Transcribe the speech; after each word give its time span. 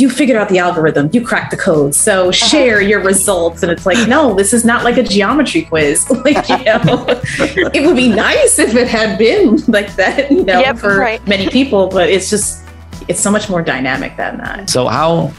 you 0.00 0.08
figured 0.08 0.36
out 0.36 0.48
the 0.48 0.58
algorithm, 0.58 1.10
you 1.12 1.24
cracked 1.24 1.50
the 1.50 1.56
code, 1.56 1.94
so 1.94 2.22
uh-huh. 2.22 2.32
share 2.32 2.80
your 2.80 3.00
results. 3.00 3.62
And 3.62 3.70
it's 3.70 3.86
like, 3.86 4.08
no, 4.08 4.34
this 4.34 4.52
is 4.52 4.64
not 4.64 4.84
like 4.84 4.96
a 4.96 5.02
geometry 5.02 5.62
quiz. 5.62 6.08
Like, 6.20 6.48
you 6.50 6.64
know, 6.64 7.06
it 7.72 7.86
would 7.86 7.96
be 7.96 8.08
nice 8.08 8.58
if 8.58 8.74
it 8.74 8.88
had 8.88 9.18
been 9.18 9.56
like 9.68 9.94
that, 9.96 10.30
you 10.30 10.44
know, 10.44 10.60
yep, 10.60 10.76
for 10.76 10.98
right. 10.98 11.26
many 11.26 11.48
people, 11.48 11.88
but 11.88 12.10
it's 12.10 12.28
just, 12.28 12.62
it's 13.08 13.20
so 13.20 13.30
much 13.30 13.48
more 13.48 13.62
dynamic 13.62 14.16
than 14.18 14.36
that. 14.36 14.68
So, 14.68 14.86
how 14.86 15.32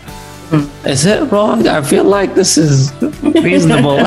is 0.85 1.05
it 1.05 1.31
wrong? 1.31 1.67
I 1.67 1.83
feel 1.83 2.03
like 2.03 2.33
this 2.33 2.57
is 2.57 2.91
reasonable. 3.21 3.99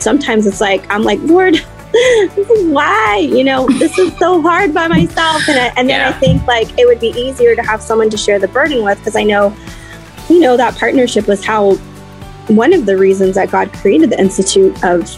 Sometimes 0.00 0.46
it's 0.46 0.62
like, 0.62 0.90
I'm 0.90 1.02
like, 1.02 1.20
Lord, 1.22 1.62
why 1.94 3.18
you 3.18 3.44
know 3.44 3.68
this 3.78 3.96
is 3.98 4.16
so 4.18 4.42
hard 4.42 4.74
by 4.74 4.88
myself 4.88 5.48
and, 5.48 5.58
I, 5.58 5.66
and 5.76 5.88
then 5.88 6.00
yeah. 6.00 6.08
i 6.08 6.12
think 6.12 6.44
like 6.44 6.76
it 6.76 6.86
would 6.86 6.98
be 6.98 7.10
easier 7.10 7.54
to 7.54 7.62
have 7.62 7.80
someone 7.80 8.10
to 8.10 8.16
share 8.16 8.40
the 8.40 8.48
burden 8.48 8.82
with 8.82 8.98
because 8.98 9.14
i 9.14 9.22
know 9.22 9.56
you 10.28 10.40
know 10.40 10.56
that 10.56 10.76
partnership 10.76 11.28
was 11.28 11.44
how 11.44 11.74
one 12.48 12.72
of 12.72 12.86
the 12.86 12.96
reasons 12.96 13.36
that 13.36 13.50
god 13.50 13.72
created 13.74 14.10
the 14.10 14.18
institute 14.18 14.82
of 14.82 15.08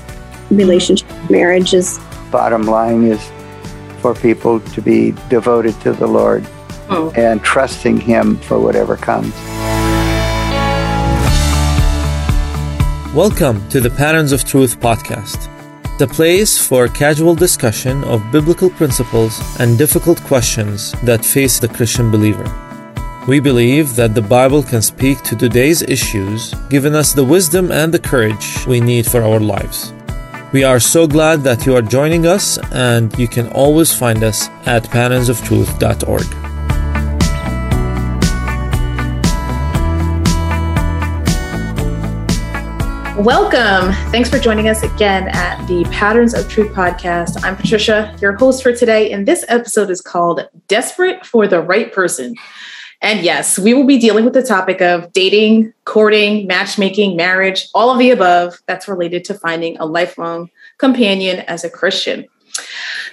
relationship 0.51 1.09
marriage 1.31 1.73
is 1.73 1.99
bottom 2.31 2.65
line 2.65 3.05
is 3.05 3.33
for 4.01 4.15
people 4.15 4.61
to 4.61 4.83
be 4.83 5.13
devoted 5.31 5.79
to 5.81 5.95
the 5.95 6.07
lord 6.07 6.47
oh. 6.91 7.11
and 7.17 7.43
trusting 7.43 7.99
him 7.99 8.37
for 8.41 8.61
whatever 8.61 8.99
comes 8.99 9.33
welcome 13.15 13.67
to 13.71 13.81
the 13.81 13.91
patterns 13.91 14.33
of 14.33 14.45
truth 14.45 14.79
podcast 14.79 15.51
the 15.99 16.07
place 16.07 16.59
for 16.59 16.89
casual 16.89 17.35
discussion 17.35 18.05
of 18.05 18.31
biblical 18.31 18.69
principles 18.69 19.41
and 19.59 19.79
difficult 19.79 20.21
questions 20.25 20.93
that 21.05 21.25
face 21.25 21.59
the 21.59 21.69
Christian 21.69 22.11
believer. 22.11 22.45
We 23.27 23.41
believe 23.41 23.97
that 23.97 24.15
the 24.15 24.23
Bible 24.23 24.63
can 24.63 24.83
speak 24.83 25.23
to 25.23 25.35
today's 25.35 25.83
issues, 25.83 26.55
giving 26.69 26.95
us 26.95 27.13
the 27.13 27.25
wisdom 27.25 27.73
and 27.73 27.93
the 27.93 27.99
courage 27.99 28.67
we 28.67 28.79
need 28.79 29.07
for 29.07 29.23
our 29.23 29.41
lives. 29.41 29.93
We 30.53 30.65
are 30.65 30.81
so 30.81 31.07
glad 31.07 31.43
that 31.45 31.67
you 31.67 31.75
are 31.75 31.83
joining 31.83 32.27
us, 32.27 32.59
and 32.73 33.17
you 33.19 33.27
can 33.27 33.49
always 33.49 33.93
find 33.93 34.23
us 34.23 34.49
at 34.67 34.85
patternsofTruth.org. 34.85 36.46
Welcome. 43.21 43.95
Thanks 44.13 44.29
for 44.29 44.39
joining 44.39 44.69
us 44.69 44.83
again 44.83 45.29
at 45.29 45.67
the 45.67 45.85
Patterns 45.85 46.35
of 46.35 46.51
Truth 46.51 46.73
podcast. 46.73 47.43
I'm 47.43 47.57
Patricia, 47.57 48.15
your 48.21 48.35
host 48.35 48.63
for 48.63 48.73
today, 48.73 49.11
and 49.11 49.27
this 49.27 49.43
episode 49.49 49.89
is 49.89 50.03
called 50.03 50.47
Desperate 50.69 51.25
for 51.25 51.49
the 51.49 51.63
Right 51.63 51.91
Person. 51.91 52.35
And 53.01 53.21
yes, 53.21 53.59
we 53.59 53.73
will 53.73 53.87
be 53.87 53.97
dealing 53.97 54.27
with 54.27 54.35
the 54.35 54.43
topic 54.43 54.83
of 54.83 55.15
dating, 55.15 55.73
courting, 55.87 56.47
matchmaking, 56.47 57.17
marriage, 57.17 57.69
all 57.73 57.91
of 57.91 57.99
the 57.99 58.11
above 58.11 58.59
that's 58.67 58.87
related 58.87 59.25
to 59.25 59.35
finding 59.35 59.79
a 59.79 59.87
lifelong 59.87 60.51
companion 60.77 61.39
as 61.49 61.65
a 61.65 61.71
Christian. 61.71 62.27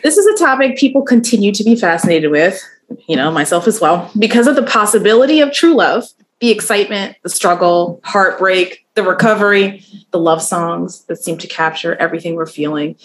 This 0.04 0.18
is 0.18 0.26
a 0.28 0.38
topic 0.38 0.78
people 0.78 1.04
continue 1.04 1.54
to 1.54 1.64
be 1.64 1.78
fascinated 1.78 2.30
with, 2.30 2.62
you 3.08 3.16
know, 3.16 3.32
myself 3.32 3.68
as 3.68 3.80
well, 3.80 4.12
because 4.20 4.48
of 4.48 4.58
the 4.58 4.64
possibility 4.64 5.40
of 5.40 5.54
true 5.54 5.76
love 5.76 6.04
the 6.42 6.52
excitement, 6.52 7.16
the 7.24 7.30
struggle, 7.30 8.02
heartbreak, 8.04 8.83
the 8.96 9.04
recovery, 9.04 9.84
the 10.12 10.20
love 10.20 10.42
songs 10.42 11.02
that 11.06 11.18
seem 11.18 11.38
to 11.40 11.48
capture 11.48 11.96
everything 11.96 12.36
we're 12.36 12.46
feeling. 12.46 12.96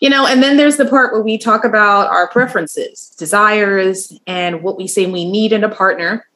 You 0.00 0.08
know, 0.08 0.26
and 0.26 0.42
then 0.42 0.56
there's 0.56 0.78
the 0.78 0.86
part 0.86 1.12
where 1.12 1.22
we 1.22 1.36
talk 1.36 1.64
about 1.64 2.08
our 2.08 2.28
preferences, 2.28 3.14
desires, 3.18 4.18
and 4.26 4.62
what 4.62 4.76
we 4.76 4.86
say 4.86 5.06
we 5.06 5.30
need 5.30 5.52
in 5.52 5.64
a 5.64 5.68
partner. 5.68 6.26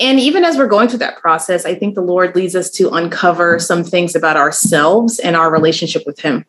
And 0.00 0.18
even 0.18 0.44
as 0.44 0.56
we're 0.56 0.66
going 0.66 0.88
through 0.88 1.00
that 1.00 1.18
process, 1.18 1.64
I 1.64 1.74
think 1.74 1.94
the 1.94 2.00
Lord 2.00 2.34
leads 2.34 2.56
us 2.56 2.70
to 2.72 2.90
uncover 2.90 3.58
some 3.58 3.84
things 3.84 4.16
about 4.16 4.36
ourselves 4.36 5.18
and 5.18 5.36
our 5.36 5.52
relationship 5.52 6.04
with 6.06 6.18
Him. 6.20 6.44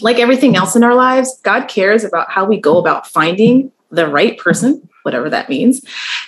Like 0.00 0.18
everything 0.18 0.56
else 0.56 0.76
in 0.76 0.84
our 0.84 0.94
lives, 0.94 1.38
God 1.42 1.66
cares 1.66 2.04
about 2.04 2.30
how 2.30 2.46
we 2.46 2.58
go 2.58 2.78
about 2.78 3.06
finding 3.06 3.72
the 3.90 4.06
right 4.06 4.38
person 4.38 4.88
whatever 5.02 5.30
that 5.30 5.48
means, 5.48 5.84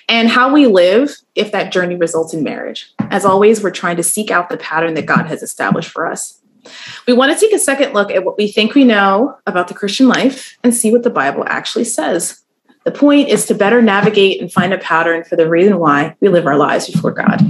and 0.08 0.28
how 0.28 0.52
we 0.52 0.66
live 0.66 1.16
if 1.34 1.52
that 1.52 1.72
journey 1.72 1.96
results 1.96 2.34
in 2.34 2.42
marriage. 2.42 2.92
As 3.10 3.24
always, 3.24 3.62
we're 3.62 3.70
trying 3.70 3.96
to 3.96 4.02
seek 4.02 4.30
out 4.30 4.48
the 4.48 4.56
pattern 4.56 4.94
that 4.94 5.06
God 5.06 5.26
has 5.26 5.42
established 5.42 5.90
for 5.90 6.06
us. 6.06 6.40
We 7.06 7.12
want 7.12 7.32
to 7.32 7.38
take 7.38 7.54
a 7.54 7.58
second 7.58 7.92
look 7.92 8.10
at 8.10 8.24
what 8.24 8.38
we 8.38 8.50
think 8.50 8.74
we 8.74 8.84
know 8.84 9.36
about 9.46 9.68
the 9.68 9.74
Christian 9.74 10.08
life 10.08 10.56
and 10.62 10.74
see 10.74 10.92
what 10.92 11.02
the 11.02 11.10
Bible 11.10 11.44
actually 11.46 11.84
says. 11.84 12.40
The 12.84 12.92
point 12.92 13.28
is 13.28 13.46
to 13.46 13.54
better 13.54 13.80
navigate 13.80 14.40
and 14.40 14.52
find 14.52 14.72
a 14.72 14.78
pattern 14.78 15.24
for 15.24 15.36
the 15.36 15.48
reason 15.48 15.78
why 15.78 16.16
we 16.20 16.28
live 16.28 16.46
our 16.46 16.56
lives 16.56 16.90
before 16.90 17.12
God. 17.12 17.40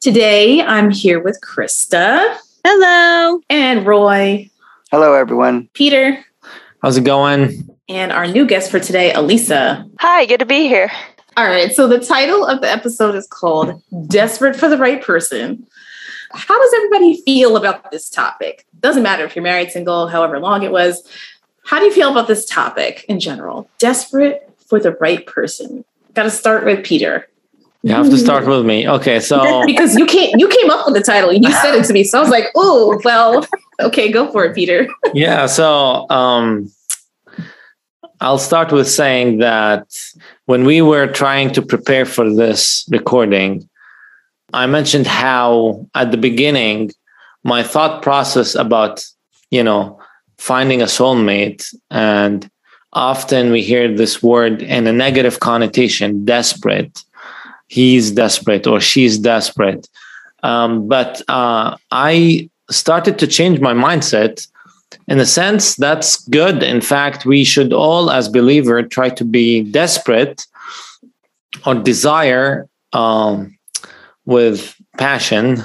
Today, 0.00 0.60
I'm 0.62 0.90
here 0.90 1.20
with 1.20 1.40
Krista. 1.40 2.36
Hello. 2.64 3.40
And 3.48 3.86
Roy. 3.86 4.50
Hello, 4.90 5.14
everyone. 5.14 5.68
Peter. 5.74 6.24
How's 6.82 6.96
it 6.96 7.04
going? 7.04 7.73
And 7.88 8.12
our 8.12 8.26
new 8.26 8.46
guest 8.46 8.70
for 8.70 8.80
today, 8.80 9.12
Elisa. 9.12 9.88
Hi, 10.00 10.26
good 10.26 10.40
to 10.40 10.46
be 10.46 10.68
here. 10.68 10.90
All 11.36 11.44
right. 11.44 11.72
So 11.72 11.88
the 11.88 11.98
title 11.98 12.46
of 12.46 12.60
the 12.60 12.70
episode 12.70 13.14
is 13.14 13.26
called 13.26 13.82
Desperate 14.06 14.56
for 14.56 14.68
the 14.68 14.78
Right 14.78 15.02
Person. 15.02 15.66
How 16.32 16.60
does 16.60 16.74
everybody 16.74 17.20
feel 17.22 17.56
about 17.56 17.90
this 17.90 18.08
topic? 18.08 18.66
Doesn't 18.80 19.02
matter 19.02 19.24
if 19.24 19.36
you're 19.36 19.42
married, 19.42 19.70
single, 19.70 20.08
however 20.08 20.38
long 20.38 20.62
it 20.62 20.72
was. 20.72 21.06
How 21.64 21.78
do 21.78 21.86
you 21.86 21.92
feel 21.92 22.10
about 22.10 22.28
this 22.28 22.44
topic 22.46 23.04
in 23.08 23.20
general? 23.20 23.68
Desperate 23.78 24.50
for 24.66 24.78
the 24.80 24.92
right 24.92 25.24
person. 25.26 25.84
Got 26.14 26.24
to 26.24 26.30
start 26.30 26.64
with 26.64 26.84
Peter. 26.84 27.28
You 27.82 27.92
have 27.92 28.08
to 28.08 28.18
start 28.18 28.46
with 28.46 28.64
me. 28.64 28.88
Okay, 28.88 29.20
so 29.20 29.62
because 29.66 29.94
you 29.96 30.06
came 30.06 30.38
you 30.38 30.48
came 30.48 30.70
up 30.70 30.86
with 30.86 30.94
the 30.94 31.02
title, 31.02 31.32
you 31.32 31.52
said 31.52 31.74
it 31.74 31.84
to 31.84 31.92
me, 31.92 32.02
so 32.02 32.18
I 32.18 32.22
was 32.22 32.30
like, 32.30 32.46
oh, 32.54 32.98
well, 33.04 33.46
okay, 33.78 34.10
go 34.10 34.32
for 34.32 34.44
it, 34.46 34.54
Peter. 34.54 34.88
yeah. 35.12 35.44
So 35.44 36.08
um, 36.08 36.72
I'll 38.24 38.38
start 38.38 38.72
with 38.72 38.88
saying 38.88 39.38
that 39.40 39.86
when 40.46 40.64
we 40.64 40.80
were 40.80 41.06
trying 41.06 41.52
to 41.52 41.60
prepare 41.60 42.06
for 42.06 42.32
this 42.32 42.88
recording, 42.90 43.68
I 44.54 44.66
mentioned 44.66 45.06
how 45.06 45.86
at 45.94 46.10
the 46.10 46.16
beginning, 46.16 46.92
my 47.42 47.62
thought 47.62 48.00
process 48.00 48.54
about, 48.54 49.04
you 49.50 49.62
know, 49.62 50.00
finding 50.38 50.80
a 50.80 50.86
soulmate, 50.86 51.62
and 51.90 52.50
often 52.94 53.52
we 53.52 53.60
hear 53.60 53.94
this 53.94 54.22
word 54.22 54.62
in 54.62 54.86
a 54.86 54.92
negative 54.92 55.40
connotation, 55.40 56.24
desperate. 56.24 57.04
He's 57.66 58.10
desperate 58.10 58.66
or 58.66 58.80
she's 58.80 59.18
desperate. 59.18 59.86
Um, 60.42 60.88
but 60.88 61.20
uh, 61.28 61.76
I 61.90 62.48
started 62.70 63.18
to 63.18 63.26
change 63.26 63.60
my 63.60 63.74
mindset 63.74 64.48
in 65.08 65.18
a 65.18 65.26
sense 65.26 65.76
that's 65.76 66.26
good. 66.28 66.62
In 66.62 66.80
fact 66.80 67.26
we 67.26 67.44
should 67.44 67.72
all 67.72 68.10
as 68.10 68.28
believer 68.28 68.82
try 68.82 69.10
to 69.10 69.24
be 69.24 69.62
desperate 69.62 70.46
or 71.66 71.74
desire 71.74 72.68
um, 72.92 73.56
with 74.26 74.74
passion 74.98 75.62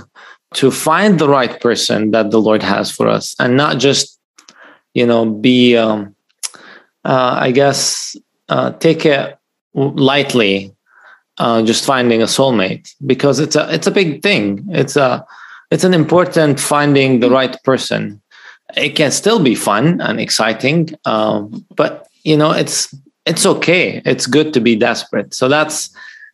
to 0.54 0.72
find 0.72 1.20
the 1.20 1.30
right 1.30 1.62
person 1.62 2.12
that 2.12 2.32
the 2.32 2.42
lord 2.42 2.64
has 2.64 2.90
for 2.90 3.08
us 3.08 3.36
and 3.38 3.56
not 3.56 3.78
just 3.78 4.20
you 4.96 5.06
know 5.06 5.24
be 5.24 5.78
um, 5.78 6.16
uh, 7.06 7.38
i 7.40 7.52
guess 7.52 8.16
uh, 8.50 8.72
take 8.72 9.06
it 9.06 9.38
lightly 9.76 10.74
uh, 11.40 11.62
just 11.62 11.86
finding 11.86 12.22
a 12.22 12.26
soulmate 12.26 12.94
because 13.06 13.40
it's 13.40 13.56
a 13.56 13.74
it's 13.74 13.88
a 13.88 13.92
big 13.92 14.22
thing. 14.22 14.66
It's 14.70 14.96
a 14.96 15.26
it's 15.72 15.84
an 15.84 15.94
important 15.94 16.60
finding 16.60 17.20
the 17.20 17.30
right 17.30 17.56
person 17.64 18.22
it 18.76 18.96
can 18.96 19.12
still 19.12 19.42
be 19.42 19.56
fun 19.56 20.02
and 20.02 20.20
exciting 20.20 20.90
um, 21.06 21.66
but 21.76 22.08
you 22.24 22.38
know 22.38 22.52
it's 22.52 22.94
it's 23.30 23.46
okay. 23.46 24.02
It's 24.06 24.26
good 24.26 24.54
to 24.56 24.60
be 24.60 24.76
desperate. 24.76 25.34
So 25.34 25.48
that's 25.48 25.92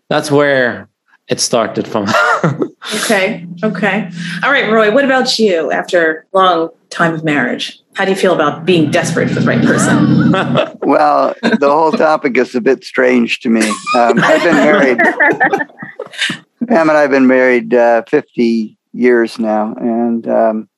that's 0.10 0.32
where 0.32 0.88
it 1.28 1.40
started 1.40 1.88
from. 1.88 2.08
Okay 3.04 3.48
okay. 3.64 4.12
All 4.44 4.52
right 4.52 4.72
roy 4.72 4.94
what 4.94 5.04
about 5.04 5.40
you 5.40 5.72
after 5.72 6.28
long 6.34 6.70
time 6.92 7.16
of 7.16 7.24
marriage? 7.24 7.82
How 7.96 8.06
do 8.06 8.12
you 8.12 8.16
feel 8.16 8.36
about 8.36 8.64
being 8.64 8.92
desperate 8.92 9.30
for 9.30 9.40
the 9.40 9.48
right 9.48 9.64
person? 9.66 10.32
Well 10.82 11.34
the 11.42 11.72
whole 11.72 11.92
topic 11.92 12.38
is 12.38 12.54
a 12.54 12.62
bit 12.62 12.84
strange 12.84 13.40
to 13.40 13.50
me. 13.50 13.68
Um, 13.96 14.20
i've 14.20 14.44
been 14.44 14.56
married. 14.56 15.00
Pam 16.68 16.90
and 16.90 16.98
i've 16.98 17.10
been 17.10 17.26
married 17.26 17.74
uh, 17.74 18.04
50 18.08 18.78
years 18.94 19.40
now 19.40 19.74
and 19.80 20.28
um, 20.28 20.70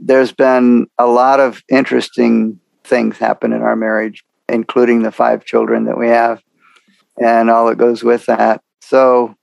there's 0.00 0.32
been 0.32 0.86
a 0.98 1.06
lot 1.06 1.40
of 1.40 1.62
interesting 1.68 2.58
things 2.84 3.18
happen 3.18 3.52
in 3.52 3.62
our 3.62 3.76
marriage, 3.76 4.24
including 4.48 5.02
the 5.02 5.12
five 5.12 5.44
children 5.44 5.84
that 5.84 5.98
we 5.98 6.08
have 6.08 6.42
and 7.20 7.50
all 7.50 7.68
that 7.68 7.78
goes 7.78 8.02
with 8.02 8.26
that. 8.26 8.62
So 8.80 9.36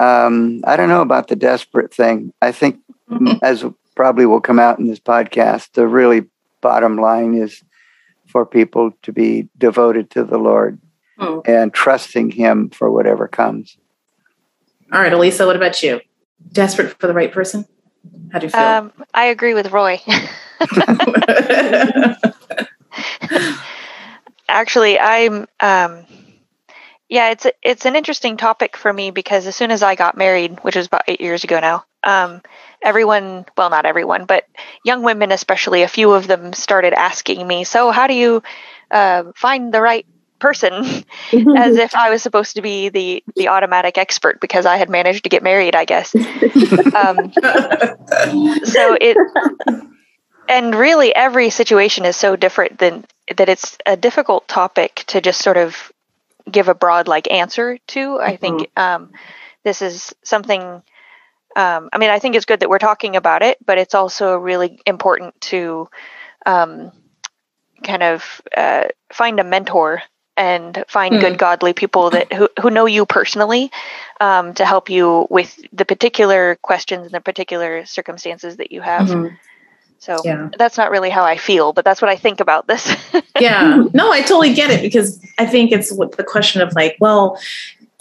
um, 0.00 0.62
I 0.66 0.76
don't 0.76 0.88
know 0.88 1.02
about 1.02 1.28
the 1.28 1.36
desperate 1.36 1.94
thing. 1.94 2.32
I 2.40 2.52
think, 2.52 2.80
mm-hmm. 3.10 3.38
as 3.42 3.64
probably 3.94 4.26
will 4.26 4.40
come 4.40 4.58
out 4.58 4.78
in 4.78 4.86
this 4.86 4.98
podcast, 4.98 5.72
the 5.72 5.86
really 5.86 6.24
bottom 6.60 6.96
line 6.96 7.34
is 7.34 7.62
for 8.26 8.46
people 8.46 8.92
to 9.02 9.12
be 9.12 9.48
devoted 9.58 10.10
to 10.10 10.24
the 10.24 10.38
Lord 10.38 10.80
mm. 11.18 11.46
and 11.46 11.72
trusting 11.72 12.30
Him 12.30 12.70
for 12.70 12.90
whatever 12.90 13.28
comes. 13.28 13.76
All 14.92 15.00
right, 15.00 15.12
Elisa, 15.12 15.46
what 15.46 15.56
about 15.56 15.82
you? 15.82 16.00
Desperate 16.50 16.98
for 16.98 17.06
the 17.06 17.14
right 17.14 17.32
person? 17.32 17.66
How 18.32 18.38
do 18.38 18.46
you 18.46 18.50
feel? 18.50 18.66
Um, 18.66 18.92
I 19.14 19.26
agree 19.26 19.54
with 19.54 19.72
Roy. 19.72 20.00
Actually, 24.48 24.98
I'm 24.98 25.46
um, 25.60 26.04
yeah, 27.08 27.30
it's 27.30 27.46
it's 27.62 27.84
an 27.84 27.96
interesting 27.96 28.36
topic 28.36 28.76
for 28.76 28.92
me 28.92 29.10
because 29.10 29.46
as 29.46 29.54
soon 29.54 29.70
as 29.70 29.82
I 29.82 29.94
got 29.94 30.16
married, 30.16 30.58
which 30.62 30.76
was 30.76 30.86
about 30.86 31.04
eight 31.08 31.20
years 31.20 31.44
ago 31.44 31.60
now, 31.60 31.84
um, 32.04 32.42
everyone, 32.82 33.44
well, 33.56 33.70
not 33.70 33.86
everyone, 33.86 34.24
but 34.24 34.44
young 34.84 35.02
women 35.02 35.30
especially, 35.30 35.82
a 35.82 35.88
few 35.88 36.12
of 36.12 36.26
them 36.26 36.52
started 36.52 36.94
asking 36.94 37.46
me, 37.46 37.64
"So, 37.64 37.90
how 37.90 38.06
do 38.06 38.14
you 38.14 38.42
uh, 38.90 39.24
find 39.36 39.72
the 39.72 39.80
right 39.80 40.06
person?" 40.42 40.74
as 41.56 41.76
if 41.76 41.94
I 41.94 42.10
was 42.10 42.22
supposed 42.22 42.56
to 42.56 42.62
be 42.62 42.90
the 42.90 43.24
the 43.36 43.48
automatic 43.48 43.96
expert 43.96 44.40
because 44.40 44.66
I 44.66 44.76
had 44.76 44.90
managed 44.90 45.22
to 45.24 45.30
get 45.30 45.42
married, 45.42 45.74
I 45.74 45.86
guess. 45.86 46.14
um, 46.14 47.32
so 48.64 48.96
it, 49.00 49.16
and 50.48 50.74
really, 50.74 51.14
every 51.14 51.48
situation 51.48 52.04
is 52.04 52.16
so 52.16 52.36
different 52.36 52.78
than 52.78 53.06
that. 53.36 53.48
It's 53.48 53.78
a 53.86 53.96
difficult 53.96 54.48
topic 54.48 55.04
to 55.06 55.20
just 55.20 55.40
sort 55.40 55.56
of 55.56 55.90
give 56.50 56.68
a 56.68 56.74
broad 56.74 57.08
like 57.08 57.30
answer 57.30 57.78
to. 57.88 58.18
I 58.20 58.36
think 58.36 58.62
mm-hmm. 58.62 59.04
um, 59.04 59.12
this 59.62 59.80
is 59.80 60.14
something. 60.22 60.82
Um, 61.54 61.90
I 61.92 61.98
mean, 61.98 62.10
I 62.10 62.18
think 62.18 62.34
it's 62.34 62.46
good 62.46 62.60
that 62.60 62.70
we're 62.70 62.78
talking 62.78 63.14
about 63.14 63.42
it, 63.42 63.58
but 63.64 63.76
it's 63.78 63.94
also 63.94 64.36
really 64.36 64.80
important 64.86 65.38
to 65.52 65.88
um, 66.46 66.92
kind 67.82 68.02
of 68.02 68.40
uh, 68.56 68.84
find 69.12 69.38
a 69.38 69.44
mentor 69.44 70.02
and 70.36 70.84
find 70.88 71.14
mm. 71.14 71.20
good 71.20 71.38
godly 71.38 71.72
people 71.72 72.10
that 72.10 72.32
who, 72.32 72.48
who 72.60 72.70
know 72.70 72.86
you 72.86 73.04
personally 73.04 73.70
um, 74.20 74.54
to 74.54 74.64
help 74.64 74.88
you 74.88 75.26
with 75.30 75.60
the 75.72 75.84
particular 75.84 76.56
questions 76.62 77.04
and 77.06 77.12
the 77.12 77.20
particular 77.20 77.84
circumstances 77.84 78.56
that 78.56 78.72
you 78.72 78.80
have. 78.80 79.08
Mm-hmm. 79.08 79.34
So 79.98 80.20
yeah. 80.24 80.48
that's 80.58 80.76
not 80.76 80.90
really 80.90 81.10
how 81.10 81.22
I 81.22 81.36
feel, 81.36 81.72
but 81.72 81.84
that's 81.84 82.02
what 82.02 82.10
I 82.10 82.16
think 82.16 82.40
about 82.40 82.66
this. 82.66 82.92
yeah. 83.40 83.84
No, 83.94 84.10
I 84.10 84.22
totally 84.22 84.52
get 84.52 84.70
it 84.70 84.82
because 84.82 85.24
I 85.38 85.46
think 85.46 85.70
it's 85.70 85.92
what 85.92 86.16
the 86.16 86.24
question 86.24 86.60
of 86.60 86.74
like, 86.74 86.96
well, 86.98 87.38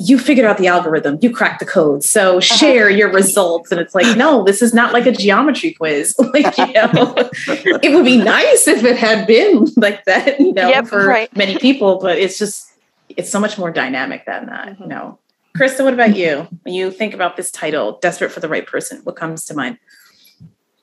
you 0.01 0.17
figured 0.17 0.45
out 0.45 0.57
the 0.57 0.67
algorithm, 0.67 1.17
you 1.21 1.31
cracked 1.31 1.59
the 1.59 1.65
code. 1.65 2.03
So 2.03 2.37
uh-huh. 2.37 2.41
share 2.41 2.89
your 2.89 3.11
results. 3.11 3.71
And 3.71 3.79
it's 3.79 3.93
like, 3.95 4.17
no, 4.17 4.43
this 4.43 4.61
is 4.61 4.73
not 4.73 4.93
like 4.93 5.05
a 5.05 5.11
geometry 5.11 5.71
quiz. 5.73 6.15
like, 6.33 6.57
you 6.57 6.73
know, 6.73 7.13
it 7.47 7.93
would 7.93 8.05
be 8.05 8.17
nice 8.17 8.67
if 8.67 8.83
it 8.83 8.97
had 8.97 9.27
been 9.27 9.67
like 9.77 10.05
that, 10.05 10.39
you 10.39 10.53
know, 10.53 10.69
yep, 10.69 10.87
for 10.87 11.05
right. 11.05 11.35
many 11.35 11.57
people, 11.57 11.99
but 11.99 12.17
it's 12.17 12.37
just, 12.37 12.71
it's 13.09 13.29
so 13.29 13.39
much 13.39 13.57
more 13.57 13.71
dynamic 13.71 14.25
than 14.25 14.47
that, 14.47 14.69
mm-hmm. 14.69 14.83
you 14.83 14.89
know. 14.89 15.19
Krista, 15.57 15.83
what 15.83 15.93
about 15.93 16.15
you? 16.15 16.47
When 16.63 16.73
you 16.73 16.91
think 16.91 17.13
about 17.13 17.35
this 17.35 17.51
title, 17.51 17.99
Desperate 18.01 18.31
for 18.31 18.39
the 18.39 18.47
Right 18.47 18.65
Person, 18.65 19.01
what 19.03 19.17
comes 19.17 19.43
to 19.45 19.53
mind? 19.53 19.77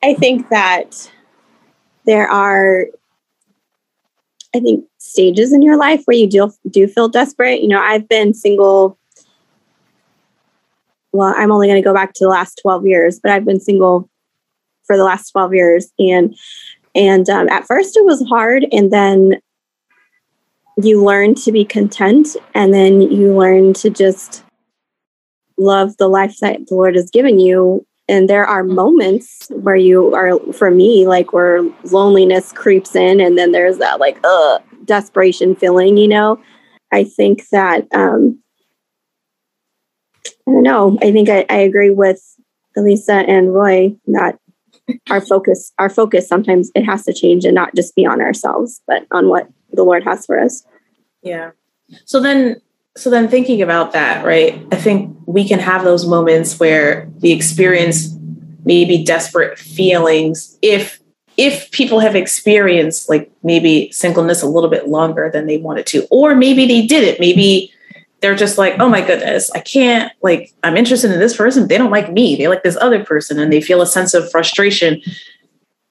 I 0.03 0.15
think 0.15 0.51
that 0.51 1.11
there 2.05 2.29
are, 2.29 2.87
I 4.55 4.61
think, 4.61 4.85
stages 4.99 5.53
in 5.53 5.63
your 5.63 5.77
life 5.77 6.03
where 6.05 6.17
you 6.17 6.27
do 6.27 6.53
do 6.71 6.87
feel 6.87 7.09
desperate. 7.09 7.63
You 7.63 7.69
know, 7.69 7.81
I've 7.81 8.09
been 8.09 8.35
single. 8.35 8.98
Well, 11.19 11.35
I'm 11.37 11.51
only 11.51 11.67
going 11.67 11.83
to 11.83 11.85
go 11.85 11.93
back 11.93 12.15
to 12.15 12.25
the 12.25 12.29
last 12.29 12.61
12 12.63 12.87
years, 12.87 13.19
but 13.21 13.33
I've 13.33 13.45
been 13.45 13.59
single 13.59 14.09
for 14.85 14.97
the 14.97 15.03
last 15.03 15.33
12 15.33 15.53
years, 15.53 15.93
and 15.99 16.37
and 16.95 17.29
um, 17.29 17.49
at 17.49 17.67
first 17.67 17.97
it 17.97 18.05
was 18.05 18.25
hard, 18.29 18.67
and 18.71 18.93
then 18.93 19.41
you 20.81 21.05
learn 21.05 21.35
to 21.35 21.51
be 21.51 21.65
content, 21.65 22.37
and 22.55 22.73
then 22.73 23.01
you 23.03 23.37
learn 23.37 23.73
to 23.75 23.91
just 23.91 24.45
love 25.59 25.97
the 25.97 26.07
life 26.07 26.37
that 26.41 26.69
the 26.69 26.77
Lord 26.77 26.95
has 26.95 27.11
given 27.11 27.41
you. 27.41 27.85
And 28.09 28.31
there 28.31 28.47
are 28.47 28.63
moments 28.63 29.49
where 29.51 29.75
you 29.75 30.15
are 30.15 30.39
for 30.53 30.71
me 30.71 31.09
like 31.09 31.33
where 31.33 31.69
loneliness 31.83 32.53
creeps 32.53 32.95
in 32.95 33.21
and 33.21 33.37
then 33.37 33.53
there's 33.53 33.77
that 33.79 34.01
like 34.01 34.19
uh 34.25 34.61
desperation 34.87 35.55
feeling 35.55 35.99
you 35.99 36.09
know? 36.09 36.41
I 36.91 37.05
think 37.05 37.49
that 37.49 37.87
um 37.93 38.41
i 40.49 40.53
don't 40.53 40.63
know 40.63 40.99
i 41.03 41.13
think 41.13 41.29
i, 41.29 41.45
I 41.49 41.59
agree 41.59 41.91
with 41.91 42.21
elisa 42.77 43.15
and 43.15 43.53
roy 43.55 43.95
that 44.07 44.39
our 45.11 45.21
focus 45.21 45.73
our 45.79 45.91
focus 45.91 46.27
sometimes 46.27 46.71
it 46.75 46.85
has 46.85 47.05
to 47.05 47.13
change 47.13 47.45
and 47.45 47.55
not 47.55 47.75
just 47.75 47.95
be 47.95 48.07
on 48.07 48.21
ourselves 48.21 48.81
but 48.87 49.07
on 49.11 49.29
what 49.29 49.49
the 49.73 49.85
lord 49.85 50.03
has 50.05 50.25
for 50.25 50.39
us 50.39 50.65
yeah 51.23 51.51
so 52.05 52.21
then 52.21 52.61
so 52.99 53.11
then 53.11 53.29
thinking 53.29 53.63
about 53.63 53.93
that, 53.93 54.25
right? 54.25 54.67
I 54.73 54.77
think 54.77 55.17
we 55.25 55.47
can 55.47 55.61
have 55.61 55.85
those 55.85 56.05
moments 56.05 56.59
where 56.59 57.09
the 57.19 57.31
experience 57.31 58.13
maybe 58.65 59.05
desperate 59.05 59.59
feelings 59.59 60.59
if 60.63 61.01
if 61.37 61.71
people 61.71 62.01
have 62.01 62.17
experienced 62.17 63.09
like 63.09 63.31
maybe 63.45 63.89
singleness 63.93 64.43
a 64.43 64.49
little 64.49 64.69
bit 64.69 64.89
longer 64.89 65.31
than 65.33 65.47
they 65.47 65.57
wanted 65.57 65.87
to 65.87 66.07
or 66.11 66.35
maybe 66.35 66.67
they 66.67 66.85
did 66.85 67.05
it 67.05 67.21
maybe 67.21 67.73
they're 68.21 68.35
just 68.35 68.59
like 68.59 68.75
oh 68.79 68.89
my 68.89 69.01
goodness 69.01 69.51
i 69.53 69.61
can't 69.61 70.13
like 70.23 70.53
i'm 70.63 70.77
interested 70.77 71.11
in 71.11 71.19
this 71.19 71.37
person 71.37 71.69
they 71.69 71.79
don't 71.79 71.91
like 71.91 72.13
me 72.13 72.37
they 72.37 72.49
like 72.49 72.63
this 72.63 72.77
other 72.81 73.05
person 73.05 73.39
and 73.39 73.53
they 73.53 73.61
feel 73.61 73.81
a 73.81 73.87
sense 73.87 74.15
of 74.15 74.31
frustration 74.31 75.01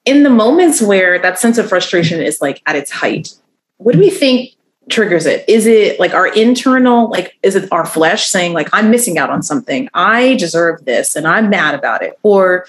in 0.05 0.23
the 0.23 0.29
moments 0.29 0.81
where 0.81 1.19
that 1.19 1.39
sense 1.39 1.57
of 1.57 1.67
frustration 1.67 2.21
is 2.21 2.41
like 2.41 2.61
at 2.65 2.75
its 2.75 2.91
height 2.91 3.33
what 3.77 3.93
do 3.93 3.99
we 3.99 4.09
think 4.09 4.57
triggers 4.89 5.25
it? 5.25 5.43
Is 5.47 5.65
it 5.65 5.99
like 5.99 6.13
our 6.13 6.27
internal, 6.27 7.09
like, 7.09 7.37
is 7.43 7.55
it 7.55 7.71
our 7.71 7.85
flesh 7.85 8.27
saying, 8.27 8.53
like, 8.53 8.69
I'm 8.73 8.89
missing 8.89 9.17
out 9.17 9.29
on 9.29 9.43
something? 9.43 9.89
I 9.93 10.35
deserve 10.35 10.85
this 10.85 11.15
and 11.15 11.27
I'm 11.27 11.49
mad 11.49 11.75
about 11.75 12.01
it? 12.01 12.17
Or 12.23 12.65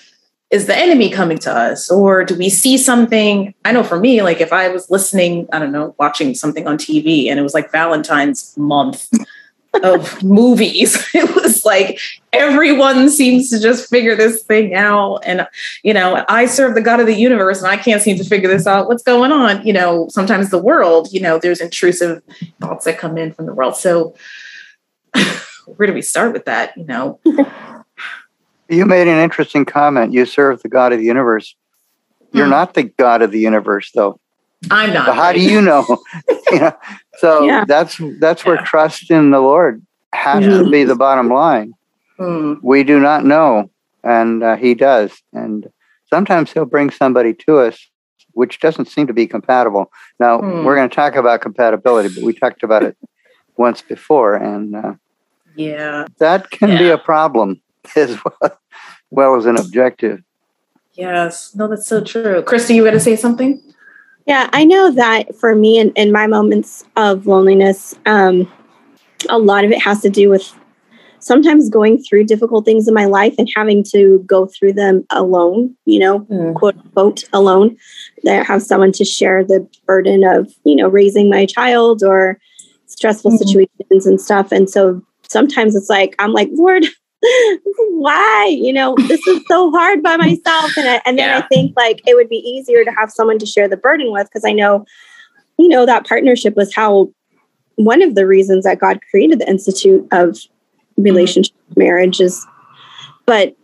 is 0.51 0.67
the 0.67 0.77
enemy 0.77 1.11
coming 1.11 1.39
to 1.39 1.53
us? 1.53 1.91
Or 1.91 2.25
do 2.25 2.37
we 2.37 2.49
see 2.49 2.79
something? 2.79 3.55
I 3.65 3.73
know 3.73 3.85
for 3.85 3.99
me, 3.99 4.23
like, 4.23 4.41
if 4.41 4.53
I 4.53 4.69
was 4.69 4.91
listening, 4.91 5.49
I 5.53 5.59
don't 5.59 5.73
know, 5.73 5.95
watching 5.99 6.35
something 6.35 6.67
on 6.67 6.79
TV 6.79 7.29
and 7.29 7.39
it 7.39 7.43
was 7.43 7.55
like 7.55 7.71
Valentine's 7.71 8.57
month 8.57 9.09
of 9.85 10.23
movies. 10.23 10.97
It 11.15 11.35
was 11.35 11.65
like 11.65 11.99
everyone 12.33 13.11
seems 13.11 13.51
to 13.51 13.59
just 13.59 13.89
figure 13.91 14.15
this 14.15 14.43
thing 14.43 14.75
out. 14.75 15.19
And, 15.25 15.49
you 15.83 15.93
know, 15.93 16.25
I 16.29 16.47
serve 16.47 16.75
the 16.75 16.81
God 16.81 17.01
of 17.01 17.07
the 17.07 17.15
universe 17.15 17.59
and 17.59 17.67
I 17.67 17.77
can't 17.77 18.01
seem 18.03 18.17
to 18.19 18.25
figure 18.25 18.49
this 18.49 18.67
out. 18.67 18.87
What's 18.87 19.03
going 19.03 19.33
on? 19.33 19.67
You 19.67 19.73
know, 19.73 20.09
sometimes 20.11 20.51
the 20.51 20.63
world, 20.63 21.09
you 21.13 21.21
know, 21.21 21.39
there's 21.39 21.61
intrusive 21.61 22.23
thoughts 22.61 22.85
that 22.85 22.99
come 22.99 23.19
in 23.19 23.33
from 23.33 23.47
the 23.47 23.55
world. 23.55 23.77
So, 23.77 24.15
where 25.67 25.87
do 25.87 25.93
we 25.93 26.03
start 26.03 26.33
with 26.33 26.45
that? 26.45 26.77
You 26.77 26.85
know, 26.85 27.19
you 28.69 28.85
made 28.87 29.09
an 29.09 29.19
interesting 29.19 29.65
comment. 29.65 30.13
You 30.13 30.27
serve 30.27 30.63
the 30.63 30.69
God 30.69 30.93
of 30.93 30.99
the 30.99 31.07
universe. 31.07 31.57
You're 32.33 32.45
hmm. 32.45 32.51
not 32.51 32.75
the 32.75 32.85
God 32.85 33.23
of 33.23 33.33
the 33.33 33.41
universe, 33.41 33.91
though. 33.93 34.21
I'm 34.71 34.93
not. 34.93 35.07
So 35.07 35.13
how 35.13 35.33
do 35.33 35.41
you 35.41 35.63
know? 35.63 35.85
you 36.53 36.61
know 36.61 36.77
so 37.19 37.45
yeah. 37.45 37.65
that's 37.67 38.01
that's 38.19 38.45
where 38.45 38.57
yeah. 38.57 38.65
trust 38.65 39.11
in 39.11 39.31
the 39.31 39.41
Lord 39.41 39.85
has 40.13 40.45
yeah. 40.45 40.59
to 40.59 40.71
be 40.71 40.85
the 40.85 40.97
bottom 40.97 41.29
line. 41.29 41.75
Mm. 42.19 42.59
We 42.63 42.83
do 42.83 42.99
not 42.99 43.25
know, 43.25 43.71
and 44.03 44.43
uh, 44.43 44.57
He 44.57 44.75
does. 44.75 45.13
And 45.33 45.69
sometimes 46.09 46.53
He'll 46.53 46.65
bring 46.65 46.91
somebody 46.91 47.35
to 47.47 47.59
us 47.59 47.79
which 48.39 48.61
doesn't 48.61 48.87
seem 48.87 49.09
to 49.09 49.13
be 49.13 49.27
compatible. 49.27 49.91
Now 50.21 50.41
mm. 50.41 50.65
we're 50.65 50.77
going 50.77 50.89
to 50.89 50.95
talk 50.95 51.17
about 51.17 51.41
compatibility, 51.41 52.15
but 52.15 52.23
we 52.23 52.33
talked 52.33 52.63
about 52.63 52.85
it 52.85 52.97
once 53.57 53.83
before, 53.83 54.37
and 54.37 54.77
uh, 54.77 54.95
yeah, 55.57 56.07
that 56.19 56.51
can 56.51 56.79
be 56.79 56.89
a 56.89 56.99
problem 56.99 57.61
as 57.97 58.17
well, 58.41 58.61
well 59.11 59.35
as 59.35 59.45
an 59.45 59.59
objective. 59.59 60.23
Yes, 60.93 61.55
no, 61.57 61.67
that's 61.67 61.87
so 61.87 62.03
true. 62.03 62.43
Christy, 62.43 62.77
you 62.77 62.83
going 62.83 62.95
to 62.95 63.01
say 63.01 63.17
something? 63.17 63.61
Yeah, 64.29 64.51
I 64.53 64.65
know 64.65 64.91
that 64.91 65.35
for 65.37 65.55
me 65.55 65.79
in, 65.79 65.91
in 65.93 66.13
my 66.13 66.27
moments 66.27 66.85
of 66.97 67.27
loneliness, 67.27 67.95
um, 68.05 68.47
a 69.31 69.39
lot 69.39 69.65
of 69.65 69.71
it 69.71 69.81
has 69.81 70.03
to 70.03 70.11
do 70.11 70.29
with 70.29 70.55
sometimes 71.19 71.71
going 71.71 72.03
through 72.03 72.25
difficult 72.25 72.67
things 72.67 72.87
in 72.87 72.93
my 72.93 73.07
life 73.07 73.35
and 73.39 73.49
having 73.57 73.83
to 73.85 74.23
go 74.27 74.45
through 74.45 74.75
them 74.75 75.07
alone, 75.09 75.75
you 75.87 75.99
know, 75.99 76.21
mm. 76.21 76.55
quote 76.55 76.77
unquote 76.77 77.25
alone. 77.33 77.75
That 78.25 78.41
I 78.41 78.45
have 78.45 78.63
someone 78.63 78.93
to 78.93 79.05
share 79.05 79.45
the 79.45 79.67
burden 79.87 80.25
of, 80.25 80.53
you 80.65 80.77
know, 80.77 80.89
raising 80.89 81.31
my 81.31 81.47
child 81.47 82.03
or 82.03 82.39
stressful 82.85 83.31
mm-hmm. 83.31 83.39
situations 83.39 84.07
and 84.07 84.21
stuff. 84.21 84.53
And 84.53 84.69
so 84.69 85.03
sometimes 85.27 85.75
it's 85.75 85.89
like, 85.89 86.15
I'm 86.19 86.35
like, 86.35 86.51
Lord, 86.53 86.85
why 87.91 88.49
you 88.49 88.73
know 88.73 88.95
this 89.09 89.27
is 89.27 89.43
so 89.49 89.71
hard 89.73 90.03
by 90.03 90.17
myself 90.17 90.77
and, 90.77 90.89
I, 90.89 91.03
and 91.05 91.19
then 91.19 91.29
yeah. 91.29 91.39
i 91.39 91.47
think 91.49 91.73
like 91.77 92.01
it 92.07 92.15
would 92.15 92.29
be 92.29 92.37
easier 92.37 92.85
to 92.85 92.93
have 92.93 93.11
someone 93.11 93.39
to 93.41 93.47
share 93.47 93.67
the 93.69 93.77
burden 93.77 94.13
with 94.13 94.29
because 94.29 94.45
i 94.45 94.53
know 94.53 94.87
you 95.59 95.69
know 95.69 95.85
that 95.85 96.07
partnership 96.07 96.55
was 96.55 96.73
how 96.73 97.11
one 97.75 98.03
of 98.03 98.15
the 98.15 98.27
reasons 98.27 98.65
that 98.65 98.79
god 98.79 99.01
created 99.11 99.41
the 99.41 99.49
institute 99.49 100.07
of 100.13 100.39
relationship 100.97 101.55
mm-hmm. 101.71 101.81
marriages 101.81 102.47
but 103.27 103.57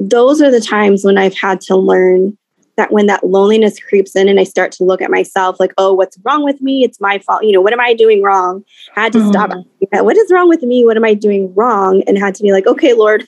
those 0.00 0.42
are 0.42 0.50
the 0.50 0.60
times 0.60 1.04
when 1.04 1.16
i've 1.16 1.36
had 1.36 1.60
to 1.60 1.76
learn 1.76 2.36
that 2.78 2.92
when 2.92 3.06
that 3.06 3.24
loneliness 3.24 3.78
creeps 3.78 4.16
in 4.16 4.28
and 4.28 4.40
I 4.40 4.44
start 4.44 4.72
to 4.72 4.84
look 4.84 5.02
at 5.02 5.10
myself 5.10 5.60
like, 5.60 5.74
oh, 5.76 5.92
what's 5.92 6.16
wrong 6.24 6.44
with 6.44 6.62
me? 6.62 6.84
It's 6.84 7.00
my 7.00 7.18
fault. 7.18 7.44
You 7.44 7.52
know, 7.52 7.60
what 7.60 7.74
am 7.74 7.80
I 7.80 7.92
doing 7.92 8.22
wrong? 8.22 8.64
I 8.96 9.02
had 9.02 9.12
to 9.12 9.18
mm. 9.18 9.28
stop. 9.28 9.50
What 9.90 10.16
is 10.16 10.32
wrong 10.32 10.48
with 10.48 10.62
me? 10.62 10.86
What 10.86 10.96
am 10.96 11.04
I 11.04 11.12
doing 11.12 11.52
wrong? 11.54 12.02
And 12.06 12.16
had 12.16 12.34
to 12.36 12.42
be 12.42 12.52
like, 12.52 12.66
okay, 12.66 12.94
Lord, 12.94 13.26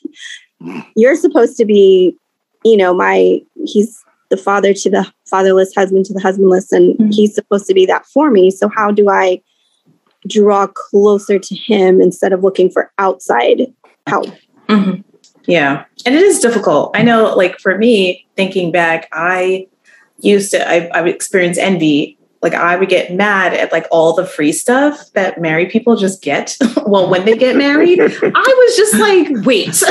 you're 0.96 1.16
supposed 1.16 1.56
to 1.58 1.64
be, 1.66 2.16
you 2.64 2.76
know, 2.76 2.94
my, 2.94 3.40
he's 3.66 4.02
the 4.30 4.36
father 4.36 4.72
to 4.72 4.88
the 4.88 5.12
fatherless, 5.28 5.74
husband 5.74 6.06
to 6.06 6.14
the 6.14 6.20
husbandless, 6.20 6.70
and 6.70 6.96
mm. 6.96 7.12
he's 7.12 7.34
supposed 7.34 7.66
to 7.66 7.74
be 7.74 7.84
that 7.86 8.06
for 8.06 8.30
me. 8.30 8.50
So 8.50 8.68
how 8.68 8.92
do 8.92 9.10
I 9.10 9.42
draw 10.28 10.68
closer 10.68 11.38
to 11.38 11.54
him 11.56 12.00
instead 12.00 12.32
of 12.32 12.44
looking 12.44 12.70
for 12.70 12.92
outside 12.98 13.74
help? 14.06 14.28
Mm-hmm. 14.68 15.00
Yeah. 15.46 15.84
And 16.06 16.14
it 16.14 16.22
is 16.22 16.40
difficult. 16.40 16.90
I 16.94 17.02
know, 17.02 17.34
like 17.34 17.58
for 17.58 17.76
me, 17.76 18.26
thinking 18.36 18.72
back, 18.72 19.08
I 19.12 19.66
used 20.20 20.50
to, 20.52 20.68
I, 20.68 20.90
I 20.94 21.02
would 21.02 21.14
experience 21.14 21.58
envy. 21.58 22.16
Like 22.42 22.54
I 22.54 22.76
would 22.76 22.88
get 22.88 23.12
mad 23.12 23.52
at 23.52 23.70
like 23.70 23.86
all 23.90 24.14
the 24.14 24.24
free 24.24 24.52
stuff 24.52 25.12
that 25.12 25.40
married 25.40 25.70
people 25.70 25.96
just 25.96 26.22
get. 26.22 26.56
well, 26.86 27.10
when 27.10 27.24
they 27.26 27.36
get 27.36 27.56
married, 27.56 28.00
I 28.00 28.06
was 28.06 28.76
just 28.76 28.94
like, 28.94 29.44
wait. 29.44 29.82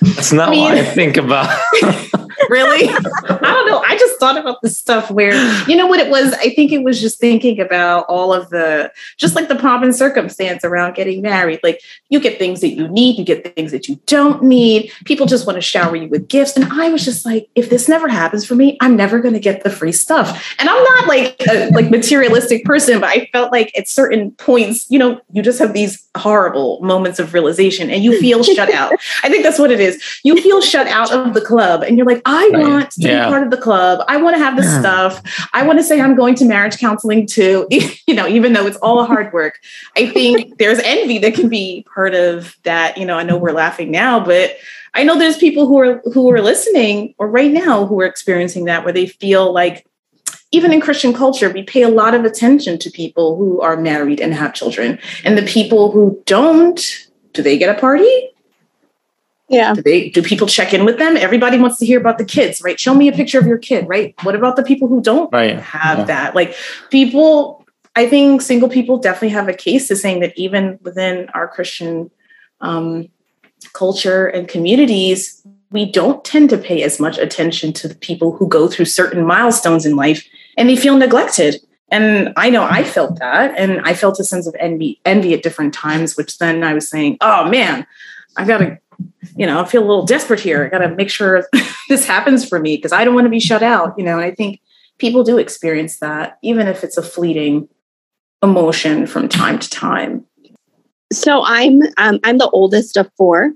That's 0.00 0.32
not 0.32 0.48
I 0.48 0.50
mean, 0.50 0.62
what 0.62 0.78
I 0.78 0.84
think 0.84 1.16
about. 1.16 1.56
really? 2.48 2.88
I 2.94 3.38
don't 3.40 3.66
know. 3.68 3.82
I 3.86 3.96
just 3.96 4.18
thought 4.18 4.36
about 4.36 4.62
the 4.62 4.68
stuff 4.68 5.10
where, 5.10 5.34
you 5.68 5.76
know 5.76 5.86
what 5.86 6.00
it 6.00 6.10
was? 6.10 6.32
I 6.34 6.50
think 6.50 6.72
it 6.72 6.82
was 6.82 7.00
just 7.00 7.18
thinking 7.18 7.60
about 7.60 8.06
all 8.08 8.32
of 8.32 8.50
the, 8.50 8.92
just 9.16 9.34
like 9.34 9.48
the 9.48 9.56
pomp 9.56 9.82
and 9.84 9.94
circumstance 9.94 10.64
around 10.64 10.94
getting 10.94 11.22
married. 11.22 11.60
Like 11.62 11.80
you 12.08 12.20
get 12.20 12.38
things 12.38 12.60
that 12.60 12.70
you 12.70 12.88
need, 12.88 13.18
you 13.18 13.24
get 13.24 13.54
things 13.54 13.72
that 13.72 13.88
you 13.88 14.00
don't 14.06 14.42
need. 14.42 14.90
People 15.04 15.26
just 15.26 15.46
want 15.46 15.56
to 15.56 15.62
shower 15.62 15.96
you 15.96 16.08
with 16.08 16.28
gifts. 16.28 16.56
And 16.56 16.64
I 16.72 16.88
was 16.90 17.04
just 17.04 17.24
like, 17.24 17.48
if 17.54 17.70
this 17.70 17.88
never 17.88 18.08
happens 18.08 18.44
for 18.46 18.54
me, 18.54 18.76
I'm 18.80 18.96
never 18.96 19.20
going 19.20 19.34
to 19.34 19.40
get 19.40 19.64
the 19.64 19.70
free 19.70 19.92
stuff. 19.92 20.54
And 20.58 20.68
I'm 20.68 20.82
not 20.82 21.06
like 21.06 21.36
a 21.48 21.70
like 21.70 21.90
materialistic 21.90 22.64
person, 22.64 23.00
but 23.00 23.08
I 23.08 23.28
felt 23.32 23.52
like 23.52 23.76
at 23.76 23.88
certain 23.88 24.32
points, 24.32 24.90
you 24.90 24.98
know, 24.98 25.20
you 25.32 25.42
just 25.42 25.58
have 25.58 25.72
these 25.72 26.06
horrible 26.16 26.80
moments 26.80 27.18
of 27.18 27.34
realization 27.34 27.90
and 27.90 28.04
you 28.04 28.20
feel 28.20 28.42
shut 28.42 28.72
out. 28.72 28.92
I 29.22 29.28
think 29.28 29.42
that's 29.42 29.58
what 29.58 29.70
it 29.70 29.80
is. 29.80 30.02
You 30.22 30.40
feel 30.40 30.60
shut 30.60 30.86
out 30.86 31.12
of 31.12 31.34
the 31.34 31.40
club 31.40 31.82
and 31.82 31.96
you're 31.96 32.06
like, 32.06 32.22
I 32.34 32.48
want 32.58 32.90
to 32.92 33.00
yeah. 33.00 33.24
be 33.24 33.30
part 33.30 33.42
of 33.42 33.50
the 33.50 33.56
club. 33.56 34.04
I 34.08 34.16
want 34.16 34.36
to 34.36 34.42
have 34.42 34.56
the 34.56 34.62
yeah. 34.62 34.80
stuff. 34.80 35.48
I 35.52 35.66
want 35.66 35.78
to 35.78 35.82
say 35.84 36.00
I'm 36.00 36.14
going 36.14 36.34
to 36.36 36.44
marriage 36.44 36.78
counseling 36.78 37.26
too, 37.26 37.66
you 38.06 38.14
know, 38.14 38.26
even 38.26 38.52
though 38.52 38.66
it's 38.66 38.76
all 38.78 39.04
hard 39.04 39.32
work. 39.32 39.60
I 39.96 40.08
think 40.08 40.56
there's 40.58 40.78
envy 40.80 41.18
that 41.18 41.34
can 41.34 41.48
be 41.48 41.86
part 41.94 42.14
of 42.14 42.56
that. 42.64 42.98
You 42.98 43.06
know, 43.06 43.16
I 43.16 43.22
know 43.22 43.36
we're 43.36 43.52
laughing 43.52 43.90
now, 43.90 44.24
but 44.24 44.56
I 44.94 45.04
know 45.04 45.18
there's 45.18 45.36
people 45.36 45.66
who 45.66 45.78
are 45.78 46.02
who 46.12 46.30
are 46.30 46.40
listening 46.40 47.14
or 47.18 47.28
right 47.28 47.50
now 47.50 47.86
who 47.86 48.00
are 48.00 48.06
experiencing 48.06 48.64
that 48.66 48.84
where 48.84 48.92
they 48.92 49.06
feel 49.06 49.52
like 49.52 49.86
even 50.54 50.72
in 50.72 50.80
Christian 50.80 51.12
culture, 51.12 51.50
we 51.50 51.64
pay 51.64 51.82
a 51.82 51.88
lot 51.88 52.14
of 52.14 52.24
attention 52.24 52.78
to 52.78 52.90
people 52.90 53.36
who 53.36 53.60
are 53.60 53.76
married 53.76 54.20
and 54.20 54.32
have 54.32 54.54
children. 54.54 55.00
And 55.24 55.36
the 55.36 55.42
people 55.42 55.90
who 55.90 56.22
don't, 56.26 56.80
do 57.32 57.42
they 57.42 57.58
get 57.58 57.76
a 57.76 57.80
party? 57.80 58.30
Yeah. 59.48 59.74
Do 59.74 59.82
they 59.82 60.08
do 60.08 60.22
people 60.22 60.46
check 60.46 60.72
in 60.72 60.84
with 60.84 60.98
them? 60.98 61.16
Everybody 61.16 61.58
wants 61.58 61.78
to 61.78 61.86
hear 61.86 62.00
about 62.00 62.18
the 62.18 62.24
kids, 62.24 62.62
right? 62.62 62.80
Show 62.80 62.94
me 62.94 63.08
a 63.08 63.12
picture 63.12 63.38
of 63.38 63.46
your 63.46 63.58
kid, 63.58 63.86
right? 63.86 64.14
What 64.22 64.34
about 64.34 64.56
the 64.56 64.62
people 64.62 64.88
who 64.88 65.02
don't 65.02 65.30
right. 65.32 65.60
have 65.60 65.98
yeah. 65.98 66.04
that? 66.04 66.34
Like 66.34 66.56
people, 66.90 67.66
I 67.94 68.08
think 68.08 68.40
single 68.40 68.68
people 68.68 68.98
definitely 68.98 69.30
have 69.30 69.48
a 69.48 69.52
case 69.52 69.88
to 69.88 69.96
saying 69.96 70.20
that 70.20 70.32
even 70.36 70.78
within 70.82 71.28
our 71.34 71.46
Christian 71.46 72.10
um, 72.62 73.08
culture 73.74 74.26
and 74.26 74.48
communities, 74.48 75.46
we 75.70 75.90
don't 75.90 76.24
tend 76.24 76.48
to 76.50 76.58
pay 76.58 76.82
as 76.82 76.98
much 76.98 77.18
attention 77.18 77.72
to 77.74 77.88
the 77.88 77.94
people 77.96 78.32
who 78.32 78.48
go 78.48 78.66
through 78.66 78.86
certain 78.86 79.26
milestones 79.26 79.84
in 79.84 79.94
life 79.94 80.26
and 80.56 80.70
they 80.70 80.76
feel 80.76 80.96
neglected. 80.96 81.60
And 81.90 82.32
I 82.36 82.48
know 82.48 82.64
I 82.64 82.82
felt 82.82 83.18
that, 83.18 83.56
and 83.58 83.80
I 83.82 83.92
felt 83.92 84.18
a 84.18 84.24
sense 84.24 84.46
of 84.46 84.56
envy, 84.58 85.00
envy 85.04 85.34
at 85.34 85.42
different 85.42 85.74
times, 85.74 86.16
which 86.16 86.38
then 86.38 86.64
I 86.64 86.72
was 86.72 86.88
saying, 86.88 87.18
"Oh 87.20 87.48
man, 87.48 87.86
I 88.36 88.44
got 88.44 88.58
to 88.58 88.78
you 89.36 89.46
know, 89.46 89.60
I 89.60 89.64
feel 89.64 89.82
a 89.82 89.86
little 89.86 90.04
desperate 90.04 90.40
here. 90.40 90.64
I 90.64 90.68
got 90.68 90.78
to 90.78 90.94
make 90.94 91.10
sure 91.10 91.46
this 91.88 92.06
happens 92.06 92.48
for 92.48 92.58
me 92.58 92.76
because 92.76 92.92
I 92.92 93.04
don't 93.04 93.14
want 93.14 93.24
to 93.24 93.30
be 93.30 93.40
shut 93.40 93.62
out, 93.62 93.94
you 93.98 94.04
know. 94.04 94.14
And 94.14 94.24
I 94.24 94.30
think 94.30 94.60
people 94.98 95.24
do 95.24 95.38
experience 95.38 95.98
that, 95.98 96.38
even 96.42 96.68
if 96.68 96.84
it's 96.84 96.96
a 96.96 97.02
fleeting 97.02 97.68
emotion 98.42 99.06
from 99.06 99.28
time 99.28 99.58
to 99.58 99.70
time. 99.70 100.24
So 101.12 101.42
I'm 101.44 101.82
um, 101.96 102.20
I'm 102.24 102.38
the 102.38 102.50
oldest 102.50 102.96
of 102.96 103.10
4 103.16 103.52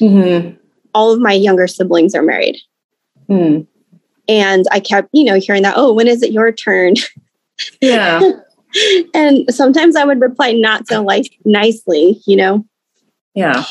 mm-hmm. 0.00 0.56
All 0.94 1.12
of 1.12 1.20
my 1.20 1.32
younger 1.32 1.66
siblings 1.68 2.14
are 2.14 2.22
married, 2.22 2.58
mm. 3.28 3.64
and 4.26 4.66
I 4.72 4.80
kept, 4.80 5.08
you 5.12 5.24
know, 5.24 5.38
hearing 5.38 5.62
that. 5.62 5.74
Oh, 5.76 5.92
when 5.92 6.08
is 6.08 6.22
it 6.22 6.32
your 6.32 6.50
turn? 6.52 6.94
Yeah. 7.82 8.22
and 9.14 9.44
sometimes 9.54 9.94
I 9.94 10.04
would 10.04 10.18
reply 10.18 10.52
not 10.52 10.88
so 10.88 11.02
like 11.02 11.26
nicely, 11.44 12.18
you 12.26 12.36
know. 12.36 12.64
Yeah 13.34 13.64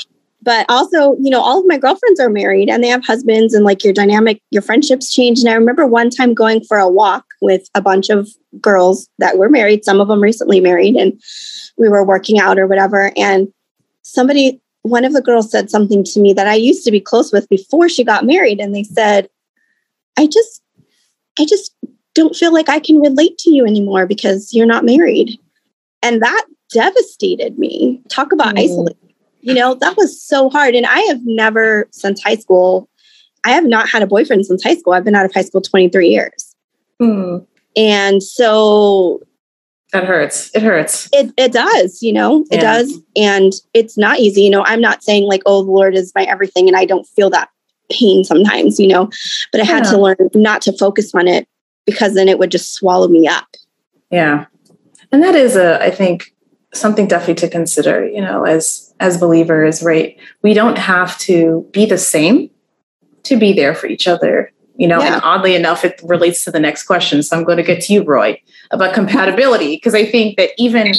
but 0.49 0.65
also 0.67 1.15
you 1.21 1.29
know 1.29 1.41
all 1.41 1.59
of 1.59 1.67
my 1.67 1.77
girlfriends 1.77 2.19
are 2.19 2.27
married 2.27 2.69
and 2.69 2.83
they 2.83 2.87
have 2.87 3.05
husbands 3.05 3.53
and 3.53 3.63
like 3.63 3.83
your 3.83 3.93
dynamic 3.93 4.41
your 4.49 4.63
friendships 4.63 5.13
change. 5.13 5.37
And 5.37 5.47
i 5.47 5.53
remember 5.53 5.85
one 5.85 6.09
time 6.09 6.33
going 6.33 6.63
for 6.63 6.79
a 6.79 6.89
walk 6.89 7.23
with 7.39 7.69
a 7.75 7.83
bunch 7.83 8.09
of 8.09 8.27
girls 8.59 9.07
that 9.19 9.37
were 9.37 9.47
married. 9.47 9.85
Some 9.85 10.01
of 10.01 10.07
them 10.07 10.23
recently 10.23 10.59
married 10.59 10.95
and 10.95 11.21
we 11.77 11.87
were 11.87 12.03
working 12.03 12.39
out 12.39 12.57
or 12.57 12.65
whatever. 12.65 13.11
And 13.15 13.53
somebody 14.01 14.59
one 14.81 15.05
of 15.05 15.13
the 15.13 15.21
girls 15.21 15.51
said 15.51 15.69
something 15.69 16.03
to 16.03 16.19
me 16.19 16.33
that 16.33 16.47
i 16.47 16.55
used 16.55 16.83
to 16.85 16.91
be 16.91 16.99
close 16.99 17.31
with 17.31 17.47
before 17.49 17.87
she 17.87 18.03
got 18.03 18.25
married. 18.25 18.59
And 18.59 18.73
they 18.73 18.83
said 18.83 19.29
i 20.17 20.25
just 20.25 20.63
i 21.37 21.45
just 21.45 21.75
don't 22.15 22.35
feel 22.35 22.51
like 22.51 22.69
i 22.69 22.79
can 22.79 22.99
relate 22.99 23.37
to 23.37 23.51
you 23.51 23.67
anymore 23.67 24.07
because 24.07 24.51
you're 24.51 24.65
not 24.65 24.83
married. 24.83 25.37
And 26.01 26.23
that 26.23 26.45
devastated 26.73 27.59
me. 27.59 28.01
Talk 28.09 28.31
about 28.31 28.55
mm. 28.55 28.63
isolating 28.63 29.08
you 29.41 29.53
know, 29.53 29.75
that 29.75 29.97
was 29.97 30.21
so 30.21 30.49
hard. 30.49 30.75
And 30.75 30.85
I 30.85 30.99
have 31.01 31.21
never, 31.23 31.87
since 31.91 32.21
high 32.21 32.35
school, 32.35 32.89
I 33.45 33.51
have 33.51 33.65
not 33.65 33.89
had 33.89 34.01
a 34.01 34.07
boyfriend 34.07 34.45
since 34.45 34.63
high 34.63 34.75
school. 34.75 34.93
I've 34.93 35.05
been 35.05 35.15
out 35.15 35.25
of 35.25 35.33
high 35.33 35.43
school 35.43 35.61
23 35.61 36.09
years. 36.09 36.55
Mm. 37.01 37.45
And 37.75 38.21
so 38.21 39.21
that 39.93 40.03
hurts. 40.03 40.51
It 40.53 40.61
hurts. 40.61 41.09
It, 41.13 41.33
it 41.37 41.51
does, 41.51 42.01
you 42.01 42.13
know, 42.13 42.45
it 42.51 42.61
yeah. 42.61 42.77
does. 42.77 42.99
And 43.15 43.53
it's 43.73 43.97
not 43.97 44.19
easy. 44.19 44.41
You 44.41 44.51
know, 44.51 44.63
I'm 44.65 44.81
not 44.81 45.03
saying 45.03 45.23
like, 45.23 45.41
oh, 45.45 45.63
the 45.63 45.71
Lord 45.71 45.95
is 45.95 46.11
my 46.13 46.23
everything. 46.23 46.67
And 46.67 46.77
I 46.77 46.85
don't 46.85 47.07
feel 47.07 47.29
that 47.31 47.49
pain 47.91 48.23
sometimes, 48.23 48.79
you 48.79 48.87
know, 48.87 49.09
but 49.51 49.61
I 49.61 49.63
had 49.63 49.83
to 49.85 49.97
learn 49.97 50.29
not 50.35 50.61
to 50.63 50.73
focus 50.73 51.15
on 51.15 51.27
it 51.27 51.47
because 51.85 52.13
then 52.13 52.29
it 52.29 52.37
would 52.37 52.51
just 52.51 52.75
swallow 52.75 53.07
me 53.07 53.27
up. 53.27 53.47
Yeah. 54.11 54.45
And 55.11 55.23
that 55.23 55.33
is 55.33 55.55
a, 55.55 55.83
I 55.83 55.89
think, 55.89 56.35
something 56.73 57.07
definitely 57.07 57.35
to 57.35 57.49
consider, 57.49 58.07
you 58.07 58.21
know, 58.21 58.43
as 58.43 58.93
as 58.99 59.17
believers, 59.17 59.81
right? 59.81 60.17
We 60.41 60.53
don't 60.53 60.77
have 60.77 61.17
to 61.19 61.67
be 61.71 61.85
the 61.85 61.97
same 61.97 62.49
to 63.23 63.37
be 63.37 63.53
there 63.53 63.73
for 63.73 63.87
each 63.87 64.07
other. 64.07 64.51
You 64.75 64.87
know, 64.87 64.99
yeah. 64.99 65.15
and 65.15 65.23
oddly 65.23 65.55
enough, 65.55 65.83
it 65.83 65.99
relates 66.03 66.45
to 66.45 66.51
the 66.51 66.59
next 66.59 66.83
question. 66.83 67.21
So 67.21 67.35
I'm 67.35 67.43
going 67.43 67.57
to 67.57 67.63
get 67.63 67.81
to 67.83 67.93
you, 67.93 68.03
Roy, 68.03 68.41
about 68.71 68.93
compatibility, 68.93 69.75
because 69.75 69.93
I 69.93 70.05
think 70.05 70.37
that 70.37 70.51
even 70.57 70.93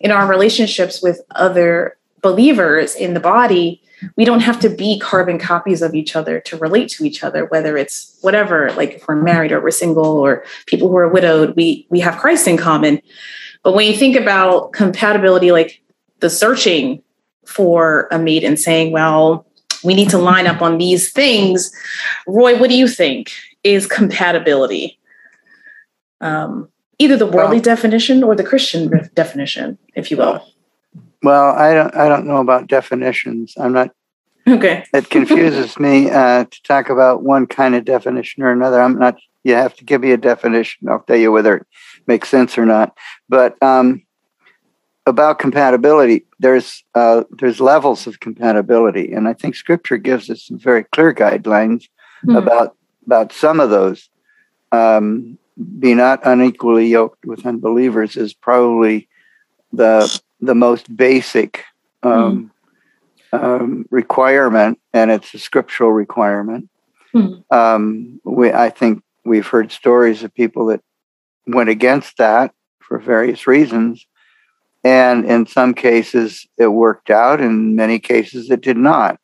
in 0.00 0.10
our 0.10 0.26
relationships 0.26 1.02
with 1.02 1.20
other 1.30 1.96
believers 2.20 2.94
in 2.94 3.14
the 3.14 3.20
body, 3.20 3.82
we 4.16 4.24
don't 4.24 4.40
have 4.40 4.60
to 4.60 4.68
be 4.68 4.98
carbon 4.98 5.38
copies 5.38 5.80
of 5.80 5.94
each 5.94 6.14
other 6.14 6.40
to 6.40 6.56
relate 6.58 6.88
to 6.90 7.04
each 7.04 7.24
other, 7.24 7.46
whether 7.46 7.76
it's 7.76 8.18
whatever, 8.20 8.72
like 8.72 8.94
if 8.94 9.08
we're 9.08 9.14
married 9.14 9.52
or 9.52 9.60
we're 9.60 9.70
single 9.70 10.18
or 10.18 10.44
people 10.66 10.88
who 10.88 10.96
are 10.96 11.08
widowed, 11.08 11.54
we 11.56 11.86
we 11.88 12.00
have 12.00 12.18
Christ 12.18 12.46
in 12.46 12.56
common. 12.56 13.00
But 13.62 13.74
when 13.74 13.86
you 13.86 13.96
think 13.96 14.16
about 14.16 14.72
compatibility, 14.72 15.52
like 15.52 15.82
the 16.20 16.30
searching 16.30 17.02
for 17.46 18.08
a 18.10 18.18
mate 18.18 18.44
and 18.44 18.58
saying, 18.58 18.92
well, 18.92 19.46
we 19.84 19.94
need 19.94 20.10
to 20.10 20.18
line 20.18 20.46
up 20.46 20.62
on 20.62 20.78
these 20.78 21.12
things, 21.12 21.72
Roy, 22.26 22.58
what 22.58 22.70
do 22.70 22.76
you 22.76 22.88
think 22.88 23.32
is 23.64 23.86
compatibility? 23.86 24.98
Um, 26.20 26.68
either 26.98 27.16
the 27.16 27.26
worldly 27.26 27.56
well, 27.56 27.64
definition 27.64 28.22
or 28.22 28.34
the 28.34 28.44
Christian 28.44 28.90
definition, 29.14 29.78
if 29.94 30.10
you 30.10 30.16
will. 30.16 30.46
Well, 31.22 31.54
I 31.54 31.74
don't. 31.74 31.94
I 31.94 32.08
don't 32.08 32.26
know 32.26 32.38
about 32.38 32.66
definitions. 32.66 33.54
I'm 33.56 33.72
not. 33.72 33.90
Okay. 34.46 34.84
It 34.92 35.08
confuses 35.08 35.78
me 35.78 36.10
uh, 36.10 36.44
to 36.44 36.62
talk 36.64 36.90
about 36.90 37.22
one 37.22 37.46
kind 37.46 37.76
of 37.76 37.84
definition 37.84 38.42
or 38.42 38.50
another. 38.50 38.80
I'm 38.80 38.98
not. 38.98 39.18
You 39.44 39.54
have 39.54 39.74
to 39.76 39.84
give 39.84 40.00
me 40.00 40.12
a 40.12 40.16
definition. 40.16 40.88
I'll 40.88 41.00
tell 41.00 41.16
you 41.16 41.30
whether 41.30 41.58
it 41.58 41.66
makes 42.06 42.28
sense 42.28 42.58
or 42.58 42.66
not. 42.66 42.96
But 43.28 43.60
um, 43.62 44.02
about 45.06 45.38
compatibility, 45.38 46.24
there's 46.38 46.84
uh, 46.94 47.24
there's 47.30 47.60
levels 47.60 48.06
of 48.06 48.20
compatibility, 48.20 49.12
and 49.12 49.28
I 49.28 49.32
think 49.32 49.54
Scripture 49.54 49.98
gives 49.98 50.30
us 50.30 50.44
some 50.44 50.58
very 50.58 50.84
clear 50.84 51.12
guidelines 51.12 51.88
mm-hmm. 52.24 52.36
about 52.36 52.76
about 53.06 53.32
some 53.32 53.60
of 53.60 53.70
those. 53.70 54.08
Um, 54.70 55.38
be 55.78 55.94
not 55.94 56.20
unequally 56.24 56.86
yoked 56.86 57.26
with 57.26 57.46
unbelievers 57.46 58.16
is 58.16 58.32
probably 58.32 59.08
the 59.72 60.20
the 60.40 60.54
most 60.54 60.94
basic 60.96 61.64
um, 62.02 62.50
mm-hmm. 63.32 63.44
um, 63.44 63.86
requirement, 63.90 64.78
and 64.92 65.10
it's 65.10 65.34
a 65.34 65.38
scriptural 65.38 65.92
requirement. 65.92 66.68
Mm-hmm. 67.14 67.54
Um, 67.54 68.20
we, 68.24 68.50
I 68.50 68.70
think 68.70 69.02
we've 69.24 69.46
heard 69.46 69.70
stories 69.70 70.22
of 70.22 70.34
people 70.34 70.66
that 70.66 70.82
went 71.46 71.68
against 71.68 72.16
that 72.18 72.52
for 72.80 72.98
various 72.98 73.46
reasons. 73.46 74.06
And 74.84 75.24
in 75.24 75.46
some 75.46 75.74
cases, 75.74 76.46
it 76.58 76.68
worked 76.68 77.10
out. 77.10 77.40
In 77.40 77.76
many 77.76 77.98
cases, 77.98 78.50
it 78.50 78.60
did 78.60 78.76
not. 78.76 79.18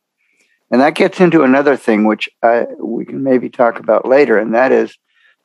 And 0.70 0.80
that 0.80 0.94
gets 0.94 1.20
into 1.20 1.42
another 1.42 1.76
thing, 1.76 2.04
which 2.04 2.28
I, 2.42 2.66
we 2.78 3.04
can 3.04 3.22
maybe 3.22 3.48
talk 3.48 3.78
about 3.78 4.06
later, 4.06 4.38
and 4.38 4.54
that 4.54 4.70
is 4.70 4.96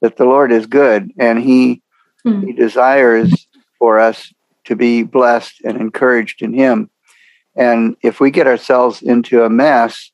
that 0.01 0.17
the 0.17 0.25
Lord 0.25 0.51
is 0.51 0.65
good 0.65 1.11
and 1.17 1.39
He, 1.39 1.81
mm. 2.25 2.45
he 2.45 2.51
desires 2.51 3.47
for 3.79 3.99
us 3.99 4.33
to 4.65 4.75
be 4.75 5.03
blessed 5.03 5.61
and 5.63 5.77
encouraged 5.77 6.41
in 6.41 6.53
Him. 6.53 6.89
And 7.55 7.95
if 8.01 8.19
we 8.19 8.31
get 8.31 8.47
ourselves 8.47 9.01
into 9.01 9.43
a 9.43 9.49
mess, 9.49 10.11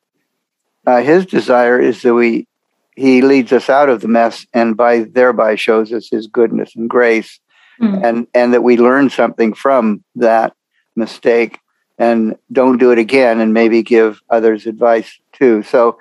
uh, 0.85 1.01
His 1.01 1.25
desire 1.25 1.79
is 1.79 2.03
that 2.03 2.13
we 2.13 2.47
He 2.99 3.21
leads 3.21 3.51
us 3.53 3.69
out 3.69 3.89
of 3.89 4.01
the 4.01 4.07
mess 4.07 4.45
and 4.53 4.75
by 4.75 4.99
thereby 4.99 5.55
shows 5.55 5.93
us 5.93 6.09
His 6.09 6.27
goodness 6.27 6.75
and 6.75 6.89
grace, 6.89 7.39
mm. 7.81 8.03
and 8.03 8.27
and 8.33 8.53
that 8.53 8.63
we 8.63 8.77
learn 8.77 9.09
something 9.09 9.53
from 9.53 10.03
that 10.15 10.53
mistake 10.95 11.59
and 11.99 12.35
don't 12.51 12.77
do 12.77 12.91
it 12.91 12.97
again 12.97 13.39
and 13.39 13.53
maybe 13.53 13.83
give 13.83 14.21
others 14.29 14.65
advice 14.65 15.19
too 15.33 15.61
so 15.63 15.97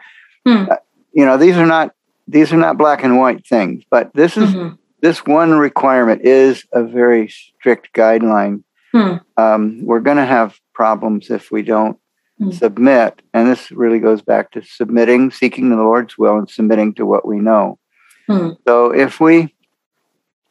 uh, 0.46 0.76
you 1.12 1.24
know 1.24 1.36
these 1.36 1.56
are 1.56 1.66
not 1.66 1.94
these 2.26 2.52
are 2.52 2.56
not 2.56 2.78
black 2.78 3.02
and 3.04 3.18
white 3.18 3.46
things 3.46 3.84
but 3.90 4.12
this 4.14 4.36
is 4.36 4.54
mm-hmm. 4.54 4.74
this 5.00 5.26
one 5.26 5.52
requirement 5.52 6.22
is 6.24 6.64
a 6.72 6.82
very 6.82 7.28
strict 7.28 7.92
guideline 7.94 8.62
hmm. 8.92 9.16
um, 9.36 9.84
we're 9.84 10.00
going 10.00 10.16
to 10.16 10.26
have 10.26 10.58
problems 10.72 11.30
if 11.30 11.50
we 11.50 11.62
don't 11.62 11.98
hmm. 12.38 12.50
submit 12.50 13.22
and 13.34 13.48
this 13.48 13.70
really 13.70 13.98
goes 13.98 14.22
back 14.22 14.50
to 14.50 14.62
submitting 14.62 15.30
seeking 15.30 15.70
the 15.70 15.76
lord's 15.76 16.16
will 16.16 16.38
and 16.38 16.50
submitting 16.50 16.94
to 16.94 17.04
what 17.04 17.26
we 17.26 17.38
know 17.38 17.78
hmm. 18.26 18.50
so 18.66 18.92
if 18.92 19.20
we 19.20 19.54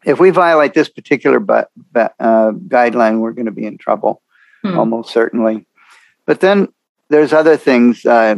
if 0.05 0.19
we 0.19 0.29
violate 0.29 0.73
this 0.73 0.89
particular 0.89 1.39
but, 1.39 1.69
uh, 1.95 2.51
guideline 2.51 3.19
we're 3.19 3.31
going 3.31 3.45
to 3.45 3.51
be 3.51 3.65
in 3.65 3.77
trouble 3.77 4.21
hmm. 4.63 4.77
almost 4.77 5.11
certainly. 5.11 5.65
But 6.25 6.39
then 6.39 6.69
there's 7.09 7.33
other 7.33 7.57
things. 7.57 8.05
Uh, 8.05 8.35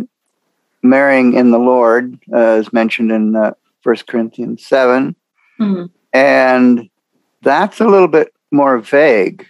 marrying 0.81 1.33
in 1.33 1.51
the 1.51 1.59
Lord, 1.59 2.17
uh, 2.33 2.37
as 2.37 2.73
mentioned 2.73 3.11
in 3.11 3.35
uh, 3.35 3.53
1 3.83 3.95
Corinthians 4.07 4.65
7. 4.65 5.15
Hmm. 5.57 5.85
And 6.13 6.89
that's 7.41 7.79
a 7.79 7.87
little 7.87 8.07
bit 8.07 8.33
more 8.51 8.79
vague. 8.79 9.45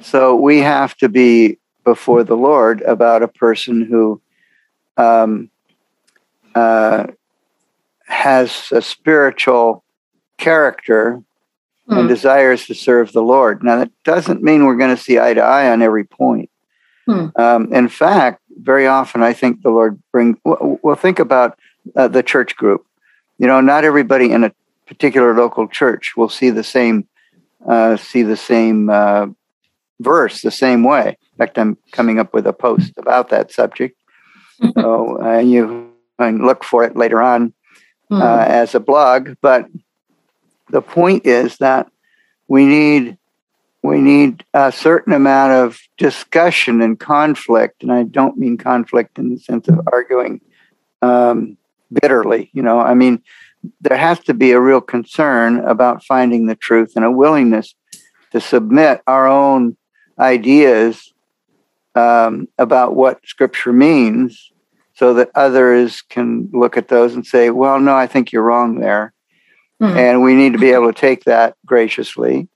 So 0.00 0.36
we 0.36 0.58
have 0.60 0.96
to 0.98 1.08
be 1.08 1.58
before 1.86 2.24
the 2.24 2.36
Lord 2.36 2.82
about 2.82 3.22
a 3.22 3.28
person 3.28 3.80
who 3.80 4.20
um, 4.96 5.48
uh, 6.54 7.06
has 8.06 8.68
a 8.72 8.82
spiritual 8.82 9.84
character 10.36 11.22
and 11.88 12.02
hmm. 12.02 12.08
desires 12.08 12.66
to 12.66 12.74
serve 12.74 13.12
the 13.12 13.22
Lord. 13.22 13.62
Now, 13.62 13.76
that 13.78 13.92
doesn't 14.02 14.42
mean 14.42 14.66
we're 14.66 14.76
going 14.76 14.94
to 14.94 15.00
see 15.00 15.20
eye 15.20 15.32
to 15.34 15.40
eye 15.40 15.70
on 15.70 15.80
every 15.80 16.04
point. 16.04 16.50
Hmm. 17.06 17.28
Um, 17.36 17.72
in 17.72 17.88
fact, 17.88 18.42
very 18.60 18.88
often 18.88 19.22
I 19.22 19.32
think 19.32 19.62
the 19.62 19.70
Lord 19.70 20.02
bring. 20.10 20.38
Well, 20.44 20.80
well 20.82 20.96
think 20.96 21.20
about 21.20 21.56
uh, 21.94 22.08
the 22.08 22.24
church 22.24 22.56
group. 22.56 22.84
You 23.38 23.46
know, 23.46 23.60
not 23.60 23.84
everybody 23.84 24.32
in 24.32 24.42
a 24.42 24.52
particular 24.86 25.34
local 25.34 25.68
church 25.68 26.14
will 26.16 26.28
see 26.28 26.50
the 26.50 26.64
same 26.64 27.06
uh, 27.68 27.96
see 27.96 28.22
the 28.22 28.36
same 28.36 28.90
uh, 28.90 29.26
verse 30.00 30.42
the 30.42 30.50
same 30.50 30.82
way. 30.82 31.08
In 31.08 31.38
fact, 31.38 31.58
I'm 31.58 31.78
coming 31.92 32.18
up 32.18 32.32
with 32.34 32.46
a 32.46 32.52
post 32.52 32.92
about 32.96 33.30
that 33.30 33.52
subject. 33.52 33.98
so 34.74 35.22
uh, 35.22 35.38
you 35.38 35.92
can 36.18 36.46
look 36.46 36.64
for 36.64 36.84
it 36.84 36.96
later 36.96 37.20
on 37.22 37.52
uh, 38.10 38.44
as 38.46 38.74
a 38.74 38.80
blog. 38.80 39.34
But 39.40 39.66
the 40.70 40.82
point 40.82 41.26
is 41.26 41.58
that 41.58 41.88
we 42.48 42.64
need 42.64 43.18
we 43.82 44.00
need 44.00 44.44
a 44.52 44.72
certain 44.72 45.12
amount 45.12 45.52
of 45.52 45.78
discussion 45.96 46.80
and 46.82 46.98
conflict, 46.98 47.84
and 47.84 47.92
I 47.92 48.02
don't 48.02 48.36
mean 48.36 48.56
conflict 48.56 49.16
in 49.18 49.30
the 49.30 49.38
sense 49.38 49.68
of 49.68 49.80
arguing 49.92 50.40
um, 51.02 51.56
bitterly. 51.92 52.50
You 52.52 52.62
know, 52.62 52.80
I 52.80 52.94
mean 52.94 53.22
there 53.80 53.96
has 53.96 54.18
to 54.20 54.34
be 54.34 54.52
a 54.52 54.60
real 54.60 54.80
concern 54.80 55.58
about 55.60 56.04
finding 56.04 56.46
the 56.46 56.56
truth 56.56 56.92
and 56.96 57.04
a 57.04 57.10
willingness 57.10 57.74
to 58.32 58.40
submit 58.40 59.02
our 59.06 59.26
own 59.26 59.76
ideas 60.18 61.12
um, 61.94 62.48
about 62.58 62.94
what 62.94 63.26
Scripture 63.26 63.72
means, 63.72 64.52
so 64.94 65.14
that 65.14 65.30
others 65.34 66.02
can 66.02 66.48
look 66.52 66.76
at 66.76 66.88
those 66.88 67.14
and 67.14 67.26
say, 67.26 67.50
"Well, 67.50 67.80
no, 67.80 67.94
I 67.94 68.06
think 68.06 68.32
you're 68.32 68.42
wrong 68.42 68.80
there." 68.80 69.12
Mm. 69.80 69.96
And 69.96 70.22
we 70.22 70.34
need 70.34 70.52
to 70.52 70.58
be 70.58 70.70
able 70.70 70.92
to 70.92 70.98
take 70.98 71.24
that 71.24 71.56
graciously. 71.66 72.48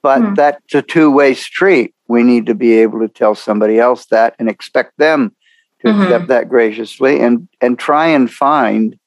But 0.00 0.20
mm. 0.20 0.36
that's 0.36 0.74
a 0.74 0.82
two 0.82 1.10
way 1.10 1.34
street. 1.34 1.94
We 2.08 2.22
need 2.22 2.46
to 2.46 2.54
be 2.54 2.74
able 2.74 3.00
to 3.00 3.08
tell 3.08 3.34
somebody 3.34 3.78
else 3.78 4.06
that 4.06 4.34
and 4.38 4.48
expect 4.48 4.98
them 4.98 5.34
to 5.80 5.88
mm-hmm. 5.88 6.02
accept 6.02 6.28
that 6.28 6.48
graciously 6.48 7.20
and, 7.20 7.48
and 7.60 7.78
try 7.78 8.08
and 8.08 8.30
find 8.30 8.98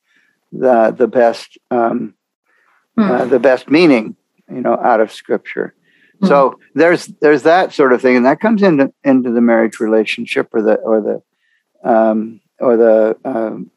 the, 0.52 0.92
the 0.92 1.08
best 1.08 1.58
um, 1.72 2.14
mm. 2.98 3.10
uh, 3.10 3.26
the 3.26 3.40
best 3.40 3.70
meaning, 3.70 4.16
you 4.50 4.62
know, 4.62 4.78
out 4.78 5.00
of 5.00 5.12
scripture. 5.12 5.74
Mm. 6.26 6.28
So 6.28 6.60
there's 6.74 7.08
there's 7.22 7.44
that 7.44 7.74
sort 7.74 7.94
of 7.94 8.02
thing, 8.02 8.18
and 8.18 8.26
that 8.26 8.40
comes 8.40 8.62
into 8.62 8.92
into 9.04 9.32
the 9.32 9.42
marriage 9.42 9.80
relationship 9.80 10.50
or 10.54 10.62
the 10.62 10.76
or 10.76 11.02
the 11.02 11.90
um, 11.90 12.42
or 12.60 12.78
the 12.78 13.18
um, 13.24 13.72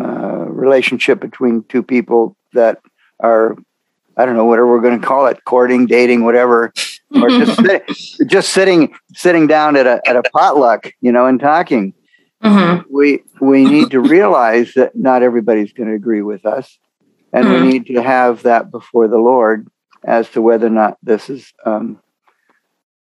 uh, 0.00 0.46
relationship 0.48 1.20
between 1.20 1.64
two 1.64 1.82
people 1.82 2.36
that 2.52 2.80
are 3.18 3.56
I 4.16 4.26
don't 4.26 4.36
know 4.36 4.44
whatever 4.44 4.68
we're 4.68 4.80
going 4.80 5.00
to 5.00 5.06
call 5.06 5.26
it, 5.26 5.44
courting, 5.44 5.86
dating, 5.86 6.24
whatever, 6.24 6.72
or 7.10 7.28
just 7.28 7.56
sit, 7.62 8.28
just 8.28 8.50
sitting 8.50 8.94
sitting 9.14 9.46
down 9.46 9.76
at 9.76 9.86
a 9.86 10.00
at 10.06 10.16
a 10.16 10.22
potluck, 10.22 10.92
you 11.00 11.12
know, 11.12 11.26
and 11.26 11.40
talking. 11.40 11.94
Mm-hmm. 12.42 12.94
We 12.94 13.22
we 13.40 13.64
need 13.64 13.90
to 13.90 14.00
realize 14.00 14.72
that 14.74 14.96
not 14.96 15.22
everybody's 15.22 15.72
going 15.72 15.88
to 15.88 15.94
agree 15.94 16.22
with 16.22 16.46
us, 16.46 16.78
and 17.32 17.46
mm-hmm. 17.46 17.64
we 17.64 17.72
need 17.72 17.86
to 17.86 18.02
have 18.02 18.42
that 18.44 18.70
before 18.70 19.08
the 19.08 19.18
Lord 19.18 19.68
as 20.04 20.28
to 20.30 20.42
whether 20.42 20.66
or 20.66 20.70
not 20.70 20.98
this 21.02 21.28
is 21.30 21.52
um, 21.64 22.00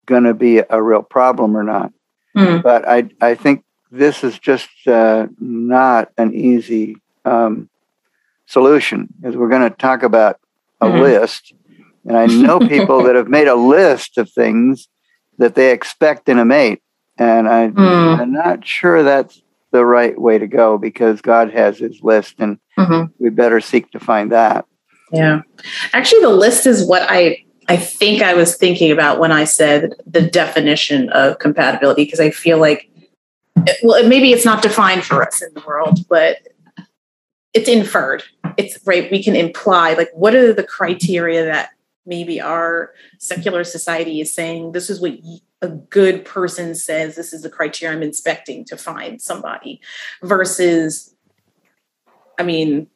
going 0.06 0.24
to 0.24 0.34
be 0.34 0.62
a 0.70 0.82
real 0.82 1.04
problem 1.04 1.56
or 1.56 1.64
not. 1.64 1.92
Mm-hmm. 2.36 2.62
But 2.62 2.88
I 2.88 3.10
I 3.22 3.36
think 3.36 3.64
this 3.92 4.24
is 4.24 4.38
just 4.40 4.70
uh, 4.88 5.28
not 5.40 6.10
an 6.18 6.34
easy 6.34 6.98
um, 7.26 7.70
solution 8.46 9.10
is 9.24 9.36
we're 9.36 9.50
going 9.50 9.70
to 9.70 9.76
talk 9.76 10.04
about 10.04 10.40
a 10.82 10.88
mm-hmm. 10.88 11.02
list. 11.02 11.54
And 12.06 12.18
I 12.18 12.26
know 12.26 12.60
people 12.68 13.04
that 13.04 13.16
have 13.16 13.28
made 13.28 13.48
a 13.48 13.56
list 13.56 14.18
of 14.18 14.32
things 14.32 14.88
that 15.38 15.56
they 15.56 15.72
expect 15.72 16.30
in 16.30 16.40
a 16.40 16.46
mate. 16.46 16.82
And 17.18 17.48
I, 17.48 17.68
mm. 17.70 18.20
I'm 18.20 18.32
not 18.32 18.66
sure 18.66 19.04
that's 19.04 19.42
the 19.72 19.86
right 19.86 20.20
way 20.20 20.38
to 20.38 20.48
go 20.48 20.78
because 20.78 21.22
God 21.22 21.52
has 21.52 21.78
his 21.78 22.02
list 22.02 22.36
and 22.40 22.60
mm-hmm. 22.78 23.12
we 23.20 23.30
better 23.30 23.60
seek 23.60 23.92
to 23.92 24.00
find 24.00 24.32
that. 24.32 24.66
Yeah. 25.12 25.42
Actually, 25.94 26.22
the 26.22 26.30
list 26.30 26.66
is 26.66 26.86
what 26.86 27.04
I 27.10 27.44
I 27.70 27.78
think 27.78 28.22
I 28.22 28.34
was 28.34 28.56
thinking 28.56 28.92
about 28.92 29.20
when 29.20 29.32
I 29.32 29.44
said 29.44 29.94
the 30.06 30.22
definition 30.22 31.10
of 31.10 31.40
compatibility, 31.40 32.06
because 32.06 32.20
I 32.20 32.30
feel 32.30 32.60
like, 32.60 32.90
well, 33.84 34.08
maybe 34.08 34.32
it's 34.32 34.46
not 34.46 34.62
defined 34.62 35.04
for 35.04 35.26
us 35.26 35.42
in 35.42 35.54
the 35.54 35.64
world, 35.68 36.00
but 36.10 36.38
it's 37.54 37.68
inferred. 37.68 38.24
It's 38.56 38.78
right. 38.86 39.12
We 39.12 39.22
can 39.24 39.36
imply 39.36 39.94
like 39.94 40.10
what 40.14 40.36
are 40.36 40.54
the 40.54 40.64
criteria 40.64 41.44
that 41.46 41.70
maybe 42.06 42.40
our 42.40 42.94
secular 43.20 43.64
society 43.64 44.22
is 44.22 44.34
saying 44.34 44.72
this 44.72 44.90
is 44.90 45.02
what 45.02 45.14
a 45.62 45.68
good 45.68 46.24
person 46.24 46.74
says 46.74 47.16
this 47.16 47.34
is 47.34 47.42
the 47.42 47.50
criteria 47.50 47.96
I'm 47.96 48.04
inspecting 48.04 48.64
to 48.66 48.78
find 48.78 49.22
somebody 49.22 49.82
versus 50.22 51.14
I 52.40 52.44
mean 52.44 52.88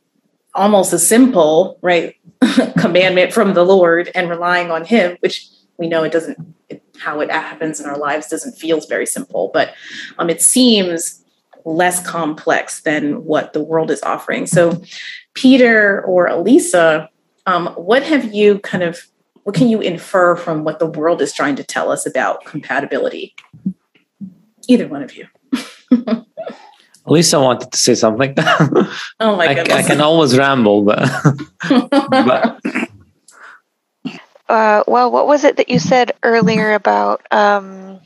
almost 0.53 0.93
a 0.93 0.99
simple 0.99 1.79
right 1.81 2.15
commandment 2.77 3.33
from 3.33 3.53
the 3.53 3.65
Lord 3.65 4.11
and 4.15 4.29
relying 4.29 4.71
on 4.71 4.85
him 4.85 5.17
which 5.21 5.47
we 5.77 5.87
know 5.87 6.03
it 6.03 6.11
doesn't 6.11 6.37
it, 6.69 6.83
how 6.99 7.19
it 7.19 7.31
happens 7.31 7.79
in 7.79 7.85
our 7.85 7.97
lives 7.97 8.27
doesn't 8.27 8.57
feel 8.57 8.79
very 8.81 9.05
simple 9.05 9.49
but 9.53 9.73
um, 10.17 10.29
it 10.29 10.41
seems 10.41 11.21
less 11.65 12.05
complex 12.05 12.81
than 12.81 13.23
what 13.25 13.53
the 13.53 13.63
world 13.63 13.91
is 13.91 14.01
offering. 14.03 14.47
So, 14.47 14.81
Peter 15.33 16.03
or 16.03 16.27
Elisa, 16.27 17.09
um, 17.45 17.67
what 17.75 18.03
have 18.03 18.33
you 18.33 18.59
kind 18.59 18.83
of 18.83 19.07
what 19.43 19.55
can 19.55 19.69
you 19.69 19.81
infer 19.81 20.35
from 20.35 20.63
what 20.63 20.77
the 20.77 20.85
world 20.85 21.21
is 21.21 21.33
trying 21.33 21.55
to 21.55 21.63
tell 21.63 21.91
us 21.91 22.05
about 22.05 22.45
compatibility? 22.45 23.35
Either 24.67 24.87
one 24.87 25.01
of 25.01 25.15
you. 25.15 25.27
Elisa 27.05 27.39
wanted 27.39 27.71
to 27.71 27.77
say 27.77 27.95
something. 27.95 28.33
oh 28.37 29.35
my 29.35 29.53
goodness. 29.53 29.75
I, 29.75 29.79
I, 29.79 29.83
can 29.83 30.01
always 30.01 30.37
ramble, 30.37 30.83
but. 30.83 31.09
but. 32.09 32.61
Uh, 34.47 34.83
well, 34.87 35.11
what 35.11 35.27
was 35.27 35.43
it 35.43 35.57
that 35.57 35.69
you 35.69 35.79
said 35.79 36.11
earlier 36.23 36.73
about? 36.73 37.25
Um, 37.31 37.99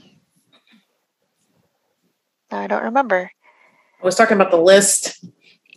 I 2.51 2.67
don't 2.67 2.83
remember. 2.83 3.31
I 4.01 4.05
was 4.05 4.15
talking 4.15 4.35
about 4.35 4.51
the 4.51 4.57
list, 4.57 5.21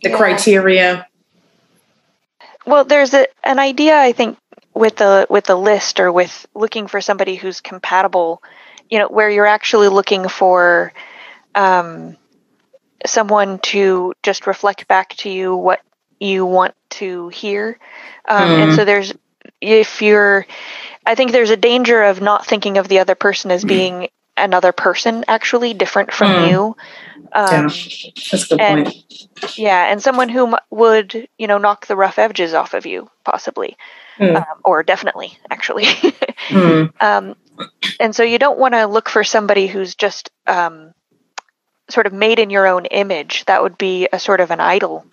the 0.03 0.09
yeah. 0.09 0.17
criteria. 0.17 1.07
well, 2.65 2.85
there's 2.85 3.13
a, 3.13 3.27
an 3.43 3.59
idea 3.59 3.97
I 3.97 4.11
think 4.13 4.37
with 4.73 4.97
the 4.97 5.27
with 5.29 5.45
the 5.45 5.55
list 5.55 5.99
or 5.99 6.11
with 6.11 6.45
looking 6.53 6.87
for 6.87 7.01
somebody 7.01 7.35
who's 7.35 7.59
compatible, 7.59 8.41
you 8.89 8.99
know, 8.99 9.07
where 9.07 9.29
you're 9.29 9.45
actually 9.45 9.87
looking 9.87 10.29
for 10.29 10.93
um, 11.55 12.15
someone 13.05 13.59
to 13.59 14.13
just 14.23 14.47
reflect 14.47 14.87
back 14.87 15.15
to 15.17 15.29
you 15.29 15.55
what 15.55 15.81
you 16.19 16.45
want 16.45 16.75
to 16.89 17.29
hear. 17.29 17.79
Um, 18.27 18.49
mm. 18.49 18.63
And 18.63 18.75
so 18.75 18.85
there's, 18.85 19.13
if 19.61 20.01
you're, 20.01 20.45
I 21.05 21.15
think 21.15 21.31
there's 21.31 21.49
a 21.49 21.57
danger 21.57 22.03
of 22.03 22.21
not 22.21 22.45
thinking 22.45 22.77
of 22.77 22.87
the 22.87 22.99
other 22.99 23.15
person 23.15 23.51
as 23.51 23.63
being 23.63 24.09
another 24.39 24.71
person, 24.71 25.25
actually 25.27 25.73
different 25.73 26.13
from 26.13 26.31
mm. 26.31 26.49
you. 26.49 26.77
Um, 27.33 27.69
yeah, 27.69 28.11
that's 28.31 28.43
a 28.45 28.47
good 28.49 28.61
and, 28.61 28.85
point. 28.85 29.57
Yeah, 29.57 29.91
and 29.91 30.01
someone 30.01 30.29
who 30.29 30.55
would, 30.69 31.27
you 31.37 31.47
know, 31.47 31.57
knock 31.57 31.87
the 31.87 31.95
rough 31.95 32.19
edges 32.19 32.53
off 32.53 32.73
of 32.73 32.85
you, 32.85 33.09
possibly, 33.23 33.77
mm. 34.17 34.35
um, 34.35 34.61
or 34.63 34.83
definitely, 34.83 35.37
actually. 35.49 35.85
mm. 35.85 36.91
um, 37.01 37.35
and 37.99 38.15
so 38.15 38.23
you 38.23 38.39
don't 38.39 38.59
want 38.59 38.73
to 38.73 38.87
look 38.87 39.09
for 39.09 39.23
somebody 39.23 39.67
who's 39.67 39.95
just 39.95 40.31
um, 40.47 40.93
sort 41.89 42.07
of 42.07 42.13
made 42.13 42.39
in 42.39 42.49
your 42.49 42.67
own 42.67 42.85
image. 42.85 43.45
That 43.45 43.61
would 43.61 43.77
be 43.77 44.07
a 44.11 44.19
sort 44.19 44.41
of 44.41 44.51
an 44.51 44.59
idol. 44.59 45.05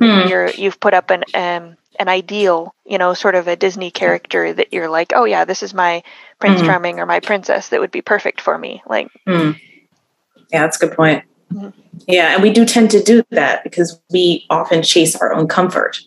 Mm. 0.00 0.28
You're 0.28 0.50
you've 0.50 0.80
put 0.80 0.94
up 0.94 1.10
an 1.10 1.24
um, 1.34 1.76
an 1.98 2.08
ideal, 2.08 2.74
you 2.84 2.98
know, 2.98 3.14
sort 3.14 3.34
of 3.34 3.48
a 3.48 3.56
Disney 3.56 3.90
character 3.90 4.52
that 4.52 4.72
you're 4.72 4.88
like, 4.88 5.12
oh 5.14 5.24
yeah, 5.24 5.44
this 5.44 5.62
is 5.62 5.74
my 5.74 6.02
Prince 6.38 6.60
mm. 6.60 6.66
Charming 6.66 7.00
or 7.00 7.06
my 7.06 7.20
princess 7.20 7.70
that 7.70 7.80
would 7.80 7.90
be 7.90 8.02
perfect 8.02 8.40
for 8.40 8.56
me. 8.56 8.82
Like, 8.86 9.08
mm. 9.26 9.58
yeah, 10.52 10.62
that's 10.62 10.80
a 10.80 10.86
good 10.86 10.96
point. 10.96 11.24
Mm-hmm. 11.52 11.70
Yeah, 12.06 12.34
and 12.34 12.42
we 12.42 12.50
do 12.50 12.64
tend 12.64 12.90
to 12.92 13.02
do 13.02 13.22
that 13.30 13.64
because 13.64 14.00
we 14.10 14.46
often 14.50 14.82
chase 14.82 15.16
our 15.16 15.32
own 15.32 15.48
comfort, 15.48 16.00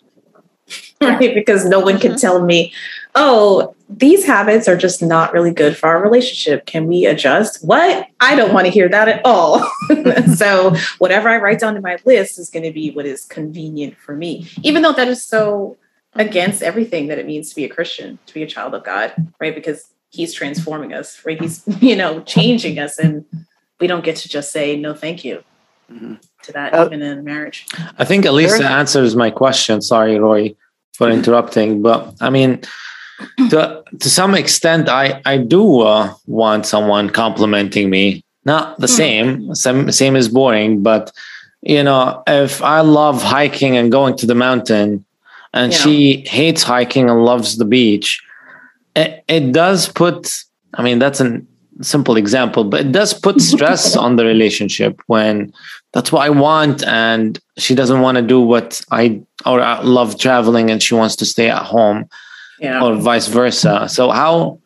right? 1.00 1.34
Because 1.34 1.64
no 1.64 1.80
one 1.80 1.98
can 1.98 2.12
mm-hmm. 2.12 2.20
tell 2.20 2.44
me, 2.44 2.72
oh, 3.14 3.74
these 3.88 4.24
habits 4.24 4.68
are 4.68 4.76
just 4.76 5.02
not 5.02 5.32
really 5.32 5.52
good 5.52 5.76
for 5.76 5.88
our 5.88 6.02
relationship. 6.02 6.66
Can 6.66 6.86
we 6.86 7.04
adjust? 7.04 7.64
What? 7.64 8.06
I 8.20 8.34
don't 8.34 8.54
want 8.54 8.66
to 8.66 8.72
hear 8.72 8.88
that 8.88 9.08
at 9.08 9.20
all. 9.24 9.70
so, 10.34 10.74
whatever 10.98 11.28
I 11.28 11.36
write 11.36 11.60
down 11.60 11.76
in 11.76 11.82
my 11.82 11.98
list 12.04 12.38
is 12.38 12.48
going 12.48 12.64
to 12.64 12.72
be 12.72 12.90
what 12.90 13.06
is 13.06 13.24
convenient 13.24 13.96
for 13.98 14.16
me, 14.16 14.48
even 14.62 14.82
though 14.82 14.92
that 14.92 15.08
is 15.08 15.22
so 15.22 15.76
against 16.14 16.62
everything 16.62 17.08
that 17.08 17.18
it 17.18 17.26
means 17.26 17.50
to 17.50 17.56
be 17.56 17.64
a 17.64 17.68
Christian, 17.68 18.18
to 18.26 18.34
be 18.34 18.42
a 18.42 18.46
child 18.46 18.74
of 18.74 18.84
God, 18.84 19.14
right? 19.38 19.54
Because 19.54 19.92
He's 20.10 20.34
transforming 20.34 20.92
us, 20.92 21.24
right? 21.24 21.40
He's, 21.40 21.62
you 21.80 21.96
know, 21.96 22.20
changing 22.22 22.78
us, 22.78 22.98
and 22.98 23.24
we 23.80 23.86
don't 23.86 24.04
get 24.04 24.16
to 24.16 24.28
just 24.28 24.52
say, 24.52 24.76
no, 24.76 24.94
thank 24.94 25.24
you. 25.24 25.42
Mm-hmm. 25.90 26.14
To 26.44 26.52
that, 26.52 26.74
uh, 26.74 26.86
even 26.86 27.02
in 27.02 27.22
marriage. 27.24 27.66
I 27.98 28.04
think 28.04 28.24
at 28.24 28.30
Elisa 28.30 28.64
answers 28.64 29.14
my 29.14 29.30
question. 29.30 29.82
Sorry, 29.82 30.18
Roy, 30.18 30.56
for 30.94 31.08
interrupting. 31.08 31.82
But 31.82 32.14
I 32.20 32.30
mean, 32.30 32.62
to 33.50 33.82
to 34.00 34.10
some 34.10 34.34
extent, 34.34 34.88
I 34.88 35.20
I 35.24 35.38
do 35.38 35.80
uh, 35.80 36.14
want 36.26 36.66
someone 36.66 37.10
complementing 37.10 37.90
me. 37.90 38.24
Not 38.44 38.78
the 38.78 38.86
hmm. 38.86 38.92
same, 38.92 39.54
same 39.54 39.92
same 39.92 40.16
is 40.16 40.28
boring, 40.28 40.82
but 40.82 41.12
you 41.62 41.82
know, 41.82 42.22
if 42.26 42.62
I 42.62 42.80
love 42.80 43.22
hiking 43.22 43.76
and 43.76 43.92
going 43.92 44.16
to 44.16 44.26
the 44.26 44.34
mountain, 44.34 45.04
and 45.54 45.72
yeah. 45.72 45.78
she 45.78 46.24
hates 46.26 46.62
hiking 46.62 47.08
and 47.08 47.24
loves 47.24 47.56
the 47.56 47.64
beach, 47.64 48.20
it, 48.96 49.24
it 49.28 49.52
does 49.52 49.88
put. 49.88 50.30
I 50.74 50.82
mean, 50.82 50.98
that's 50.98 51.20
a 51.20 51.40
simple 51.82 52.16
example, 52.16 52.64
but 52.64 52.80
it 52.80 52.92
does 52.92 53.14
put 53.14 53.40
stress 53.52 53.96
on 53.96 54.16
the 54.16 54.24
relationship 54.24 55.00
when 55.06 55.52
that's 55.92 56.10
what 56.10 56.22
I 56.26 56.30
want, 56.30 56.82
and 56.84 57.38
she 57.58 57.74
doesn't 57.74 58.00
want 58.00 58.16
to 58.16 58.22
do 58.22 58.40
what 58.40 58.80
I 58.90 59.22
or 59.46 59.60
I 59.60 59.80
love 59.82 60.18
traveling, 60.18 60.70
and 60.70 60.82
she 60.82 60.94
wants 60.94 61.14
to 61.16 61.26
stay 61.26 61.48
at 61.48 61.62
home 61.62 62.08
yeah. 62.62 62.82
or 62.82 62.94
vice 62.94 63.26
versa. 63.26 63.88
So 63.88 64.10
how 64.10 64.60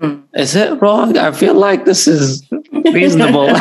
mm. 0.00 0.22
is 0.34 0.54
it 0.54 0.80
wrong? 0.80 1.18
I 1.18 1.32
feel 1.32 1.54
like 1.54 1.84
this 1.84 2.06
is 2.06 2.46
reasonable. 2.72 3.48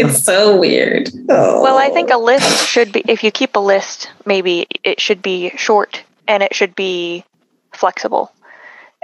it's 0.00 0.22
so 0.22 0.56
weird. 0.56 1.10
Oh. 1.28 1.62
Well, 1.62 1.76
I 1.76 1.90
think 1.90 2.10
a 2.10 2.16
list 2.16 2.68
should 2.68 2.92
be 2.92 3.02
if 3.08 3.24
you 3.24 3.30
keep 3.30 3.56
a 3.56 3.60
list, 3.60 4.10
maybe 4.24 4.66
it 4.84 5.00
should 5.00 5.22
be 5.22 5.50
short 5.56 6.02
and 6.28 6.42
it 6.42 6.54
should 6.54 6.74
be 6.74 7.24
flexible. 7.72 8.32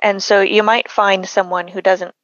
And 0.02 0.22
so 0.22 0.40
you 0.40 0.62
might 0.62 0.90
find 0.90 1.28
someone 1.28 1.68
who 1.68 1.80
doesn't 1.80 2.14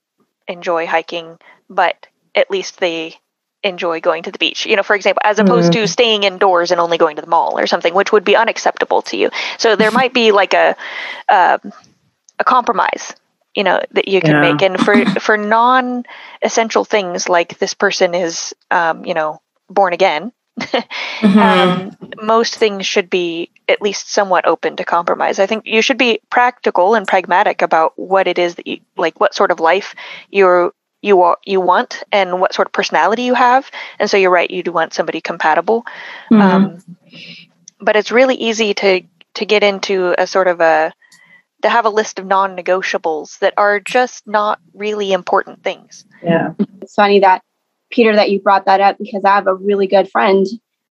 enjoy 0.46 0.86
hiking, 0.86 1.38
but 1.68 2.06
at 2.34 2.50
least 2.50 2.80
they 2.80 3.16
enjoy 3.62 4.00
going 4.00 4.22
to 4.22 4.30
the 4.30 4.38
beach 4.38 4.66
you 4.66 4.76
know 4.76 4.82
for 4.82 4.96
example 4.96 5.20
as 5.24 5.38
opposed 5.38 5.72
mm-hmm. 5.72 5.82
to 5.82 5.88
staying 5.88 6.24
indoors 6.24 6.70
and 6.70 6.80
only 6.80 6.98
going 6.98 7.16
to 7.16 7.22
the 7.22 7.28
mall 7.28 7.58
or 7.58 7.66
something 7.66 7.94
which 7.94 8.12
would 8.12 8.24
be 8.24 8.34
unacceptable 8.36 9.02
to 9.02 9.16
you 9.16 9.30
so 9.58 9.76
there 9.76 9.90
might 10.00 10.12
be 10.12 10.32
like 10.32 10.54
a 10.54 10.76
uh, 11.28 11.58
a 12.38 12.44
compromise 12.44 13.14
you 13.54 13.64
know 13.64 13.80
that 13.92 14.08
you 14.08 14.20
can 14.20 14.32
yeah. 14.32 14.52
make 14.52 14.62
and 14.62 14.80
for 14.80 15.04
for 15.20 15.36
non 15.36 16.04
essential 16.42 16.84
things 16.84 17.28
like 17.28 17.58
this 17.58 17.74
person 17.74 18.14
is 18.14 18.54
um, 18.70 19.04
you 19.04 19.14
know 19.14 19.40
born 19.68 19.92
again 19.92 20.32
mm-hmm. 20.60 21.38
um, 21.38 21.96
most 22.22 22.56
things 22.56 22.86
should 22.86 23.08
be 23.08 23.50
at 23.68 23.80
least 23.80 24.10
somewhat 24.10 24.46
open 24.46 24.76
to 24.76 24.84
compromise 24.84 25.38
i 25.38 25.46
think 25.46 25.64
you 25.66 25.80
should 25.80 25.96
be 25.96 26.20
practical 26.30 26.94
and 26.94 27.06
pragmatic 27.06 27.62
about 27.62 27.92
what 27.96 28.26
it 28.26 28.38
is 28.38 28.56
that 28.56 28.66
you 28.66 28.80
like 28.96 29.18
what 29.18 29.34
sort 29.34 29.50
of 29.50 29.60
life 29.60 29.94
you're 30.30 30.72
you 31.02 31.20
are 31.22 31.36
you 31.44 31.60
want 31.60 32.02
and 32.10 32.40
what 32.40 32.54
sort 32.54 32.66
of 32.66 32.72
personality 32.72 33.24
you 33.24 33.34
have. 33.34 33.70
And 33.98 34.08
so 34.08 34.16
you're 34.16 34.30
right, 34.30 34.50
you 34.50 34.62
do 34.62 34.72
want 34.72 34.94
somebody 34.94 35.20
compatible. 35.20 35.84
Mm-hmm. 36.30 36.40
Um, 36.40 36.96
but 37.80 37.96
it's 37.96 38.12
really 38.12 38.36
easy 38.36 38.72
to 38.74 39.02
to 39.34 39.44
get 39.44 39.62
into 39.62 40.14
a 40.18 40.26
sort 40.26 40.48
of 40.48 40.60
a 40.60 40.92
to 41.62 41.68
have 41.68 41.84
a 41.84 41.90
list 41.90 42.18
of 42.18 42.26
non-negotiables 42.26 43.38
that 43.38 43.54
are 43.56 43.78
just 43.80 44.26
not 44.26 44.58
really 44.74 45.12
important 45.12 45.62
things. 45.62 46.04
Yeah. 46.22 46.54
It's 46.80 46.94
funny 46.94 47.20
that 47.20 47.42
Peter 47.90 48.14
that 48.16 48.30
you 48.30 48.40
brought 48.40 48.66
that 48.66 48.80
up 48.80 48.98
because 48.98 49.24
I 49.24 49.34
have 49.34 49.46
a 49.46 49.54
really 49.54 49.86
good 49.86 50.10
friend 50.10 50.46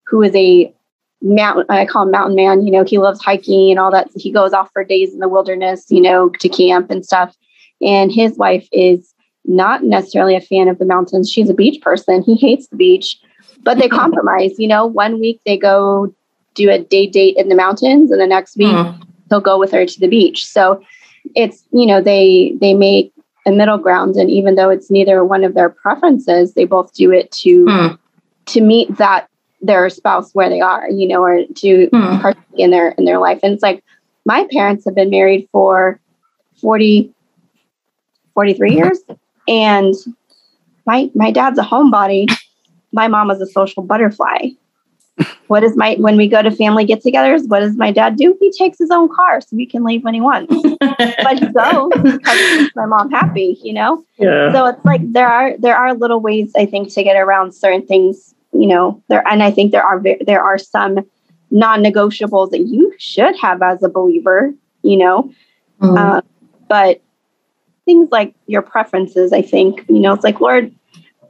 who 0.05 0.21
is 0.21 0.35
a 0.35 0.73
mountain 1.21 1.65
I 1.69 1.85
call 1.85 2.03
him 2.03 2.11
mountain 2.11 2.35
man, 2.35 2.65
you 2.65 2.71
know, 2.71 2.83
he 2.83 2.97
loves 2.97 3.21
hiking 3.21 3.71
and 3.71 3.79
all 3.79 3.91
that. 3.91 4.09
He 4.15 4.31
goes 4.31 4.53
off 4.53 4.69
for 4.71 4.83
days 4.83 5.13
in 5.13 5.19
the 5.19 5.29
wilderness, 5.29 5.85
you 5.89 6.01
know, 6.01 6.29
to 6.29 6.49
camp 6.49 6.91
and 6.91 7.05
stuff. 7.05 7.35
And 7.81 8.11
his 8.11 8.37
wife 8.37 8.67
is 8.71 9.13
not 9.45 9.83
necessarily 9.83 10.35
a 10.35 10.41
fan 10.41 10.67
of 10.67 10.77
the 10.79 10.85
mountains. 10.85 11.29
She's 11.29 11.49
a 11.49 11.53
beach 11.53 11.81
person. 11.81 12.21
He 12.23 12.35
hates 12.35 12.67
the 12.67 12.75
beach, 12.75 13.19
but 13.63 13.77
they 13.77 13.87
compromise. 13.89 14.59
You 14.59 14.67
know, 14.67 14.85
one 14.85 15.19
week 15.19 15.41
they 15.45 15.57
go 15.57 16.13
do 16.55 16.69
a 16.69 16.79
day 16.79 17.07
date 17.07 17.37
in 17.37 17.49
the 17.49 17.55
mountains, 17.55 18.11
and 18.11 18.19
the 18.19 18.27
next 18.27 18.57
week 18.57 18.67
mm. 18.67 19.01
he'll 19.29 19.41
go 19.41 19.57
with 19.57 19.71
her 19.71 19.85
to 19.85 19.99
the 19.99 20.07
beach. 20.07 20.45
So 20.45 20.83
it's 21.35 21.63
you 21.71 21.85
know 21.85 22.01
they 22.01 22.55
they 22.59 22.73
make 22.73 23.13
a 23.45 23.51
middle 23.51 23.77
ground, 23.77 24.15
and 24.15 24.29
even 24.29 24.55
though 24.55 24.69
it's 24.69 24.91
neither 24.91 25.23
one 25.23 25.43
of 25.43 25.53
their 25.53 25.69
preferences, 25.69 26.53
they 26.53 26.65
both 26.65 26.93
do 26.93 27.11
it 27.11 27.31
to 27.31 27.65
mm. 27.65 27.99
to 28.47 28.61
meet 28.61 28.95
that 28.97 29.27
their 29.61 29.89
spouse 29.89 30.33
where 30.33 30.49
they 30.49 30.61
are. 30.61 30.89
You 30.89 31.07
know, 31.07 31.23
or 31.23 31.45
to 31.45 31.87
mm. 31.87 32.21
partake 32.21 32.43
in 32.57 32.71
their 32.71 32.89
in 32.91 33.05
their 33.05 33.19
life. 33.19 33.39
And 33.43 33.53
it's 33.53 33.63
like 33.63 33.83
my 34.25 34.47
parents 34.51 34.85
have 34.85 34.95
been 34.95 35.09
married 35.09 35.47
for 35.51 35.99
40 36.61 37.13
43 38.33 38.73
years 38.75 38.99
and 39.49 39.95
my 40.85 41.09
my 41.15 41.31
dad's 41.31 41.59
a 41.59 41.63
homebody. 41.63 42.31
My 42.93 43.07
mom 43.07 43.27
was 43.27 43.41
a 43.41 43.47
social 43.47 43.83
butterfly. 43.83 44.49
What 45.47 45.63
is 45.63 45.75
my 45.75 45.95
when 45.99 46.15
we 46.15 46.29
go 46.29 46.41
to 46.41 46.49
family 46.49 46.85
get-togethers? 46.85 47.49
What 47.49 47.59
does 47.59 47.75
my 47.75 47.91
dad 47.91 48.15
do? 48.15 48.37
He 48.39 48.51
takes 48.51 48.77
his 48.77 48.89
own 48.89 49.09
car 49.13 49.41
so 49.41 49.57
he 49.57 49.65
can 49.65 49.83
leave 49.83 50.03
when 50.03 50.13
he 50.13 50.21
wants. 50.21 50.53
but 50.79 51.39
he 51.39 51.47
goes 51.47 51.91
because 52.03 52.71
my 52.75 52.85
mom 52.85 53.11
happy, 53.11 53.59
you 53.61 53.73
know. 53.73 54.03
Yeah. 54.17 54.53
So 54.53 54.67
it's 54.67 54.85
like 54.85 55.01
there 55.11 55.27
are 55.27 55.57
there 55.57 55.75
are 55.75 55.93
little 55.93 56.21
ways 56.21 56.53
I 56.55 56.65
think 56.65 56.93
to 56.93 57.03
get 57.03 57.17
around 57.17 57.53
certain 57.53 57.85
things, 57.85 58.33
you 58.53 58.67
know. 58.67 59.03
There 59.09 59.27
and 59.27 59.43
I 59.43 59.51
think 59.51 59.71
there 59.71 59.83
are 59.83 60.01
there 60.21 60.41
are 60.41 60.57
some 60.57 60.99
non-negotiables 61.51 62.51
that 62.51 62.67
you 62.67 62.93
should 62.97 63.35
have 63.37 63.61
as 63.61 63.83
a 63.83 63.89
believer, 63.89 64.53
you 64.83 64.97
know. 64.97 65.31
Mm-hmm. 65.81 65.97
Uh, 65.97 66.21
but 66.69 67.01
things 67.89 68.09
like 68.11 68.35
your 68.45 68.61
preferences, 68.61 69.33
I 69.33 69.41
think, 69.41 69.83
you 69.89 69.99
know, 69.99 70.13
it's 70.13 70.23
like, 70.23 70.39
Lord, 70.39 70.71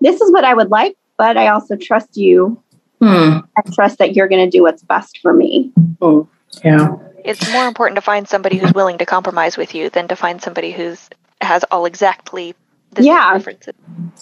this 0.01 0.19
is 0.19 0.29
what 0.29 0.43
I 0.43 0.53
would 0.53 0.69
like, 0.69 0.97
but 1.17 1.37
I 1.37 1.47
also 1.47 1.77
trust 1.77 2.17
you. 2.17 2.61
Hmm. 3.01 3.37
I 3.57 3.61
trust 3.73 3.97
that 3.99 4.13
you're 4.13 4.27
going 4.27 4.43
to 4.43 4.57
do 4.57 4.63
what's 4.63 4.83
best 4.83 5.19
for 5.21 5.31
me. 5.31 5.71
Oh, 6.01 6.27
yeah. 6.65 6.97
It's 7.23 7.49
more 7.53 7.65
important 7.65 7.95
to 7.95 8.01
find 8.01 8.27
somebody 8.27 8.57
who's 8.57 8.73
willing 8.73 8.97
to 8.97 9.05
compromise 9.05 9.55
with 9.55 9.73
you 9.73 9.89
than 9.89 10.09
to 10.09 10.17
find 10.17 10.41
somebody 10.41 10.73
who's 10.73 11.09
has 11.39 11.63
all 11.71 11.85
exactly 11.85 12.53
the 12.91 13.03
yeah. 13.03 13.29
preferences. 13.29 13.73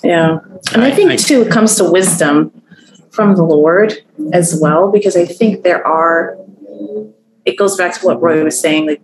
Yeah. 0.03 0.37
And 0.73 0.83
I 0.83 0.91
think 0.91 1.19
too 1.19 1.41
it 1.41 1.51
comes 1.51 1.75
to 1.77 1.89
wisdom 1.89 2.61
from 3.09 3.35
the 3.35 3.43
Lord 3.43 3.93
as 4.31 4.59
well, 4.61 4.91
because 4.91 5.15
I 5.15 5.25
think 5.25 5.63
there 5.63 5.85
are 5.87 6.37
it 7.45 7.57
goes 7.57 7.77
back 7.77 7.99
to 7.99 8.05
what 8.05 8.21
Roy 8.21 8.43
was 8.43 8.59
saying, 8.59 8.85
like 8.85 9.01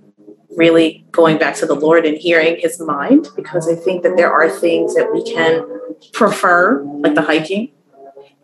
really 0.56 1.06
going 1.12 1.38
back 1.38 1.56
to 1.56 1.66
the 1.66 1.76
Lord 1.76 2.06
and 2.06 2.18
hearing 2.18 2.58
his 2.60 2.80
mind 2.80 3.28
because 3.36 3.68
I 3.68 3.76
think 3.76 4.04
that 4.04 4.18
there 4.18 4.32
are 4.32 4.50
things 4.50 4.96
that 4.96 5.12
we 5.14 5.24
can 5.24 5.66
prefer, 6.12 6.84
like 6.84 7.16
the 7.16 7.22
hiking, 7.22 7.72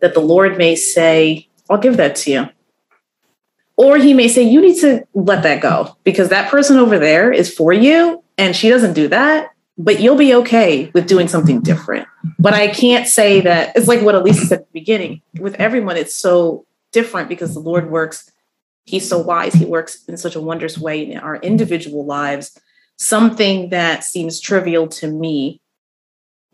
that 0.00 0.14
the 0.14 0.20
Lord 0.20 0.58
may 0.58 0.76
say, 0.76 1.48
I'll 1.68 1.78
give 1.78 1.96
that 1.98 2.16
to 2.16 2.30
you. 2.30 2.48
Or 3.76 3.96
he 3.96 4.12
may 4.12 4.28
say, 4.28 4.42
you 4.42 4.60
need 4.60 4.78
to 4.80 5.06
let 5.14 5.42
that 5.44 5.62
go 5.62 5.96
because 6.04 6.28
that 6.28 6.50
person 6.50 6.76
over 6.76 6.98
there 6.98 7.32
is 7.32 7.52
for 7.52 7.72
you 7.72 8.22
and 8.36 8.54
she 8.54 8.68
doesn't 8.68 8.92
do 8.92 9.08
that, 9.08 9.50
but 9.78 10.00
you'll 10.00 10.16
be 10.16 10.34
okay 10.34 10.90
with 10.92 11.06
doing 11.06 11.28
something 11.28 11.60
different. 11.60 12.06
But 12.38 12.52
I 12.52 12.68
can't 12.68 13.06
say 13.06 13.40
that 13.40 13.74
it's 13.76 13.88
like 13.88 14.02
what 14.02 14.14
Elisa 14.14 14.46
said 14.46 14.58
at 14.60 14.66
the 14.66 14.80
beginning. 14.80 15.22
With 15.38 15.54
everyone, 15.54 15.96
it's 15.96 16.14
so 16.14 16.66
different 16.92 17.28
because 17.28 17.54
the 17.54 17.60
Lord 17.60 17.90
works, 17.90 18.30
He's 18.90 19.08
so 19.08 19.18
wise, 19.18 19.54
He 19.54 19.64
works 19.64 20.04
in 20.08 20.16
such 20.16 20.34
a 20.34 20.40
wondrous 20.40 20.76
way 20.76 21.08
in 21.08 21.18
our 21.18 21.36
individual 21.36 22.04
lives. 22.04 22.58
Something 22.96 23.70
that 23.70 24.04
seems 24.04 24.40
trivial 24.40 24.88
to 24.88 25.06
me 25.06 25.60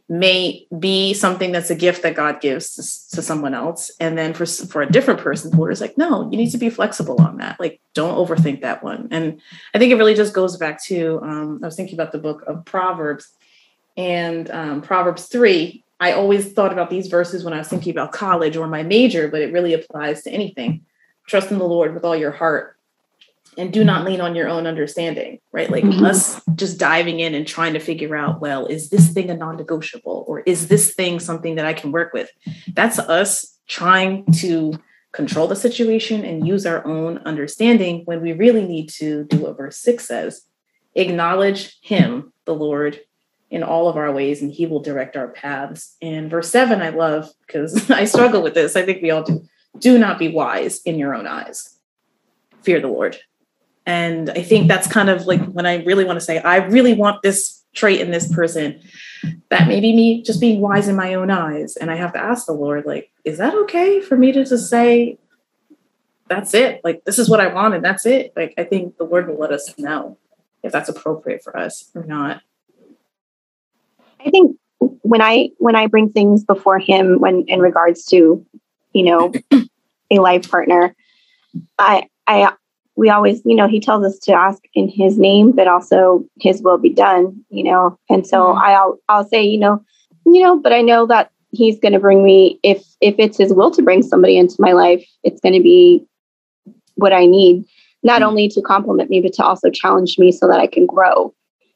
may 0.09 0.67
be 0.79 1.15
something 1.15 1.51
that's 1.51 1.71
a 1.71 1.75
gift 1.75 2.03
that 2.03 2.15
God 2.15 2.41
gives 2.41 2.75
to, 2.75 3.17
to, 3.17 3.23
someone 3.23 3.55
else. 3.55 3.91
And 3.99 4.17
then 4.17 4.35
for, 4.35 4.47
for 4.47 4.83
a 4.83 4.91
different 4.91 5.19
person, 5.19 5.51
the 5.51 5.65
is 5.65 5.81
like, 5.81 5.99
no, 5.99 6.31
you 6.31 6.37
need 6.37 6.51
to 6.51 6.59
be 6.59 6.71
flexible 6.71 7.21
on 7.21 7.39
that. 7.39 7.59
Like, 7.59 7.81
don't 7.93 8.15
overthink 8.15 8.61
that 8.61 8.85
one. 8.85 9.09
And 9.11 9.41
I 9.75 9.79
think 9.79 9.91
it 9.91 9.97
really 9.97 10.15
just 10.15 10.33
goes 10.33 10.57
back 10.57 10.81
to, 10.85 11.21
um, 11.23 11.61
I 11.63 11.67
was 11.67 11.75
thinking 11.75 11.97
about 11.97 12.13
the 12.13 12.19
book 12.19 12.45
of 12.47 12.65
Proverbs 12.65 13.31
and 13.97 14.49
um, 14.51 14.83
Proverbs 14.83 15.27
3. 15.27 15.83
I 15.99 16.13
always 16.13 16.53
thought 16.53 16.73
about 16.73 16.91
these 16.91 17.09
verses 17.09 17.43
when 17.43 17.55
I 17.55 17.59
was 17.59 17.69
thinking 17.69 17.91
about 17.91 18.13
college 18.13 18.57
or 18.57 18.69
my 18.69 18.85
major, 18.85 19.27
but 19.27 19.41
it 19.41 19.53
really 19.53 19.73
applies 19.73 20.23
to 20.23 20.31
anything. 20.31 20.85
Trust 21.27 21.51
in 21.51 21.59
the 21.59 21.67
Lord 21.67 21.95
with 21.95 22.05
all 22.05 22.17
your 22.17 22.31
heart 22.31 22.77
and 23.59 23.73
do 23.73 23.85
not 23.85 24.05
lean 24.05 24.21
on 24.21 24.35
your 24.35 24.49
own 24.49 24.67
understanding, 24.67 25.41
right? 25.51 25.71
Like 25.71 25.85
mm-hmm. 25.85 26.05
us 26.05 26.41
just 26.55 26.79
diving 26.79 27.21
in 27.21 27.35
and 27.35 27.47
trying 27.47 27.73
to 27.73 27.81
figure 27.81 28.15
out, 28.15 28.41
well, 28.41 28.67
is 28.67 28.91
this 28.91 29.11
thing 29.11 29.31
a 29.31 29.37
non 29.37 29.57
negotiable 29.57 30.25
or 30.29 30.41
is 30.41 30.69
this 30.69 30.95
thing 30.95 31.21
something 31.21 31.55
that 31.57 31.67
I 31.67 31.73
can 31.73 31.93
work 31.93 32.13
with? 32.13 32.31
That's 32.75 32.99
us 32.99 33.59
trying 33.67 34.27
to 34.41 34.79
control 35.13 35.47
the 35.47 35.57
situation 35.57 36.25
and 36.25 36.47
use 36.47 36.67
our 36.67 36.87
own 36.87 37.19
understanding 37.19 38.03
when 38.05 38.21
we 38.21 38.33
really 38.33 38.67
need 38.67 38.91
to 38.91 39.25
do 39.25 39.39
what 39.39 39.57
verse 39.57 39.79
six 39.79 40.07
says 40.07 40.43
acknowledge 40.95 41.79
Him, 41.83 42.33
the 42.47 42.55
Lord, 42.55 43.01
in 43.51 43.63
all 43.63 43.89
of 43.89 43.97
our 43.97 44.11
ways, 44.13 44.43
and 44.43 44.51
He 44.51 44.67
will 44.67 44.81
direct 44.81 45.17
our 45.17 45.29
paths. 45.29 45.97
And 46.03 46.31
verse 46.31 46.51
seven, 46.51 46.83
I 46.83 46.91
love 46.91 47.31
because 47.47 47.91
I 47.91 48.05
struggle 48.05 48.43
with 48.43 48.55
this. 48.55 48.77
I 48.77 48.85
think 48.85 49.03
we 49.03 49.11
all 49.11 49.23
do. 49.23 49.47
Do 49.79 49.99
not 49.99 50.19
be 50.19 50.29
wise 50.29 50.81
in 50.83 50.99
your 50.99 51.15
own 51.15 51.27
eyes. 51.27 51.79
Fear 52.63 52.81
the 52.81 52.89
Lord 52.89 53.19
and 53.87 54.31
I 54.31 54.43
think 54.43 54.67
that's 54.67 54.89
kind 54.89 55.09
of 55.09 55.27
like 55.27 55.45
when 55.47 55.65
I 55.65 55.85
really 55.85 56.05
want 56.05 56.19
to 56.19 56.25
say, 56.25 56.39
I 56.39 56.57
really 56.57 56.93
want 56.93 57.23
this 57.23 57.63
trait 57.73 58.01
in 58.01 58.11
this 58.11 58.31
person. 58.33 58.83
That 59.51 59.69
may 59.69 59.81
be 59.81 59.95
me 59.95 60.23
just 60.23 60.41
being 60.41 60.61
wise 60.61 60.89
in 60.89 60.97
my 60.97 61.15
own 61.15 61.31
eyes. 61.31 61.77
And 61.77 61.91
I 61.91 61.95
have 61.95 62.13
to 62.15 62.19
ask 62.19 62.47
the 62.47 62.53
Lord, 62.53 62.85
like, 62.85 63.11
is 63.25 63.39
that 63.39 63.55
okay 63.55 64.01
for 64.01 64.17
me 64.17 64.33
to 64.33 64.45
just 64.45 64.69
say, 64.69 65.19
that's 66.29 66.53
it? 66.53 66.81
Like, 66.83 67.05
this 67.05 67.21
is 67.21 67.31
what 67.31 67.41
I 67.41 67.47
want 67.47 67.75
and 67.75 67.85
that's 67.85 68.05
it. 68.07 68.33
Like, 68.35 68.55
I 68.59 68.65
think 68.65 68.97
the 68.99 69.05
Lord 69.05 69.29
will 69.29 69.39
let 69.39 69.53
us 69.53 69.79
know 69.79 70.19
if 70.65 70.73
that's 70.73 70.89
appropriate 70.89 71.45
for 71.45 71.57
us 71.57 71.89
or 71.95 72.05
not. 72.05 72.43
I 74.19 74.31
think 74.31 74.57
when 74.81 75.23
I 75.23 75.51
when 75.59 75.77
I 75.77 75.87
bring 75.87 76.11
things 76.11 76.45
before 76.45 76.81
him 76.81 77.21
when 77.21 77.45
in 77.47 77.61
regards 77.61 78.05
to, 78.07 78.45
you 78.93 79.03
know, 79.05 79.33
a 80.11 80.19
life 80.19 80.51
partner, 80.51 80.95
I 81.79 82.09
I 82.27 82.53
we 82.97 83.11
always, 83.11 83.43
you 83.45 83.55
know, 83.55 83.69
he 83.69 83.79
tells 83.79 84.05
us 84.05 84.19
to 84.21 84.33
ask 84.33 84.63
in 84.75 84.89
his 84.89 85.19
name, 85.19 85.53
but 85.53 85.69
also 85.69 86.25
his 86.41 86.63
will 86.63 86.79
be 86.79 86.89
done, 86.89 87.45
you 87.51 87.63
know. 87.63 87.99
And 88.09 88.27
so 88.27 88.39
mm-hmm. 88.39 88.59
I'll 88.59 88.99
I'll 89.09 89.29
say, 89.29 89.43
you 89.43 89.59
know, 89.59 89.85
you 90.25 90.43
know, 90.43 90.59
but 90.59 90.73
I 90.73 90.81
know 90.81 91.07
that 91.07 91.31
he's 91.51 91.79
going 91.79 91.93
to 91.93 92.01
bring 92.01 92.25
me 92.25 92.59
if 92.63 92.85
if 93.01 93.15
it's 93.19 93.39
his 93.39 93.53
will 93.53 93.71
to 93.73 93.83
bring 93.83 94.03
somebody 94.03 94.39
into 94.39 94.57
my 94.59 94.73
life, 94.73 95.07
it's 95.23 95.41
going 95.41 95.55
to 95.55 95.63
be 95.63 96.05
what 96.95 97.13
I 97.13 97.27
need, 97.27 97.65
not 98.03 98.21
mm-hmm. 98.21 98.29
only 98.29 98.49
to 98.49 98.63
complement 98.63 99.11
me 99.11 99.21
but 99.21 99.35
to 99.35 99.45
also 99.45 99.71
challenge 99.71 100.19
me 100.19 100.33
so 100.33 100.49
that 100.49 100.61
I 100.61 100.67
can 100.67 100.87
grow. 100.87 101.35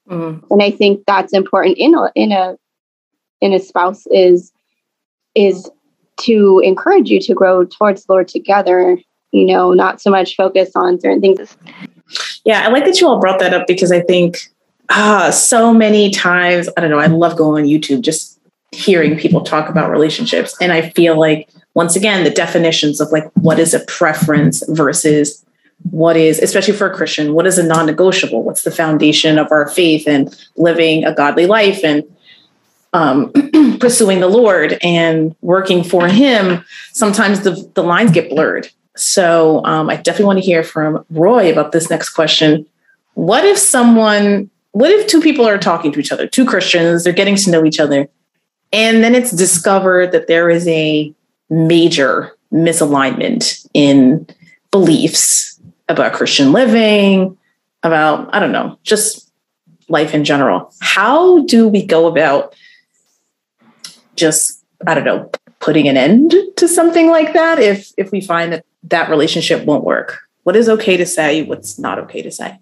Mm-hmm. 0.08 0.46
And 0.50 0.62
I 0.62 0.70
think 0.70 1.04
that's 1.06 1.34
important 1.34 1.76
in 1.78 1.94
a 1.94 2.10
in 2.14 2.32
a 2.32 2.56
in 3.42 3.52
a 3.52 3.58
spouse 3.58 4.06
is 4.10 4.52
is 5.34 5.70
to 6.20 6.60
encourage 6.64 7.08
you 7.10 7.20
to 7.20 7.34
grow 7.34 7.64
towards 7.64 8.08
Lord 8.08 8.28
together 8.28 8.98
you 9.32 9.46
know, 9.46 9.72
not 9.72 10.00
so 10.00 10.10
much 10.10 10.36
focus 10.36 10.72
on 10.74 11.00
certain 11.00 11.20
things. 11.20 11.56
Yeah, 12.44 12.66
I 12.66 12.68
like 12.68 12.84
that 12.84 13.00
you 13.00 13.06
all 13.06 13.20
brought 13.20 13.38
that 13.40 13.54
up 13.54 13.66
because 13.66 13.92
I 13.92 14.00
think 14.00 14.38
ah, 14.90 15.30
so 15.30 15.72
many 15.72 16.10
times, 16.10 16.68
I 16.76 16.80
don't 16.80 16.90
know, 16.90 16.98
I 16.98 17.06
love 17.06 17.36
going 17.36 17.64
on 17.64 17.70
YouTube, 17.70 18.00
just 18.00 18.40
hearing 18.72 19.16
people 19.16 19.42
talk 19.42 19.68
about 19.68 19.90
relationships. 19.90 20.56
And 20.60 20.72
I 20.72 20.90
feel 20.90 21.18
like, 21.18 21.48
once 21.74 21.94
again, 21.94 22.24
the 22.24 22.30
definitions 22.30 23.00
of 23.00 23.12
like 23.12 23.30
what 23.34 23.60
is 23.60 23.72
a 23.74 23.80
preference 23.80 24.64
versus 24.68 25.44
what 25.90 26.16
is, 26.16 26.40
especially 26.40 26.74
for 26.74 26.90
a 26.90 26.94
Christian, 26.94 27.32
what 27.32 27.46
is 27.46 27.58
a 27.58 27.62
non 27.62 27.86
negotiable? 27.86 28.42
What's 28.42 28.62
the 28.62 28.70
foundation 28.70 29.38
of 29.38 29.50
our 29.52 29.68
faith 29.68 30.08
and 30.08 30.36
living 30.56 31.04
a 31.04 31.14
godly 31.14 31.46
life 31.46 31.84
and 31.84 32.02
um, 32.92 33.32
pursuing 33.80 34.20
the 34.20 34.28
Lord 34.28 34.78
and 34.82 35.34
working 35.40 35.84
for 35.84 36.08
Him? 36.08 36.64
Sometimes 36.92 37.40
the, 37.40 37.70
the 37.74 37.82
lines 37.82 38.10
get 38.10 38.30
blurred. 38.30 38.68
So 38.96 39.64
um, 39.64 39.88
I 39.88 39.96
definitely 39.96 40.26
want 40.26 40.38
to 40.40 40.44
hear 40.44 40.62
from 40.62 41.04
Roy 41.10 41.50
about 41.50 41.72
this 41.72 41.88
next 41.90 42.10
question. 42.10 42.66
What 43.14 43.44
if 43.44 43.58
someone, 43.58 44.50
what 44.72 44.90
if 44.90 45.06
two 45.06 45.20
people 45.20 45.46
are 45.46 45.58
talking 45.58 45.92
to 45.92 46.00
each 46.00 46.12
other, 46.12 46.26
two 46.26 46.44
Christians, 46.44 47.04
they're 47.04 47.12
getting 47.12 47.36
to 47.36 47.50
know 47.50 47.64
each 47.64 47.80
other, 47.80 48.08
and 48.72 49.02
then 49.02 49.14
it's 49.14 49.30
discovered 49.30 50.12
that 50.12 50.26
there 50.26 50.50
is 50.50 50.66
a 50.68 51.12
major 51.48 52.36
misalignment 52.52 53.66
in 53.74 54.26
beliefs 54.70 55.60
about 55.88 56.12
Christian 56.12 56.52
living, 56.52 57.36
about, 57.82 58.32
I 58.34 58.38
don't 58.38 58.52
know, 58.52 58.78
just 58.82 59.30
life 59.88 60.14
in 60.14 60.24
general. 60.24 60.72
How 60.80 61.44
do 61.46 61.66
we 61.66 61.84
go 61.84 62.06
about 62.06 62.54
just, 64.20 64.64
I 64.86 64.94
don't 64.94 65.04
know, 65.04 65.30
putting 65.60 65.88
an 65.88 65.96
end 65.96 66.34
to 66.56 66.68
something 66.68 67.10
like 67.10 67.32
that 67.32 67.58
if 67.58 67.92
if 67.96 68.10
we 68.12 68.20
find 68.20 68.52
that 68.52 68.64
that 68.84 69.10
relationship 69.10 69.64
won't 69.64 69.84
work? 69.84 70.20
What 70.44 70.56
is 70.56 70.68
okay 70.68 70.96
to 70.96 71.06
say? 71.06 71.42
What's 71.42 71.78
not 71.78 71.98
okay 71.98 72.22
to 72.22 72.30
say? 72.30 72.58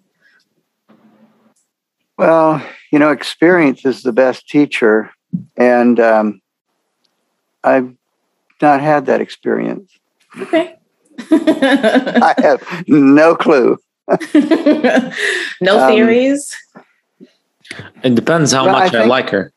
Well, 2.16 2.64
you 2.90 2.98
know, 2.98 3.10
experience 3.10 3.84
is 3.84 4.02
the 4.02 4.12
best 4.12 4.48
teacher. 4.48 5.10
And 5.56 6.00
um, 6.00 6.40
I've 7.62 7.94
not 8.60 8.80
had 8.80 9.06
that 9.06 9.20
experience. 9.20 9.92
Okay. 10.40 10.74
I 11.30 12.34
have 12.38 12.84
no 12.88 13.36
clue. 13.36 13.78
no 15.60 15.80
um, 15.80 15.92
theories? 15.92 16.56
It 18.02 18.14
depends 18.14 18.52
how 18.52 18.66
much 18.66 18.74
I, 18.74 18.88
think, 18.88 19.04
I 19.04 19.06
like 19.06 19.30
her. 19.30 19.52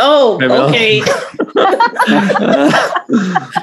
Oh, 0.00 0.38
okay. 0.42 1.02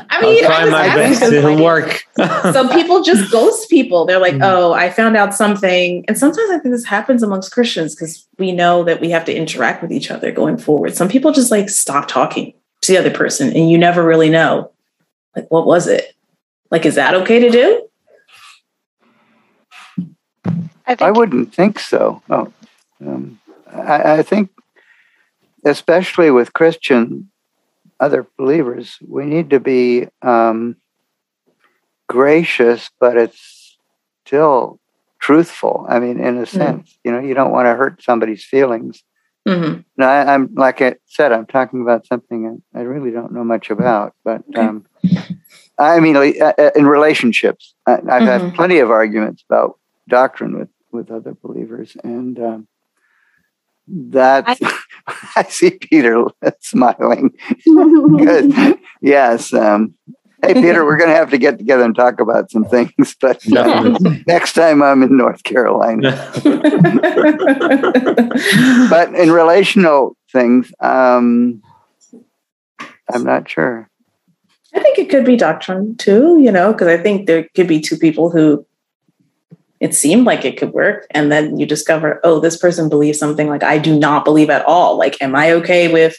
I 0.10 0.22
mean, 0.22 0.44
I'll 0.44 0.50
try 0.50 0.70
my 0.70 0.96
best 0.96 1.22
to 1.22 1.42
like, 1.42 1.60
work. 1.60 2.04
some 2.54 2.70
people 2.70 3.02
just 3.04 3.32
ghost 3.32 3.70
people. 3.70 4.06
They're 4.06 4.20
like, 4.20 4.34
mm-hmm. 4.34 4.44
"Oh, 4.44 4.74
I 4.74 4.90
found 4.90 5.18
out 5.18 5.34
something," 5.34 6.06
and 6.08 6.18
sometimes 6.18 6.50
I 6.50 6.60
think 6.60 6.74
this 6.74 6.86
happens 6.86 7.24
amongst 7.24 7.52
Christians 7.52 7.96
because 7.96 8.28
we 8.38 8.52
know 8.52 8.84
that 8.84 9.02
we 9.02 9.10
have 9.10 9.26
to 9.26 9.36
interact 9.36 9.82
with 9.82 9.92
each 9.92 10.12
other 10.12 10.32
going 10.32 10.58
forward. 10.58 10.96
Some 10.96 11.10
people 11.10 11.32
just 11.32 11.52
like 11.52 11.70
stop 11.70 12.08
talking 12.08 12.54
to 12.82 12.92
the 12.92 13.00
other 13.00 13.12
person, 13.12 13.50
and 13.56 13.70
you 13.70 13.78
never 13.78 14.04
really 14.04 14.30
know, 14.30 14.72
like, 15.36 15.50
what 15.50 15.66
was 15.66 15.88
it? 15.88 16.16
Like, 16.70 16.86
is 16.86 16.96
that 16.96 17.14
okay 17.16 17.40
to 17.40 17.50
do? 17.50 17.84
I, 20.86 20.96
I 21.00 21.12
wouldn't 21.12 21.54
think 21.54 21.80
so. 21.80 22.22
Oh, 22.30 22.52
um, 23.06 23.40
I, 23.72 24.20
I 24.20 24.24
think 24.24 24.50
especially 25.66 26.32
with 26.32 26.54
Christian 26.54 27.30
other 28.00 28.28
believers, 28.38 28.98
we 29.08 29.26
need 29.26 29.50
to 29.50 29.60
be 29.60 30.08
um, 30.22 30.76
gracious, 32.08 32.90
but 33.00 33.18
it's 33.18 33.78
still 34.26 34.80
truthful. 35.20 35.86
I 35.90 36.00
mean, 36.00 36.20
in 36.20 36.38
a 36.38 36.42
mm. 36.42 36.48
sense, 36.48 36.90
mm-hmm. 36.90 37.00
you 37.04 37.12
know, 37.12 37.28
you 37.28 37.34
don't 37.34 37.52
want 37.52 37.66
to 37.66 37.76
hurt 37.76 38.04
somebody's 38.04 38.44
feelings. 38.44 39.04
Mm-hmm. 39.48 39.82
Now, 39.96 40.10
I, 40.10 40.34
am 40.34 40.54
like 40.56 40.82
I 40.82 40.96
said, 41.06 41.32
I'm 41.32 41.46
talking 41.46 41.82
about 41.82 42.06
something 42.06 42.62
I, 42.76 42.80
I 42.80 42.82
really 42.84 43.12
don't 43.12 43.32
know 43.32 43.46
much 43.46 43.70
about, 43.70 44.14
but 44.26 44.44
um, 44.56 44.86
I 45.80 46.00
mean, 46.02 46.18
uh, 46.18 46.54
uh, 46.58 46.72
in 46.76 46.86
relationships, 46.86 47.74
I, 47.86 47.92
have 47.92 48.02
mm-hmm. 48.04 48.26
had 48.26 48.56
plenty 48.56 48.80
of 48.80 48.92
arguments 48.92 49.44
about 49.50 49.80
doctrine 50.08 50.58
with 50.58 50.70
with 50.92 51.12
other 51.12 51.34
believers, 51.34 51.96
and 52.04 52.40
um, 52.40 52.68
that 53.88 54.46
I, 54.48 54.80
I, 55.36 55.44
see 55.44 55.72
Peter 55.72 56.26
smiling. 56.60 57.34
Good. 57.66 58.54
Yes. 59.02 59.54
Um, 59.54 59.96
hey, 60.44 60.54
Peter, 60.54 60.86
we're 60.86 60.98
going 60.98 61.10
to 61.10 61.16
have 61.16 61.32
to 61.32 61.38
get 61.38 61.58
together 61.58 61.84
and 61.84 61.96
talk 61.96 62.20
about 62.20 62.52
some 62.52 62.66
things, 62.66 63.16
but 63.22 63.42
uh, 63.54 63.98
next 64.28 64.54
time 64.54 64.84
I'm 64.84 65.04
in 65.04 65.18
North 65.18 65.44
Carolina. 65.44 66.12
but 68.90 69.14
in 69.16 69.32
relational 69.32 70.18
things, 70.32 70.72
um, 70.80 71.62
I'm 73.12 73.24
not 73.24 73.50
sure. 73.50 73.90
I 74.76 74.80
think 74.82 75.00
it 75.00 75.10
could 75.10 75.26
be 75.26 75.38
doctrine 75.38 75.96
too, 75.96 76.40
you 76.40 76.52
know, 76.52 76.74
because 76.74 76.88
I 76.88 76.98
think 76.98 77.26
there 77.26 77.48
could 77.56 77.68
be 77.68 77.80
two 77.80 77.98
people 77.98 78.30
who 78.30 78.66
it 79.80 79.94
seemed 79.94 80.26
like 80.26 80.46
it 80.46 80.58
could 80.58 80.74
work. 80.74 81.06
And 81.12 81.32
then 81.32 81.60
you 81.60 81.66
discover 81.66 82.20
oh 82.24 82.40
this 82.40 82.58
person 82.58 82.90
believes 82.90 83.20
something 83.20 83.48
like 83.48 83.64
i 83.64 83.78
do 83.78 83.98
not 83.98 84.26
believe 84.26 84.50
at 84.50 84.66
all. 84.66 84.98
Like 84.98 85.22
am 85.22 85.36
i 85.36 85.52
okay 85.54 85.92
with 85.92 86.18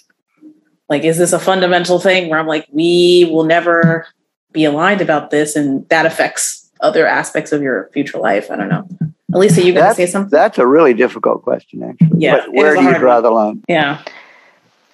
like 0.88 1.05
is 1.05 1.18
this 1.18 1.33
a 1.33 1.38
fundamental 1.38 1.99
thing 1.99 2.29
where 2.29 2.38
i'm 2.38 2.47
like 2.47 2.66
we 2.71 3.29
will 3.31 3.44
never 3.44 4.07
be 4.53 4.64
aligned 4.64 5.01
about 5.01 5.31
this 5.31 5.57
and 5.57 5.88
that 5.88 6.07
affects 6.07 6.71
other 6.81 7.07
aspects 7.07 7.53
of 7.53 7.62
your 7.62 7.90
future 7.92 8.18
life? 8.18 8.51
I 8.51 8.57
don't 8.57 8.68
know. 8.68 8.88
Elisa 9.33 9.62
you 9.64 9.75
gonna 9.75 9.94
say 9.94 10.07
something? 10.07 10.31
that's 10.31 10.59
a 10.59 10.66
really 10.66 10.94
difficult 10.94 11.42
question 11.42 11.83
actually. 11.83 12.18
Yeah 12.18 12.47
where 12.49 12.75
do 12.75 12.83
you 12.83 12.99
draw 12.99 13.14
one. 13.14 13.23
the 13.23 13.31
line? 13.31 13.62
Yeah. 13.68 14.03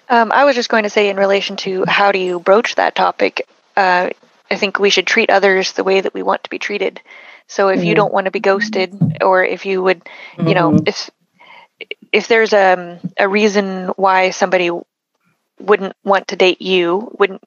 Um, 0.09 0.33
i 0.33 0.45
was 0.45 0.55
just 0.55 0.69
going 0.69 0.83
to 0.83 0.91
say 0.91 1.09
in 1.09 1.17
relation 1.17 1.57
to 1.57 1.85
how 1.87 2.13
do 2.13 2.19
you 2.19 2.41
broach 2.41 2.75
that 2.75 2.95
topic 2.95 3.49
uh, 3.77 4.11
i 4.51 4.57
think 4.57 4.79
we 4.79 4.91
should 4.91 5.07
treat 5.07 5.31
others 5.31 5.73
the 5.73 5.85
way 5.85 6.01
that 6.01 6.13
we 6.13 6.23
want 6.23 6.45
to 6.45 6.51
be 6.51 6.59
treated 6.59 7.01
so 7.55 7.69
if 7.69 7.79
mm-hmm. 7.79 7.87
you 7.87 7.95
don't 7.95 8.13
want 8.13 8.25
to 8.25 8.33
be 8.33 8.41
ghosted, 8.41 9.23
or 9.23 9.45
if 9.45 9.65
you 9.65 9.81
would, 9.81 10.05
mm-hmm. 10.05 10.49
you 10.49 10.55
know, 10.57 10.73
mm-hmm. 10.73 10.89
if 10.89 11.09
if 12.11 12.27
there's 12.27 12.53
a 12.53 12.99
a 13.17 13.29
reason 13.29 13.91
why 13.95 14.31
somebody 14.31 14.71
wouldn't 15.61 15.95
want 16.03 16.27
to 16.29 16.37
date 16.37 16.61
you, 16.61 17.15
wouldn't 17.17 17.45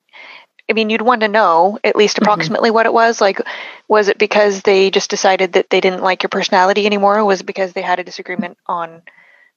I 0.69 0.73
mean, 0.73 0.89
you'd 0.89 1.01
want 1.01 1.21
to 1.21 1.27
know 1.27 1.77
at 1.83 1.97
least 1.97 2.15
mm-hmm. 2.15 2.23
approximately 2.23 2.69
mm-hmm. 2.69 2.75
what 2.75 2.85
it 2.85 2.93
was. 2.93 3.19
Like, 3.19 3.41
was 3.89 4.07
it 4.07 4.17
because 4.17 4.61
they 4.61 4.91
just 4.91 5.09
decided 5.09 5.53
that 5.53 5.69
they 5.69 5.81
didn't 5.81 6.03
like 6.03 6.23
your 6.23 6.29
personality 6.29 6.85
anymore? 6.85 7.25
Was 7.25 7.41
it 7.41 7.45
because 7.45 7.73
they 7.73 7.81
had 7.81 7.99
a 7.99 8.05
disagreement 8.05 8.57
on, 8.65 9.01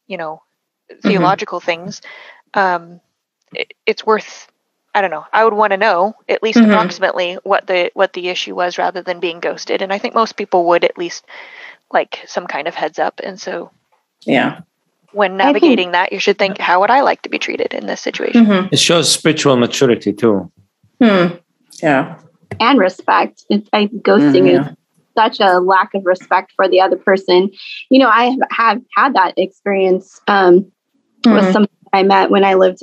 you 0.09 0.17
know, 0.17 0.43
mm-hmm. 0.91 1.09
theological 1.09 1.61
things? 1.61 2.03
Um, 2.55 3.01
it, 3.55 3.73
it's 3.87 4.05
worth 4.05 4.50
I 4.95 5.01
don't 5.01 5.11
know. 5.11 5.25
I 5.33 5.45
would 5.45 5.55
want 5.55 5.73
to 5.73 5.77
know 5.77 6.15
at 6.29 6.43
least 6.43 6.59
mm-hmm. 6.59 6.71
approximately 6.71 7.35
what 7.45 7.67
the 7.67 7.91
what 7.95 8.13
the 8.13 8.29
issue 8.29 8.55
was 8.55 8.79
rather 8.79 9.03
than 9.03 9.21
being 9.21 9.41
ghosted. 9.41 9.83
And 9.83 9.93
I 9.93 9.99
think 9.99 10.15
most 10.15 10.37
people 10.37 10.67
would 10.67 10.85
at 10.85 10.99
least 10.99 11.25
like 11.93 12.21
some 12.27 12.47
kind 12.47 12.67
of 12.67 12.75
heads 12.75 12.99
up. 12.99 13.21
And 13.23 13.41
so 13.41 13.71
yeah. 14.23 14.61
When 15.13 15.37
navigating 15.37 15.87
think, 15.87 15.93
that, 15.93 16.13
you 16.13 16.21
should 16.21 16.39
think, 16.39 16.59
how 16.59 16.81
would 16.81 16.91
I 16.91 17.01
like 17.01 17.23
to 17.23 17.29
be 17.29 17.39
treated 17.39 17.75
in 17.75 17.87
this 17.87 18.01
situation? 18.01 18.47
Mm-hmm. 18.47 18.69
It 18.73 18.79
shows 18.79 19.11
spiritual 19.13 19.57
maturity 19.57 20.13
too. 20.13 20.53
Hmm. 21.03 21.35
Yeah. 21.83 22.17
And 22.61 22.79
respect. 22.79 23.45
It's 23.51 23.69
like 23.73 23.91
ghosting 23.91 24.45
mm-hmm. 24.45 24.69
is 24.69 24.77
such 25.17 25.41
a 25.41 25.59
lack 25.59 25.95
of 25.95 26.05
respect 26.05 26.53
for 26.55 26.69
the 26.69 26.81
other 26.81 26.97
person. 26.97 27.51
You 27.89 27.99
know, 27.99 28.09
I 28.09 28.37
have 28.53 28.81
had 28.97 29.15
that 29.15 29.35
experience 29.37 30.21
um, 30.29 30.71
with 31.25 31.25
mm-hmm. 31.25 31.53
some 31.53 31.67
I 31.93 32.05
met 32.05 32.31
when 32.31 32.45
I 32.45 32.55
lived 32.55 32.83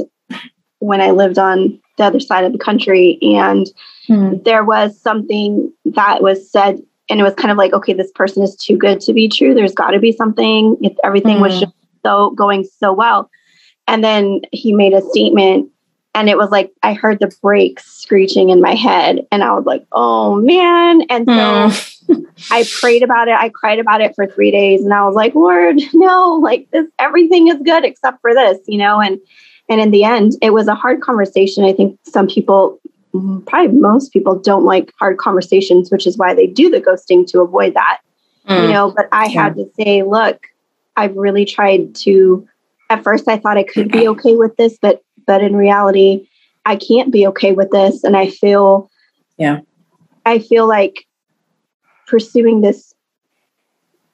when 0.80 1.02
I 1.02 1.12
lived 1.12 1.38
on 1.38 1.80
the 1.98 2.06
other 2.06 2.20
side 2.20 2.44
of 2.44 2.54
the 2.54 2.60
country. 2.60 3.18
And 3.22 3.68
mm-hmm. 4.08 4.44
there 4.44 4.64
was 4.64 5.00
something 5.00 5.72
that 5.86 6.22
was 6.22 6.50
said, 6.50 6.82
and 7.10 7.20
it 7.20 7.24
was 7.24 7.34
kind 7.36 7.52
of 7.52 7.58
like, 7.58 7.74
okay, 7.74 7.94
this 7.94 8.12
person 8.14 8.44
is 8.44 8.56
too 8.56 8.78
good 8.78 9.02
to 9.02 9.14
be 9.14 9.28
true. 9.28 9.54
There's 9.54 9.74
got 9.74 9.92
to 9.92 10.00
be 10.00 10.12
something. 10.12 10.78
If 10.82 10.94
everything 11.04 11.40
was 11.40 11.54
hmm. 11.54 11.60
just 11.62 11.74
so 12.06 12.32
going 12.32 12.64
so 12.64 12.94
well. 12.94 13.30
And 13.88 14.04
then 14.04 14.42
he 14.52 14.74
made 14.74 14.94
a 14.94 15.02
statement, 15.02 15.70
and 16.14 16.30
it 16.30 16.38
was 16.38 16.50
like 16.50 16.72
I 16.84 16.94
heard 16.94 17.20
the 17.20 17.32
brakes 17.42 17.86
screeching 17.86 18.50
in 18.50 18.62
my 18.62 18.76
head, 18.76 19.26
and 19.32 19.44
I 19.44 19.54
was 19.54 19.66
like, 19.66 19.86
oh 19.94 20.36
man. 20.36 21.04
And 21.10 21.26
so 21.26 21.34
mm. 21.34 22.26
I 22.52 22.66
prayed 22.82 23.04
about 23.04 23.30
it. 23.30 23.36
I 23.36 23.48
cried 23.50 23.80
about 23.80 24.02
it 24.02 24.14
for 24.14 24.28
three 24.28 24.52
days, 24.52 24.84
and 24.84 24.94
I 24.94 25.06
was 25.06 25.16
like, 25.16 25.36
Lord, 25.36 25.80
no, 25.94 26.34
like 26.44 26.70
this, 26.72 26.86
everything 27.00 27.48
is 27.48 27.62
good 27.64 27.86
except 27.86 28.20
for 28.22 28.34
this, 28.34 28.60
you 28.68 28.78
know, 28.78 29.00
and 29.00 29.20
and 29.70 29.82
in 29.82 29.92
the 29.92 30.04
end, 30.04 30.34
it 30.42 30.52
was 30.52 30.68
a 30.68 30.76
hard 30.76 31.02
conversation. 31.02 31.66
I 31.66 31.74
think 31.74 32.00
some 32.04 32.28
people, 32.28 32.80
probably 33.46 33.78
most 33.78 34.14
people, 34.14 34.40
don't 34.40 34.64
like 34.64 34.94
hard 35.00 35.18
conversations, 35.18 35.92
which 35.92 36.08
is 36.08 36.18
why 36.18 36.34
they 36.34 36.48
do 36.48 36.70
the 36.70 36.82
ghosting 36.82 37.28
to 37.28 37.42
avoid 37.42 37.74
that. 37.74 38.00
Mm. 38.48 38.62
You 38.62 38.74
know, 38.74 38.94
but 38.96 39.10
I 39.12 39.26
yeah. 39.26 39.44
had 39.44 39.56
to 39.56 39.70
say, 39.78 40.04
look, 40.04 40.48
I've 40.96 41.16
really 41.16 41.46
tried 41.46 41.96
to. 41.96 42.48
At 42.90 43.04
first, 43.04 43.28
I 43.28 43.38
thought 43.38 43.58
I 43.58 43.64
could 43.64 43.92
be 43.92 44.08
okay 44.08 44.38
with 44.38 44.56
this, 44.56 44.78
but 44.82 45.02
but 45.26 45.44
in 45.44 45.58
reality, 45.58 46.28
I 46.66 46.78
can't 46.78 47.12
be 47.12 47.28
okay 47.28 47.52
with 47.52 47.72
this, 47.72 48.06
and 48.06 48.16
I 48.16 48.30
feel, 48.30 48.90
yeah, 49.38 49.60
I 50.26 50.40
feel 50.40 50.68
like 50.68 51.06
pursuing 52.08 52.62
this 52.62 52.94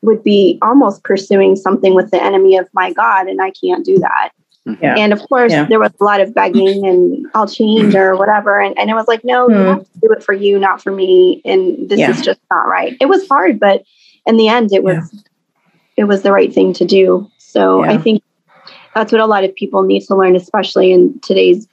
would 0.01 0.23
be 0.23 0.57
almost 0.63 1.03
pursuing 1.03 1.55
something 1.55 1.93
with 1.93 2.09
the 2.09 2.21
enemy 2.21 2.57
of 2.57 2.67
my 2.73 2.91
God, 2.91 3.27
and 3.27 3.39
I 3.39 3.51
can't 3.51 3.85
do 3.85 3.99
that. 3.99 4.31
Yeah. 4.65 4.95
And 4.97 5.11
of 5.11 5.19
course, 5.27 5.51
yeah. 5.51 5.65
there 5.65 5.79
was 5.79 5.91
a 5.99 6.03
lot 6.03 6.21
of 6.21 6.33
begging 6.33 6.85
and 6.85 7.27
I'll 7.33 7.47
change 7.47 7.95
or 7.95 8.15
whatever. 8.15 8.61
And, 8.61 8.77
and 8.79 8.89
it 8.89 8.93
was 8.93 9.07
like, 9.07 9.23
no, 9.25 9.47
mm. 9.47 9.51
you 9.51 9.61
hmm. 9.61 9.69
have 9.69 9.91
to 9.91 9.99
do 9.99 10.11
it 10.11 10.23
for 10.23 10.33
you, 10.33 10.57
not 10.57 10.81
for 10.81 10.91
me. 10.91 11.41
And 11.43 11.89
this 11.89 11.99
yeah. 11.99 12.09
is 12.09 12.21
just 12.21 12.39
not 12.49 12.67
right. 12.67 12.95
It 13.01 13.07
was 13.07 13.27
hard, 13.27 13.59
but 13.59 13.83
in 14.25 14.37
the 14.37 14.47
end, 14.47 14.71
it 14.71 14.83
was 14.83 15.09
yeah. 15.13 15.19
it 15.97 16.03
was 16.05 16.21
the 16.21 16.31
right 16.31 16.53
thing 16.53 16.73
to 16.73 16.85
do. 16.85 17.29
So 17.37 17.83
I 17.83 17.97
think 17.97 18.23
that's 18.95 19.11
what 19.11 19.21
a 19.21 19.25
lot 19.25 19.43
of 19.43 19.53
people 19.53 19.83
need 19.83 20.05
to 20.05 20.15
learn, 20.15 20.35
especially 20.35 20.91
in 20.91 21.19
today's 21.19 21.67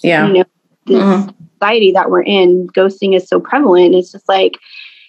yeah 0.00 0.28
you 0.28 0.32
know 0.32 0.44
this 0.86 1.02
mm-hmm. 1.02 1.30
society 1.54 1.92
that 1.92 2.10
we're 2.10 2.22
in. 2.22 2.68
Ghosting 2.68 3.14
is 3.14 3.28
so 3.28 3.40
prevalent. 3.40 3.94
It's 3.94 4.12
just 4.12 4.28
like, 4.28 4.58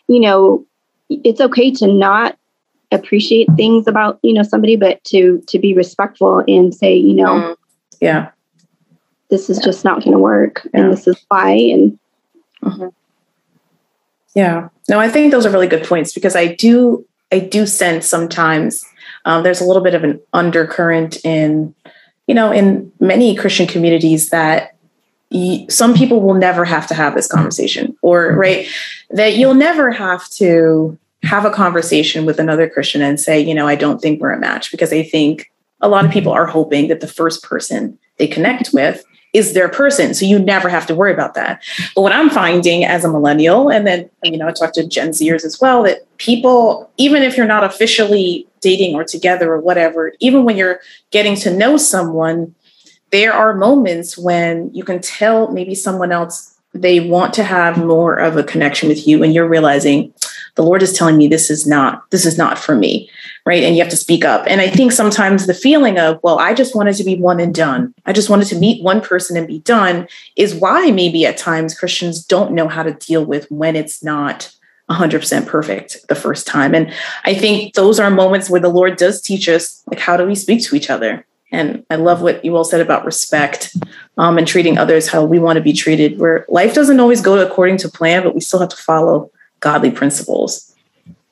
you 0.07 0.19
know, 0.19 0.65
it's 1.09 1.41
okay 1.41 1.71
to 1.71 1.87
not 1.87 2.37
appreciate 2.91 3.47
things 3.55 3.87
about 3.87 4.19
you 4.23 4.33
know 4.33 4.43
somebody 4.43 4.75
but 4.75 5.03
to 5.03 5.43
to 5.47 5.59
be 5.59 5.73
respectful 5.73 6.43
and 6.47 6.73
say 6.73 6.95
you 6.95 7.13
know 7.13 7.33
mm. 7.33 7.55
yeah 8.01 8.31
this 9.29 9.49
is 9.49 9.57
yeah. 9.57 9.65
just 9.65 9.85
not 9.85 9.99
going 10.03 10.11
to 10.11 10.19
work 10.19 10.67
yeah. 10.73 10.81
and 10.81 10.91
this 10.91 11.07
is 11.07 11.23
why 11.27 11.51
and 11.51 11.99
mm-hmm. 12.63 12.87
yeah 14.35 14.69
no 14.87 14.99
i 14.99 15.07
think 15.07 15.31
those 15.31 15.45
are 15.45 15.51
really 15.51 15.67
good 15.67 15.85
points 15.85 16.13
because 16.13 16.35
i 16.35 16.47
do 16.55 17.05
i 17.31 17.39
do 17.39 17.65
sense 17.65 18.07
sometimes 18.07 18.83
um, 19.25 19.43
there's 19.43 19.61
a 19.61 19.65
little 19.65 19.83
bit 19.83 19.93
of 19.93 20.03
an 20.03 20.19
undercurrent 20.33 21.23
in 21.23 21.73
you 22.25 22.33
know 22.33 22.51
in 22.51 22.91
many 22.99 23.35
christian 23.35 23.67
communities 23.67 24.29
that 24.31 24.75
some 25.69 25.93
people 25.93 26.21
will 26.21 26.33
never 26.33 26.65
have 26.65 26.87
to 26.87 26.95
have 26.95 27.13
this 27.13 27.27
conversation 27.27 27.95
or 28.01 28.33
right 28.33 28.67
that 29.11 29.35
you'll 29.35 29.53
never 29.53 29.91
have 29.91 30.27
to 30.29 30.97
have 31.23 31.45
a 31.45 31.51
conversation 31.51 32.25
with 32.25 32.39
another 32.39 32.69
Christian 32.69 33.01
and 33.01 33.19
say, 33.19 33.39
you 33.39 33.53
know, 33.53 33.67
I 33.67 33.75
don't 33.75 34.01
think 34.01 34.21
we're 34.21 34.31
a 34.31 34.39
match 34.39 34.71
because 34.71 34.93
I 34.93 35.03
think 35.03 35.51
a 35.81 35.89
lot 35.89 36.05
of 36.05 36.11
people 36.11 36.31
mm-hmm. 36.31 36.41
are 36.41 36.47
hoping 36.47 36.87
that 36.87 37.01
the 37.01 37.07
first 37.07 37.43
person 37.43 37.97
they 38.17 38.27
connect 38.27 38.71
with 38.73 39.03
is 39.31 39.53
their 39.53 39.69
person. 39.69 40.13
So 40.13 40.25
you 40.25 40.39
never 40.39 40.69
have 40.69 40.87
to 40.87 40.95
worry 40.95 41.13
about 41.13 41.35
that. 41.35 41.61
But 41.93 42.01
what 42.01 42.13
I'm 42.13 42.29
finding 42.29 42.83
as 42.83 43.05
a 43.05 43.11
millennial, 43.11 43.69
and 43.69 43.85
then, 43.85 44.09
you 44.23 44.37
know, 44.37 44.47
I 44.47 44.51
talk 44.51 44.73
to 44.73 44.87
Gen 44.87 45.09
Zers 45.09 45.45
as 45.45 45.59
well, 45.61 45.83
that 45.83 45.99
people, 46.17 46.89
even 46.97 47.21
if 47.21 47.37
you're 47.37 47.45
not 47.45 47.63
officially 47.63 48.47
dating 48.61 48.95
or 48.95 49.03
together 49.03 49.53
or 49.53 49.59
whatever, 49.59 50.13
even 50.19 50.45
when 50.45 50.57
you're 50.57 50.79
getting 51.11 51.35
to 51.35 51.55
know 51.55 51.77
someone, 51.77 52.55
there 53.11 53.33
are 53.33 53.53
moments 53.53 54.17
when 54.17 54.73
you 54.73 54.83
can 54.83 54.99
tell 54.99 55.51
maybe 55.51 55.75
someone 55.75 56.11
else 56.11 56.55
they 56.73 56.99
want 56.99 57.33
to 57.33 57.43
have 57.43 57.83
more 57.83 58.15
of 58.15 58.37
a 58.37 58.43
connection 58.43 58.89
with 58.89 59.07
you 59.07 59.23
and 59.23 59.33
you're 59.33 59.47
realizing 59.47 60.13
the 60.55 60.63
lord 60.63 60.81
is 60.81 60.93
telling 60.93 61.17
me 61.17 61.27
this 61.27 61.49
is 61.49 61.65
not 61.67 62.09
this 62.11 62.25
is 62.25 62.37
not 62.37 62.57
for 62.57 62.75
me 62.75 63.09
right? 63.49 63.63
And 63.63 63.75
you 63.75 63.81
have 63.81 63.89
to 63.89 63.97
speak 63.97 64.23
up. 64.23 64.45
And 64.47 64.61
i 64.61 64.69
think 64.69 64.91
sometimes 64.91 65.47
the 65.47 65.53
feeling 65.53 65.97
of 65.97 66.19
well 66.21 66.39
i 66.39 66.53
just 66.53 66.75
wanted 66.75 66.95
to 66.95 67.03
be 67.03 67.15
one 67.15 67.39
and 67.39 67.53
done. 67.53 67.93
I 68.05 68.13
just 68.13 68.29
wanted 68.29 68.47
to 68.49 68.55
meet 68.55 68.83
one 68.83 69.01
person 69.01 69.37
and 69.37 69.47
be 69.47 69.59
done 69.59 70.07
is 70.35 70.53
why 70.53 70.91
maybe 70.91 71.25
at 71.25 71.37
times 71.37 71.77
christians 71.77 72.23
don't 72.23 72.53
know 72.53 72.67
how 72.67 72.83
to 72.83 72.93
deal 72.93 73.25
with 73.25 73.49
when 73.49 73.75
it's 73.75 74.03
not 74.03 74.53
100% 74.89 75.45
perfect 75.45 76.07
the 76.09 76.15
first 76.15 76.45
time. 76.47 76.75
And 76.75 76.93
i 77.25 77.33
think 77.33 77.73
those 77.73 77.99
are 77.99 78.11
moments 78.11 78.49
where 78.49 78.61
the 78.61 78.69
lord 78.69 78.97
does 78.97 79.21
teach 79.21 79.49
us 79.49 79.81
like 79.87 79.99
how 79.99 80.15
do 80.15 80.25
we 80.25 80.35
speak 80.35 80.63
to 80.63 80.75
each 80.75 80.89
other? 80.89 81.25
And 81.51 81.83
I 81.89 81.95
love 81.95 82.21
what 82.21 82.45
you 82.45 82.55
all 82.55 82.63
said 82.63 82.79
about 82.79 83.05
respect 83.05 83.75
um, 84.19 84.37
and 84.37 84.47
treating 84.47 84.77
others 84.77 85.07
how 85.07 85.25
we 85.25 85.39
want 85.39 85.57
to 85.57 85.63
be 85.63 85.73
treated, 85.73 86.19
where 86.19 86.45
life 86.47 86.75
doesn't 86.75 86.99
always 86.99 87.21
go 87.21 87.39
according 87.39 87.77
to 87.77 87.89
plan, 87.89 88.21
but 88.21 88.35
we 88.35 88.41
still 88.41 88.59
have 88.59 88.69
to 88.69 88.75
follow 88.77 89.31
godly 89.59 89.91
principles. 89.91 90.75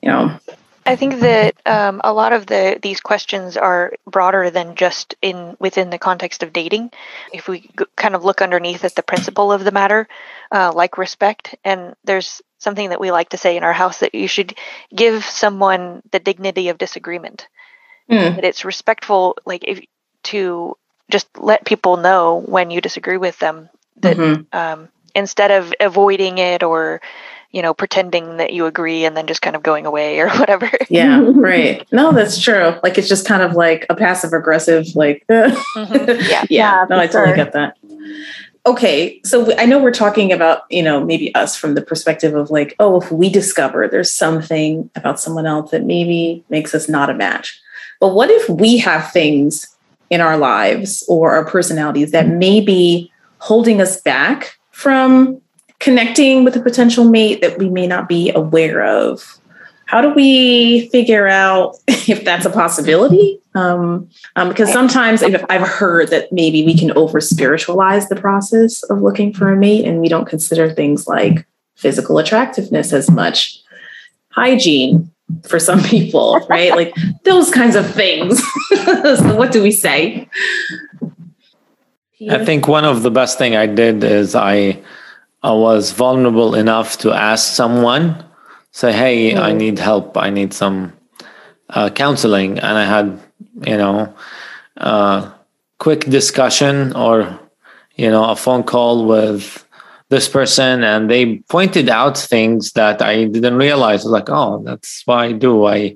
You 0.02 0.10
know. 0.10 0.38
I 0.86 0.96
think 0.96 1.20
that 1.20 1.54
um, 1.66 2.00
a 2.02 2.14
lot 2.14 2.32
of 2.32 2.46
the 2.46 2.78
these 2.80 3.00
questions 3.00 3.58
are 3.58 3.92
broader 4.06 4.48
than 4.48 4.74
just 4.74 5.14
in 5.20 5.54
within 5.60 5.90
the 5.90 5.98
context 5.98 6.42
of 6.42 6.54
dating. 6.54 6.92
If 7.30 7.46
we 7.46 7.60
g- 7.60 7.84
kind 7.94 8.14
of 8.14 8.24
look 8.24 8.40
underneath 8.40 8.84
at 8.84 8.94
the 8.94 9.02
principle 9.02 9.52
of 9.52 9.64
the 9.64 9.70
matter, 9.70 10.08
uh, 10.50 10.72
like 10.74 10.96
respect, 10.96 11.54
and 11.62 11.94
there's 12.04 12.40
something 12.56 12.88
that 12.88 13.00
we 13.00 13.10
like 13.10 13.28
to 13.30 13.36
say 13.36 13.56
in 13.56 13.64
our 13.64 13.72
house 13.74 13.98
that 13.98 14.14
you 14.14 14.28
should 14.28 14.56
give 14.94 15.24
someone 15.24 16.02
the 16.10 16.20
dignity 16.20 16.70
of 16.70 16.78
disagreement. 16.78 17.48
Mm. 18.10 18.36
That 18.36 18.44
it's 18.44 18.64
respectful. 18.64 19.36
Like 19.44 19.64
if 19.68 19.84
to 20.24 20.74
just 21.10 21.28
let 21.36 21.66
people 21.66 21.98
know 21.98 22.42
when 22.46 22.70
you 22.70 22.80
disagree 22.80 23.18
with 23.18 23.38
them 23.38 23.68
that 23.98 24.16
mm-hmm. 24.16 24.58
um, 24.58 24.88
instead 25.14 25.50
of 25.50 25.74
avoiding 25.80 26.38
it 26.38 26.62
or 26.62 27.00
you 27.58 27.62
know 27.62 27.74
pretending 27.74 28.36
that 28.36 28.52
you 28.52 28.66
agree 28.66 29.04
and 29.04 29.16
then 29.16 29.26
just 29.26 29.42
kind 29.42 29.56
of 29.56 29.64
going 29.64 29.84
away 29.84 30.20
or 30.20 30.30
whatever 30.38 30.70
yeah 30.88 31.20
right 31.34 31.84
no 31.90 32.12
that's 32.12 32.40
true 32.40 32.72
like 32.84 32.96
it's 32.96 33.08
just 33.08 33.26
kind 33.26 33.42
of 33.42 33.54
like 33.54 33.84
a 33.90 33.96
passive 33.96 34.32
aggressive 34.32 34.86
like 34.94 35.24
mm-hmm. 35.28 36.30
yeah 36.30 36.44
yeah 36.48 36.86
no 36.88 37.00
i 37.00 37.08
totally 37.08 37.34
sure. 37.34 37.36
get 37.36 37.52
that 37.52 37.76
okay, 38.66 39.18
so 39.24 39.56
I 39.56 39.64
know 39.64 39.82
we're 39.82 39.92
talking 39.92 40.30
about, 40.30 40.64
you 40.68 40.82
know, 40.82 41.02
maybe 41.02 41.34
us 41.34 41.56
from 41.56 41.74
the 41.74 41.80
perspective 41.80 42.34
of 42.34 42.50
like, 42.50 42.74
oh, 42.78 43.00
if 43.00 43.10
we 43.10 43.30
discover 43.30 43.88
there's 43.88 44.10
something 44.10 44.90
about 44.94 45.18
someone 45.18 45.46
else 45.46 45.70
that 45.70 45.84
maybe 45.84 46.44
makes 46.50 46.74
us 46.74 46.86
not 46.86 47.08
a 47.08 47.14
match. 47.14 47.58
But 47.98 48.08
what 48.08 48.28
if 48.28 48.46
we 48.50 48.76
have 48.76 49.10
things 49.10 49.74
in 50.10 50.20
our 50.20 50.36
lives 50.36 51.02
or 51.08 51.32
our 51.32 51.46
personalities 51.46 52.10
that 52.10 52.28
may 52.28 52.60
be 52.60 53.10
holding 53.38 53.80
us 53.80 54.02
back 54.02 54.58
from 54.70 55.40
connecting 55.80 56.44
with 56.44 56.56
a 56.56 56.60
potential 56.60 57.04
mate 57.04 57.40
that 57.40 57.58
we 57.58 57.68
may 57.68 57.86
not 57.86 58.08
be 58.08 58.30
aware 58.30 58.84
of? 58.84 59.38
How 59.86 60.02
do 60.02 60.10
we 60.10 60.88
figure 60.90 61.26
out 61.26 61.76
if 61.88 62.24
that's 62.24 62.44
a 62.44 62.50
possibility? 62.50 63.40
Um, 63.54 64.08
um, 64.36 64.50
because 64.50 64.70
sometimes 64.70 65.22
I've 65.22 65.66
heard 65.66 66.08
that 66.08 66.30
maybe 66.30 66.64
we 66.64 66.76
can 66.76 66.92
over 66.92 67.20
spiritualize 67.20 68.08
the 68.08 68.16
process 68.16 68.82
of 68.84 69.00
looking 69.00 69.32
for 69.32 69.50
a 69.50 69.56
mate 69.56 69.86
and 69.86 70.00
we 70.00 70.08
don't 70.08 70.28
consider 70.28 70.70
things 70.70 71.06
like 71.06 71.46
physical 71.76 72.18
attractiveness 72.18 72.92
as 72.92 73.10
much, 73.10 73.58
hygiene 74.30 75.10
for 75.48 75.58
some 75.58 75.82
people, 75.82 76.38
right? 76.50 76.72
like 76.72 76.94
those 77.24 77.50
kinds 77.50 77.74
of 77.74 77.90
things. 77.94 78.42
so, 78.84 79.34
what 79.34 79.52
do 79.52 79.62
we 79.62 79.70
say? 79.70 80.28
I 82.30 82.44
think 82.44 82.68
one 82.68 82.84
of 82.84 83.02
the 83.02 83.10
best 83.10 83.38
thing 83.38 83.56
I 83.56 83.66
did 83.66 84.02
is 84.02 84.34
I 84.34 84.82
I 85.42 85.52
was 85.52 85.92
vulnerable 85.92 86.54
enough 86.54 86.98
to 86.98 87.12
ask 87.12 87.54
someone, 87.54 88.24
say, 88.72 88.92
"Hey, 88.92 89.32
mm. 89.32 89.38
I 89.38 89.52
need 89.52 89.78
help. 89.78 90.16
I 90.16 90.30
need 90.30 90.52
some 90.52 90.92
uh, 91.70 91.90
counseling," 91.90 92.58
and 92.58 92.78
I 92.78 92.84
had, 92.84 93.20
you 93.66 93.76
know, 93.76 94.14
uh, 94.76 95.30
quick 95.78 96.06
discussion 96.06 96.92
or, 96.94 97.38
you 97.96 98.10
know, 98.10 98.24
a 98.24 98.36
phone 98.36 98.64
call 98.64 99.06
with 99.06 99.64
this 100.08 100.28
person, 100.28 100.82
and 100.82 101.10
they 101.10 101.38
pointed 101.48 101.88
out 101.88 102.18
things 102.18 102.72
that 102.72 103.00
I 103.02 103.26
didn't 103.26 103.56
realize. 103.56 104.00
I 104.00 104.08
was 104.08 104.12
Like, 104.12 104.30
oh, 104.30 104.62
that's 104.64 105.02
why 105.04 105.26
I 105.26 105.32
do. 105.32 105.66
I 105.66 105.94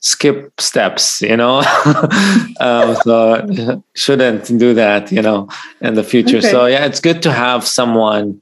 skip 0.00 0.60
steps, 0.60 1.22
you 1.22 1.36
know. 1.36 1.58
um, 2.60 2.96
so 3.04 3.82
shouldn't 3.94 4.58
do 4.58 4.74
that, 4.74 5.10
you 5.10 5.22
know, 5.22 5.48
in 5.80 5.94
the 5.94 6.04
future. 6.04 6.38
Okay. 6.38 6.50
So 6.50 6.66
yeah, 6.66 6.84
it's 6.84 7.00
good 7.00 7.22
to 7.22 7.32
have 7.32 7.66
someone 7.66 8.41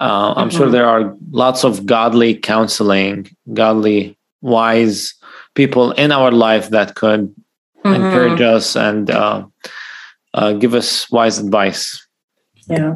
uh, 0.00 0.34
I'm 0.36 0.48
mm-hmm. 0.48 0.56
sure 0.56 0.70
there 0.70 0.88
are 0.88 1.14
lots 1.30 1.64
of 1.64 1.86
godly 1.86 2.34
counseling, 2.34 3.28
godly, 3.52 4.16
wise 4.40 5.14
people 5.54 5.90
in 5.92 6.12
our 6.12 6.30
life 6.30 6.70
that 6.70 6.94
could 6.94 7.34
mm-hmm. 7.84 7.94
encourage 7.94 8.40
us 8.40 8.76
and 8.76 9.10
uh, 9.10 9.44
uh, 10.34 10.52
give 10.52 10.74
us 10.74 11.10
wise 11.10 11.38
advice. 11.38 12.06
Yeah. 12.68 12.94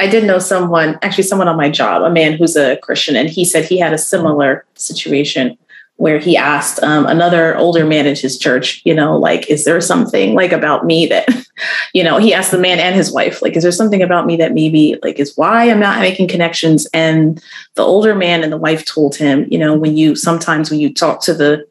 I 0.00 0.08
did 0.08 0.24
know 0.24 0.40
someone, 0.40 0.98
actually, 1.02 1.22
someone 1.22 1.46
on 1.46 1.56
my 1.56 1.70
job, 1.70 2.02
a 2.02 2.10
man 2.10 2.32
who's 2.32 2.56
a 2.56 2.76
Christian, 2.78 3.14
and 3.14 3.30
he 3.30 3.44
said 3.44 3.64
he 3.64 3.78
had 3.78 3.92
a 3.92 3.98
similar 3.98 4.66
situation 4.74 5.56
where 6.02 6.18
he 6.18 6.36
asked 6.36 6.82
um, 6.82 7.06
another 7.06 7.56
older 7.56 7.86
man 7.86 8.08
in 8.08 8.16
his 8.16 8.36
church, 8.36 8.82
you 8.84 8.92
know, 8.92 9.16
like, 9.16 9.48
is 9.48 9.64
there 9.64 9.80
something 9.80 10.34
like 10.34 10.50
about 10.50 10.84
me 10.84 11.06
that, 11.06 11.28
you 11.94 12.02
know, 12.02 12.18
he 12.18 12.34
asked 12.34 12.50
the 12.50 12.58
man 12.58 12.80
and 12.80 12.96
his 12.96 13.12
wife, 13.12 13.40
like, 13.40 13.54
is 13.54 13.62
there 13.62 13.70
something 13.70 14.02
about 14.02 14.26
me 14.26 14.34
that 14.34 14.52
maybe 14.52 14.98
like 15.04 15.20
is 15.20 15.36
why 15.36 15.70
I'm 15.70 15.78
not 15.78 16.00
making 16.00 16.26
connections? 16.26 16.88
And 16.92 17.40
the 17.76 17.84
older 17.84 18.16
man 18.16 18.42
and 18.42 18.52
the 18.52 18.56
wife 18.56 18.84
told 18.84 19.14
him, 19.14 19.46
you 19.48 19.58
know, 19.58 19.78
when 19.78 19.96
you 19.96 20.16
sometimes 20.16 20.72
when 20.72 20.80
you 20.80 20.92
talk 20.92 21.22
to 21.22 21.34
the 21.34 21.64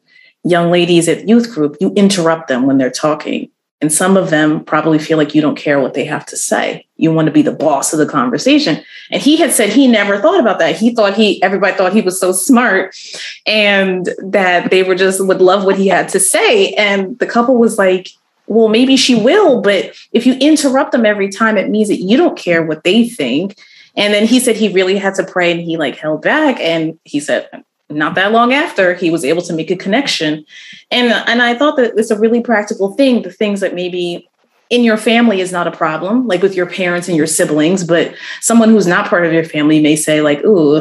young 0.44 0.70
ladies 0.70 1.08
at 1.08 1.28
youth 1.28 1.52
group, 1.52 1.76
you 1.78 1.92
interrupt 1.92 2.48
them 2.48 2.64
when 2.64 2.78
they're 2.78 2.90
talking. 2.90 3.50
And 3.82 3.92
some 3.92 4.16
of 4.16 4.30
them 4.30 4.64
probably 4.64 5.00
feel 5.00 5.18
like 5.18 5.34
you 5.34 5.42
don't 5.42 5.58
care 5.58 5.80
what 5.80 5.92
they 5.92 6.04
have 6.04 6.24
to 6.26 6.36
say. 6.36 6.86
You 6.96 7.12
want 7.12 7.26
to 7.26 7.32
be 7.32 7.42
the 7.42 7.52
boss 7.52 7.92
of 7.92 7.98
the 7.98 8.06
conversation. 8.06 8.82
And 9.10 9.20
he 9.20 9.36
had 9.36 9.50
said 9.50 9.70
he 9.70 9.88
never 9.88 10.18
thought 10.18 10.38
about 10.38 10.60
that. 10.60 10.78
He 10.78 10.94
thought 10.94 11.14
he, 11.14 11.42
everybody 11.42 11.76
thought 11.76 11.92
he 11.92 12.00
was 12.00 12.18
so 12.18 12.30
smart 12.30 12.96
and 13.44 14.08
that 14.22 14.70
they 14.70 14.84
were 14.84 14.94
just 14.94 15.26
would 15.26 15.40
love 15.40 15.64
what 15.64 15.76
he 15.76 15.88
had 15.88 16.08
to 16.10 16.20
say. 16.20 16.70
And 16.74 17.18
the 17.18 17.26
couple 17.26 17.56
was 17.56 17.76
like, 17.76 18.08
well, 18.46 18.68
maybe 18.68 18.96
she 18.96 19.16
will, 19.16 19.60
but 19.60 19.92
if 20.12 20.26
you 20.26 20.34
interrupt 20.34 20.92
them 20.92 21.06
every 21.06 21.28
time, 21.28 21.56
it 21.56 21.68
means 21.68 21.88
that 21.88 21.96
you 21.96 22.16
don't 22.16 22.38
care 22.38 22.62
what 22.62 22.84
they 22.84 23.08
think. 23.08 23.58
And 23.96 24.14
then 24.14 24.26
he 24.26 24.38
said 24.38 24.56
he 24.56 24.72
really 24.72 24.96
had 24.96 25.16
to 25.16 25.24
pray 25.24 25.50
and 25.50 25.60
he 25.60 25.76
like 25.76 25.96
held 25.96 26.22
back. 26.22 26.60
And 26.60 26.98
he 27.04 27.18
said, 27.18 27.48
not 27.94 28.14
that 28.14 28.32
long 28.32 28.52
after 28.52 28.94
he 28.94 29.10
was 29.10 29.24
able 29.24 29.42
to 29.42 29.52
make 29.52 29.70
a 29.70 29.76
connection. 29.76 30.44
And 30.90 31.12
and 31.12 31.42
i 31.42 31.54
thought 31.54 31.76
that 31.76 31.94
it's 31.96 32.10
a 32.10 32.18
really 32.18 32.40
practical 32.40 32.92
thing 32.94 33.22
the 33.22 33.32
things 33.32 33.60
that 33.60 33.74
maybe 33.74 34.28
in 34.70 34.84
your 34.84 34.96
family 34.96 35.40
is 35.40 35.52
not 35.52 35.66
a 35.66 35.70
problem 35.70 36.26
like 36.26 36.42
with 36.42 36.54
your 36.54 36.66
parents 36.66 37.08
and 37.08 37.16
your 37.16 37.26
siblings 37.26 37.84
but 37.84 38.14
someone 38.40 38.70
who's 38.70 38.86
not 38.86 39.08
part 39.08 39.26
of 39.26 39.32
your 39.32 39.44
family 39.44 39.80
may 39.80 39.96
say 39.96 40.22
like 40.22 40.42
ooh 40.44 40.80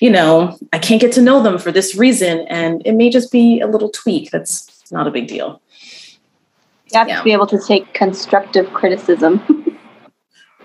you 0.00 0.10
know 0.10 0.56
i 0.72 0.78
can't 0.78 1.00
get 1.00 1.12
to 1.12 1.22
know 1.22 1.42
them 1.42 1.58
for 1.58 1.70
this 1.72 1.94
reason 1.94 2.46
and 2.48 2.82
it 2.84 2.92
may 2.92 3.10
just 3.10 3.30
be 3.30 3.60
a 3.60 3.66
little 3.66 3.90
tweak 3.90 4.30
that's 4.30 4.72
not 4.92 5.06
a 5.06 5.10
big 5.10 5.26
deal. 5.26 5.60
You 6.92 6.98
have 6.98 7.08
yeah. 7.08 7.18
to 7.18 7.24
be 7.24 7.32
able 7.32 7.46
to 7.48 7.58
take 7.58 7.92
constructive 7.94 8.72
criticism. 8.72 9.42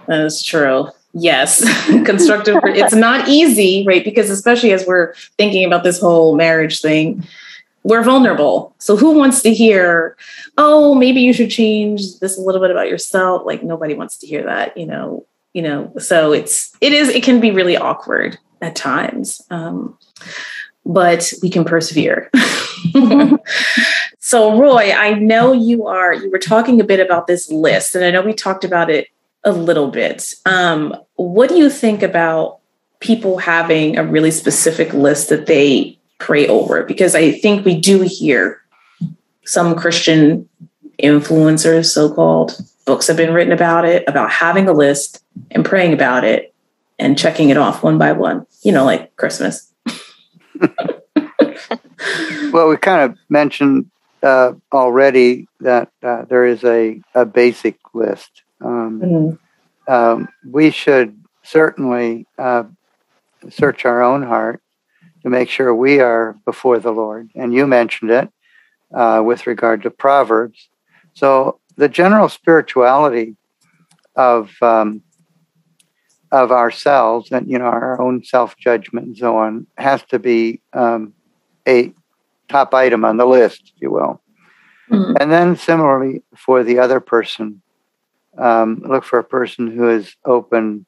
That 0.08 0.22
is 0.22 0.42
true 0.42 0.88
yes 1.14 1.64
constructive 2.06 2.58
it's 2.64 2.96
not 2.96 3.28
easy 3.28 3.84
right 3.88 4.04
because 4.04 4.30
especially 4.30 4.72
as 4.72 4.86
we're 4.86 5.14
thinking 5.38 5.66
about 5.66 5.84
this 5.84 6.00
whole 6.00 6.36
marriage 6.36 6.82
thing 6.82 7.26
we're 7.88 8.04
vulnerable. 8.04 8.76
So 8.80 8.98
who 8.98 9.12
wants 9.12 9.42
to 9.44 9.54
hear 9.54 10.18
oh 10.58 10.94
maybe 10.94 11.22
you 11.22 11.32
should 11.32 11.50
change 11.50 12.20
this 12.20 12.38
a 12.38 12.42
little 12.42 12.60
bit 12.60 12.72
about 12.72 12.90
yourself 12.90 13.44
like 13.46 13.64
nobody 13.64 13.94
wants 13.94 14.18
to 14.18 14.28
hear 14.28 14.44
that 14.44 14.76
you 14.76 14.86
know 14.86 15.26
you 15.54 15.62
know 15.62 15.94
so 15.98 16.34
it's 16.34 16.76
it 16.82 16.92
is 16.92 17.08
it 17.10 17.24
can 17.24 17.40
be 17.40 17.52
really 17.52 17.78
awkward 17.78 18.38
at 18.62 18.76
times 18.76 19.42
um, 19.52 19.98
but 20.86 21.32
we 21.42 21.50
can 21.50 21.64
persevere. 21.64 22.30
So 24.20 24.60
roy 24.60 24.92
i 24.92 25.14
know 25.14 25.54
you 25.54 25.88
are 25.88 26.14
you 26.14 26.30
were 26.30 26.38
talking 26.38 26.82
a 26.82 26.84
bit 26.84 27.00
about 27.00 27.28
this 27.28 27.50
list 27.50 27.96
and 27.96 28.04
i 28.04 28.12
know 28.12 28.22
we 28.22 28.34
talked 28.34 28.66
about 28.66 28.90
it 28.90 29.08
a 29.48 29.52
little 29.52 29.90
bit. 29.90 30.36
Um, 30.46 30.94
what 31.16 31.48
do 31.48 31.56
you 31.56 31.70
think 31.70 32.04
about 32.04 32.60
people 33.00 33.38
having 33.38 33.98
a 33.98 34.04
really 34.04 34.30
specific 34.30 34.94
list 34.94 35.30
that 35.30 35.46
they 35.46 35.98
pray 36.20 36.48
over? 36.48 36.84
Because 36.84 37.16
I 37.16 37.32
think 37.32 37.66
we 37.66 37.80
do 37.80 38.02
hear 38.02 38.62
some 39.46 39.76
Christian 39.76 40.50
influencers, 41.02 41.86
so 41.86 42.14
called, 42.14 42.60
books 42.86 43.08
have 43.08 43.16
been 43.16 43.34
written 43.34 43.54
about 43.54 43.86
it, 43.86 44.04
about 44.06 44.30
having 44.30 44.68
a 44.68 44.74
list 44.74 45.24
and 45.52 45.64
praying 45.64 45.94
about 45.94 46.26
it 46.26 46.54
and 47.00 47.18
checking 47.18 47.50
it 47.50 47.58
off 47.58 47.84
one 47.84 47.98
by 47.98 48.12
one, 48.12 48.46
you 48.64 48.74
know, 48.74 48.84
like 48.84 49.16
Christmas. 49.16 49.72
well, 52.52 52.68
we 52.68 52.76
kind 52.76 53.10
of 53.10 53.18
mentioned 53.30 53.90
uh, 54.24 54.52
already 54.74 55.48
that 55.62 55.90
uh, 56.04 56.26
there 56.26 56.46
is 56.46 56.66
a, 56.66 57.02
a 57.16 57.26
basic 57.26 57.78
list 57.94 58.44
um, 58.62 59.02
mm-hmm. 59.02 59.94
um, 59.94 60.28
we 60.46 60.72
should 60.72 61.18
certainly 61.44 62.26
uh, 62.38 62.64
search 63.50 63.86
our 63.86 64.02
own 64.02 64.24
heart 64.24 64.62
to 65.24 65.30
make 65.30 65.50
sure 65.50 65.74
we 65.74 66.00
are 66.00 66.36
before 66.46 66.80
the 66.80 66.92
Lord. 66.92 67.30
And 67.36 67.54
you 67.54 67.68
mentioned 67.68 68.12
it 68.12 68.30
uh, 68.94 69.22
with 69.26 69.48
regard 69.48 69.84
to 69.84 69.90
Proverbs. 69.90 70.70
So 71.14 71.60
the 71.76 71.90
general 71.90 72.30
spirituality 72.30 73.36
of 74.16 74.52
um, 74.62 75.02
of 76.32 76.52
ourselves 76.52 77.32
and 77.32 77.50
you 77.50 77.58
know 77.58 77.66
our 77.66 78.02
own 78.02 78.24
self 78.24 78.58
judgment 78.58 79.08
and 79.08 79.18
so 79.18 79.38
on 79.38 79.66
has 79.78 80.04
to 80.04 80.20
be 80.20 80.60
um, 80.74 81.14
a 81.68 81.94
top 82.50 82.74
item 82.74 83.06
on 83.06 83.18
the 83.18 83.26
list, 83.26 83.74
if 83.76 83.82
you 83.82 83.92
will. 83.92 84.22
Mm-hmm. 84.90 85.14
And 85.20 85.32
then 85.32 85.56
similarly 85.56 86.24
for 86.36 86.64
the 86.64 86.80
other 86.80 87.00
person, 87.00 87.62
um, 88.38 88.82
look 88.86 89.04
for 89.04 89.20
a 89.20 89.24
person 89.24 89.72
who 89.72 89.90
is 89.90 90.16
open 90.26 90.86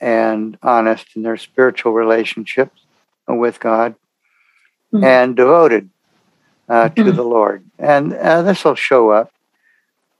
and 0.00 0.58
honest 0.62 1.06
in 1.16 1.22
their 1.22 1.36
spiritual 1.36 1.92
relationships 1.92 2.82
with 3.28 3.60
God 3.60 3.94
mm-hmm. 4.92 5.04
and 5.04 5.36
devoted 5.36 5.88
uh, 6.68 6.88
to 6.90 7.02
mm-hmm. 7.02 7.16
the 7.16 7.22
Lord. 7.22 7.64
And 7.78 8.12
uh, 8.14 8.42
this 8.42 8.64
will 8.64 8.74
show 8.74 9.10
up. 9.10 9.32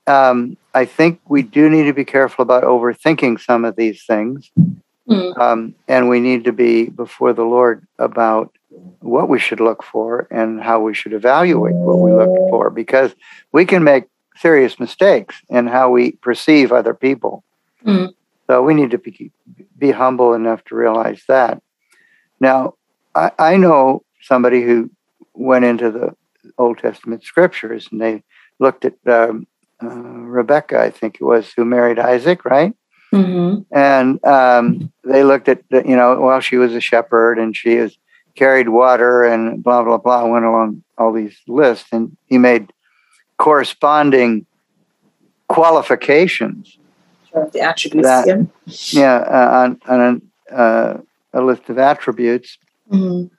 Um, 0.07 0.57
I 0.75 0.85
think 0.85 1.21
we 1.29 1.43
do 1.43 1.71
need 1.71 1.85
to 1.85 1.95
be 1.95 2.05
careful 2.05 2.43
about 2.43 2.65
overthinking 2.65 3.41
some 3.41 3.65
of 3.65 3.77
these 3.77 4.05
things. 4.05 4.51
Mm-hmm. 5.09 5.41
Um, 5.41 5.75
and 5.87 6.09
we 6.09 6.21
need 6.21 6.45
to 6.45 6.53
be 6.53 6.87
before 6.87 7.33
the 7.33 7.45
Lord 7.45 7.87
about 7.99 8.55
what 9.01 9.29
we 9.29 9.39
should 9.39 9.61
look 9.61 9.83
for 9.83 10.27
and 10.31 10.63
how 10.63 10.81
we 10.81 10.95
should 10.95 11.13
evaluate 11.13 11.75
what 11.75 11.99
we 11.99 12.13
look 12.13 12.35
for 12.51 12.71
because 12.71 13.15
we 13.53 13.65
can 13.65 13.85
make 13.85 14.05
serious 14.37 14.81
mistakes 14.81 15.41
in 15.49 15.67
how 15.67 15.91
we 15.91 16.13
perceive 16.13 16.73
other 16.73 16.95
people. 16.95 17.45
Mm. 17.85 18.15
So 18.47 18.63
we 18.63 18.75
need 18.75 18.91
to 18.91 18.99
be, 18.99 19.31
be 19.79 19.91
humble 19.91 20.35
enough 20.35 20.65
to 20.65 20.75
realize 20.75 21.23
that. 21.29 21.63
Now, 22.41 22.75
I, 23.15 23.31
I 23.39 23.57
know 23.57 24.05
somebody 24.21 24.63
who 24.63 24.91
went 25.35 25.65
into 25.65 25.91
the 25.91 26.15
Old 26.59 26.79
Testament 26.79 27.25
scriptures 27.25 27.89
and 27.91 28.01
they 28.01 28.23
looked 28.59 28.85
at 28.85 28.95
um, 29.07 29.47
uh, 29.83 29.89
Rebecca, 29.89 30.81
I 30.81 30.91
think 30.91 31.17
it 31.17 31.25
was, 31.25 31.53
who 31.53 31.65
married 31.65 31.99
Isaac, 31.99 32.45
right? 32.45 32.75
Mm-hmm. 33.13 33.63
And 33.71 34.25
um, 34.25 34.93
they 35.05 35.23
looked 35.23 35.49
at, 35.49 35.63
the, 35.71 35.83
you 35.87 35.97
know, 35.97 36.21
well, 36.21 36.41
she 36.41 36.57
was 36.57 36.75
a 36.75 36.81
shepherd 36.81 37.39
and 37.39 37.57
she 37.57 37.77
has 37.77 37.97
carried 38.35 38.69
water 38.69 39.23
and 39.23 39.63
blah, 39.63 39.83
blah, 39.83 39.99
blah, 39.99 40.27
went 40.27 40.45
along 40.45 40.83
all 40.99 41.13
these 41.13 41.39
lists. 41.47 41.89
And 41.93 42.17
he 42.27 42.39
made 42.39 42.73
corresponding 43.39 44.47
qualifications. 45.49 46.79
Sure, 47.31 47.51
the 47.53 47.61
attributes. 47.61 48.07
That, 48.07 48.27
yeah, 48.27 48.43
yeah 48.93 49.17
uh, 49.17 49.51
on, 49.63 49.81
on 49.87 50.23
a, 50.51 50.55
uh, 50.55 51.01
a 51.33 51.43
list 51.43 51.69
of 51.69 51.79
attributes. 51.79 52.59
Mm-hmm. 52.91 53.35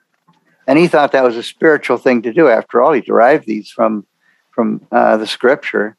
And 0.68 0.78
he 0.78 0.88
thought 0.88 1.12
that 1.12 1.22
was 1.22 1.36
a 1.36 1.42
spiritual 1.42 1.96
thing 1.96 2.22
to 2.22 2.32
do. 2.32 2.48
After 2.48 2.82
all, 2.82 2.92
he 2.92 3.00
derived 3.00 3.46
these 3.46 3.70
from 3.70 4.06
from 4.50 4.80
uh, 4.90 5.16
the 5.18 5.26
scripture. 5.26 5.96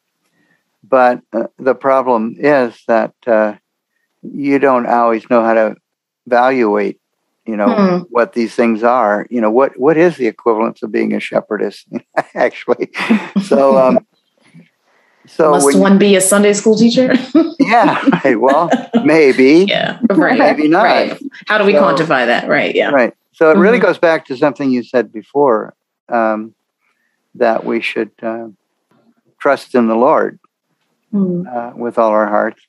But 0.84 1.22
uh, 1.32 1.48
the 1.58 1.76
problem 1.76 2.36
is 2.38 2.84
that 2.88 3.14
uh, 3.26 3.56
you 4.24 4.58
don't 4.60 4.88
always 4.88 5.30
know 5.30 5.44
how 5.44 5.54
to 5.54 5.76
evaluate, 6.26 7.00
you 7.48 7.56
know, 7.56 8.00
hmm. 8.00 8.04
what 8.10 8.34
these 8.34 8.54
things 8.54 8.84
are. 8.84 9.26
You 9.30 9.42
know, 9.42 9.50
what 9.50 9.80
what 9.80 9.98
is 9.98 10.18
the 10.18 10.28
equivalence 10.28 10.84
of 10.84 10.92
being 10.92 11.14
a 11.14 11.20
shepherdess, 11.20 11.86
actually? 12.36 12.92
So, 13.44 13.78
um, 13.78 14.06
so 15.26 15.52
must 15.52 15.66
when, 15.66 15.80
one 15.80 15.98
be 15.98 16.16
a 16.16 16.22
Sunday 16.22 16.54
school 16.54 16.76
teacher? 16.76 17.14
yeah, 17.60 18.04
right. 18.24 18.40
Well, 18.40 18.70
maybe. 19.04 19.66
Yeah, 19.68 20.00
right. 20.10 20.38
Maybe 20.38 20.68
not. 20.68 20.84
Right. 20.84 21.20
How 21.48 21.58
do 21.58 21.66
we 21.66 21.74
so, 21.74 21.82
quantify 21.82 22.26
that? 22.26 22.48
Right. 22.48 22.76
Yeah. 22.76 22.90
Right. 22.90 23.14
So 23.32 23.50
it 23.50 23.54
mm-hmm. 23.54 23.62
really 23.62 23.80
goes 23.80 23.98
back 23.98 24.26
to 24.26 24.38
something 24.38 24.70
you 24.70 24.84
said 24.84 25.12
before 25.12 25.76
um, 26.10 26.54
that 27.36 27.64
we 27.66 27.82
should 27.82 28.12
uh, 28.22 28.48
trust 29.40 29.76
in 29.76 29.88
the 29.88 29.96
Lord 29.96 30.40
mm. 31.14 31.46
uh, 31.48 31.76
with 31.76 31.98
all 31.98 32.10
our 32.10 32.28
hearts. 32.28 32.62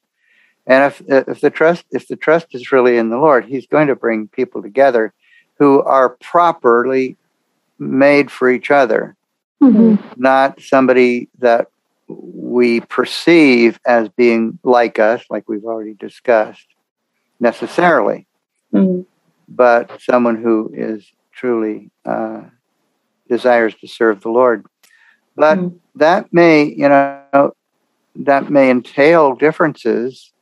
And 0.69 0.85
if 0.85 1.03
if 1.09 1.41
the 1.41 1.51
trust 1.51 1.87
if 1.91 2.07
the 2.09 2.17
trust 2.17 2.49
is 2.53 2.71
really 2.71 2.99
in 2.99 3.09
the 3.09 3.17
Lord, 3.17 3.47
He's 3.47 3.67
going 3.67 3.89
to 3.89 3.97
bring 3.97 4.29
people 4.29 4.63
together 4.63 5.15
who 5.59 5.83
are 5.83 6.11
properly 6.11 7.17
made 7.79 8.31
for 8.31 8.51
each 8.51 8.71
other, 8.71 9.17
mm-hmm. 9.63 9.97
not 10.21 10.61
somebody 10.61 11.29
that 11.39 11.69
we 12.07 12.81
perceive 12.81 13.81
as 13.87 14.09
being 14.11 14.59
like 14.63 14.99
us, 14.99 15.25
like 15.31 15.49
we've 15.49 15.65
already 15.65 15.95
discussed, 15.95 16.67
necessarily, 17.41 18.27
mm-hmm. 18.73 19.03
but 19.49 20.01
someone 20.03 20.37
who 20.37 20.71
is 20.75 21.11
truly 21.33 21.91
uh, 22.05 22.43
desires 23.29 23.75
to 23.77 23.89
serve 23.89 24.21
the 24.21 24.29
Lord. 24.29 24.67
But 25.35 25.59
mm-hmm. 25.59 25.77
that 25.97 26.33
may, 26.33 26.65
you 26.65 26.89
know, 26.89 27.55
that 28.17 28.51
may 28.51 28.71
entail 28.71 29.35
differences 29.35 30.33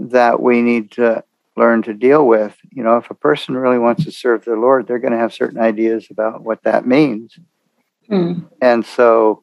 that 0.00 0.40
we 0.40 0.62
need 0.62 0.90
to 0.92 1.24
learn 1.56 1.82
to 1.82 1.94
deal 1.94 2.26
with. 2.26 2.56
You 2.70 2.82
know, 2.82 2.96
if 2.96 3.10
a 3.10 3.14
person 3.14 3.56
really 3.56 3.78
wants 3.78 4.04
to 4.04 4.12
serve 4.12 4.44
the 4.44 4.54
Lord, 4.54 4.86
they're 4.86 4.98
going 4.98 5.12
to 5.12 5.18
have 5.18 5.34
certain 5.34 5.58
ideas 5.58 6.08
about 6.10 6.42
what 6.42 6.62
that 6.62 6.86
means. 6.86 7.38
Mm. 8.10 8.48
And 8.62 8.86
so 8.86 9.42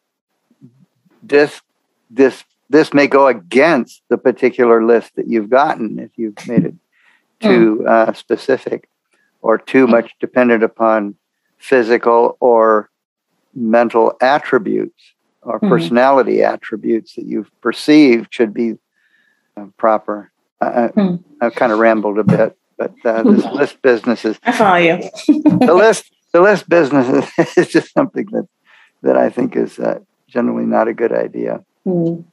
this 1.21 1.61
this 2.09 2.43
this 2.69 2.93
may 2.93 3.07
go 3.07 3.27
against 3.27 4.01
the 4.09 4.17
particular 4.17 4.83
list 4.83 5.15
that 5.15 5.27
you've 5.27 5.49
gotten 5.49 5.99
if 5.99 6.11
you've 6.15 6.47
made 6.47 6.65
it 6.65 6.75
too 7.39 7.83
mm. 7.83 7.87
uh, 7.87 8.13
specific 8.13 8.89
or 9.41 9.57
too 9.57 9.85
much 9.85 10.15
dependent 10.19 10.63
upon 10.63 11.15
physical 11.57 12.37
or 12.39 12.89
mental 13.53 14.13
attributes 14.21 15.13
or 15.41 15.59
mm-hmm. 15.59 15.69
personality 15.69 16.41
attributes 16.41 17.15
that 17.15 17.25
you've 17.25 17.49
perceived 17.61 18.33
should 18.33 18.53
be 18.53 18.77
uh, 19.55 19.65
proper. 19.77 20.31
I, 20.65 20.87
mm. 20.89 21.23
I've 21.41 21.55
kind 21.55 21.71
of 21.71 21.79
rambled 21.79 22.17
a 22.19 22.23
bit, 22.23 22.57
but 22.77 22.93
uh, 23.03 23.23
this 23.23 23.45
list 23.53 23.81
business 23.81 24.25
is. 24.25 24.39
I 24.43 24.51
follow 24.51 24.77
you. 24.77 24.97
the 25.27 25.73
list, 25.77 26.11
the 26.33 26.41
list 26.41 26.67
business 26.69 27.29
is, 27.57 27.67
just 27.67 27.93
something 27.93 28.25
that 28.31 28.47
that 29.03 29.17
I 29.17 29.29
think 29.29 29.55
is 29.55 29.79
uh, 29.79 29.99
generally 30.27 30.65
not 30.65 30.87
a 30.87 30.93
good 30.93 31.11
idea. 31.11 31.63
Mm. 31.85 32.23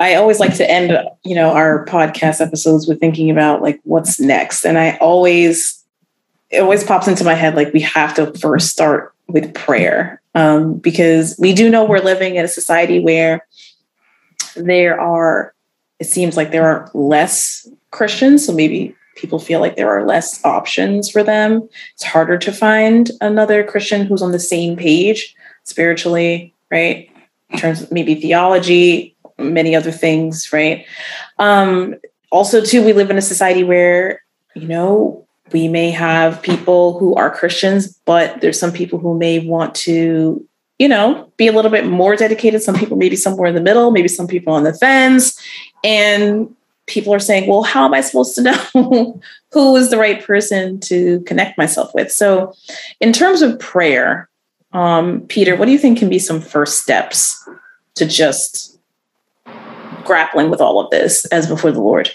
I 0.00 0.14
always 0.14 0.38
like 0.38 0.54
to 0.56 0.70
end, 0.70 0.96
you 1.24 1.34
know, 1.34 1.50
our 1.50 1.84
podcast 1.86 2.40
episodes 2.40 2.86
with 2.86 3.00
thinking 3.00 3.30
about 3.30 3.62
like 3.62 3.80
what's 3.84 4.20
next, 4.20 4.64
and 4.64 4.78
I 4.78 4.96
always 4.98 5.84
it 6.50 6.60
always 6.60 6.84
pops 6.84 7.08
into 7.08 7.24
my 7.24 7.34
head 7.34 7.54
like 7.56 7.72
we 7.72 7.80
have 7.80 8.14
to 8.14 8.32
first 8.38 8.68
start 8.68 9.14
with 9.26 9.52
prayer 9.54 10.22
um, 10.34 10.74
because 10.74 11.36
we 11.38 11.52
do 11.52 11.68
know 11.68 11.84
we're 11.84 11.98
living 11.98 12.36
in 12.36 12.44
a 12.44 12.48
society 12.48 13.00
where 13.00 13.46
there 14.56 15.00
are 15.00 15.54
it 15.98 16.04
seems 16.04 16.36
like 16.36 16.50
there 16.50 16.66
are 16.66 16.90
less 16.94 17.68
christians 17.90 18.46
so 18.46 18.52
maybe 18.52 18.94
people 19.16 19.38
feel 19.38 19.60
like 19.60 19.74
there 19.74 19.90
are 19.90 20.06
less 20.06 20.44
options 20.44 21.10
for 21.10 21.24
them. 21.24 21.68
It's 21.94 22.04
harder 22.04 22.38
to 22.38 22.52
find 22.52 23.10
another 23.20 23.64
christian 23.64 24.06
who's 24.06 24.22
on 24.22 24.32
the 24.32 24.38
same 24.38 24.76
page 24.76 25.34
spiritually 25.64 26.54
right? 26.70 27.10
In 27.50 27.58
terms 27.58 27.82
of 27.82 27.90
maybe 27.90 28.14
theology 28.14 29.16
many 29.38 29.74
other 29.74 29.92
things 29.92 30.52
right? 30.52 30.86
Um 31.38 31.94
also 32.30 32.62
too 32.62 32.84
we 32.84 32.92
live 32.92 33.10
in 33.10 33.18
a 33.18 33.22
society 33.22 33.64
where 33.64 34.22
you 34.54 34.68
know 34.68 35.26
we 35.52 35.68
may 35.68 35.90
have 35.90 36.42
people 36.42 36.98
who 36.98 37.14
are 37.14 37.30
Christians, 37.30 37.88
but 38.04 38.40
there's 38.40 38.58
some 38.58 38.72
people 38.72 38.98
who 38.98 39.16
may 39.16 39.38
want 39.38 39.74
to, 39.76 40.46
you 40.78 40.88
know, 40.88 41.30
be 41.36 41.48
a 41.48 41.52
little 41.52 41.70
bit 41.70 41.86
more 41.86 42.16
dedicated. 42.16 42.62
Some 42.62 42.76
people 42.76 42.96
maybe 42.96 43.16
somewhere 43.16 43.48
in 43.48 43.54
the 43.54 43.60
middle, 43.60 43.90
maybe 43.90 44.08
some 44.08 44.26
people 44.26 44.52
on 44.52 44.64
the 44.64 44.72
fence. 44.72 45.40
And 45.82 46.54
people 46.86 47.12
are 47.12 47.18
saying, 47.18 47.48
well, 47.48 47.62
how 47.62 47.84
am 47.84 47.94
I 47.94 48.00
supposed 48.00 48.34
to 48.36 48.42
know 48.74 49.20
who 49.52 49.76
is 49.76 49.90
the 49.90 49.98
right 49.98 50.22
person 50.22 50.80
to 50.80 51.20
connect 51.20 51.58
myself 51.58 51.92
with? 51.94 52.12
So, 52.12 52.54
in 53.00 53.12
terms 53.12 53.42
of 53.42 53.58
prayer, 53.58 54.28
um, 54.72 55.22
Peter, 55.22 55.56
what 55.56 55.66
do 55.66 55.72
you 55.72 55.78
think 55.78 55.98
can 55.98 56.08
be 56.08 56.18
some 56.18 56.40
first 56.40 56.82
steps 56.82 57.48
to 57.94 58.06
just 58.06 58.78
grappling 60.04 60.50
with 60.50 60.60
all 60.60 60.80
of 60.80 60.90
this 60.90 61.24
as 61.26 61.46
before 61.46 61.72
the 61.72 61.80
Lord? 61.80 62.10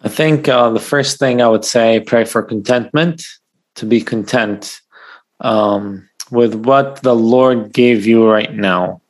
I 0.00 0.08
think 0.08 0.48
uh, 0.48 0.70
the 0.70 0.80
first 0.80 1.18
thing 1.18 1.42
I 1.42 1.48
would 1.48 1.64
say, 1.64 2.00
pray 2.00 2.24
for 2.24 2.42
contentment, 2.42 3.24
to 3.74 3.86
be 3.86 4.00
content 4.00 4.80
um, 5.40 6.08
with 6.30 6.54
what 6.54 7.02
the 7.02 7.14
Lord 7.14 7.72
gave 7.72 8.06
you 8.06 8.28
right 8.28 8.52
now. 8.52 9.00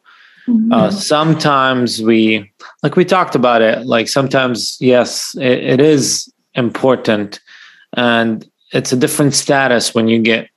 Mm-hmm. 0.46 0.72
Uh, 0.72 0.90
sometimes 0.90 2.02
we, 2.02 2.50
like 2.82 2.96
we 2.96 3.04
talked 3.04 3.34
about 3.34 3.60
it, 3.60 3.86
like 3.86 4.08
sometimes, 4.08 4.78
yes, 4.80 5.34
it, 5.36 5.58
it 5.58 5.80
is 5.80 6.32
important 6.54 7.40
and 7.94 8.48
it's 8.72 8.92
a 8.92 8.96
different 8.96 9.34
status 9.34 9.94
when 9.94 10.08
you 10.08 10.18
get 10.18 10.48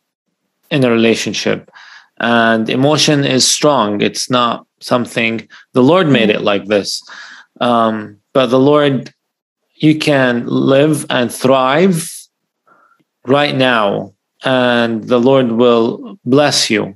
in 0.69 0.84
a 0.84 0.91
relationship. 0.91 1.69
And 2.19 2.69
emotion 2.69 3.24
is 3.24 3.47
strong. 3.47 4.01
It's 4.01 4.30
not 4.30 4.65
something 4.80 5.47
the 5.74 5.84
Lord 5.84 6.07
made 6.07 6.30
it 6.30 6.41
like 6.41 6.65
this. 6.65 7.01
Um, 7.59 8.17
but 8.34 8.47
the 8.47 8.59
Lord 8.59 9.13
you 9.76 9.97
can 9.97 10.45
live 10.45 11.05
and 11.09 11.32
thrive 11.32 12.09
right 13.26 13.55
now 13.55 14.13
and 14.43 15.03
the 15.05 15.19
lord 15.19 15.51
will 15.51 16.17
bless 16.25 16.69
you 16.69 16.95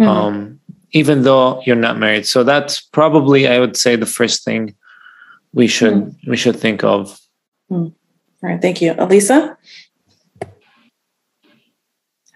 mm-hmm. 0.00 0.08
um, 0.08 0.60
even 0.92 1.22
though 1.22 1.60
you're 1.64 1.76
not 1.76 1.98
married 1.98 2.26
so 2.26 2.44
that's 2.44 2.80
probably 2.80 3.46
i 3.48 3.58
would 3.58 3.76
say 3.76 3.96
the 3.96 4.06
first 4.06 4.44
thing 4.44 4.74
we 5.52 5.66
should 5.66 5.94
mm-hmm. 5.94 6.30
we 6.30 6.36
should 6.36 6.56
think 6.56 6.82
of 6.84 7.18
mm. 7.70 7.84
all 7.84 7.92
right 8.42 8.60
thank 8.60 8.80
you 8.80 8.94
elisa 8.98 9.56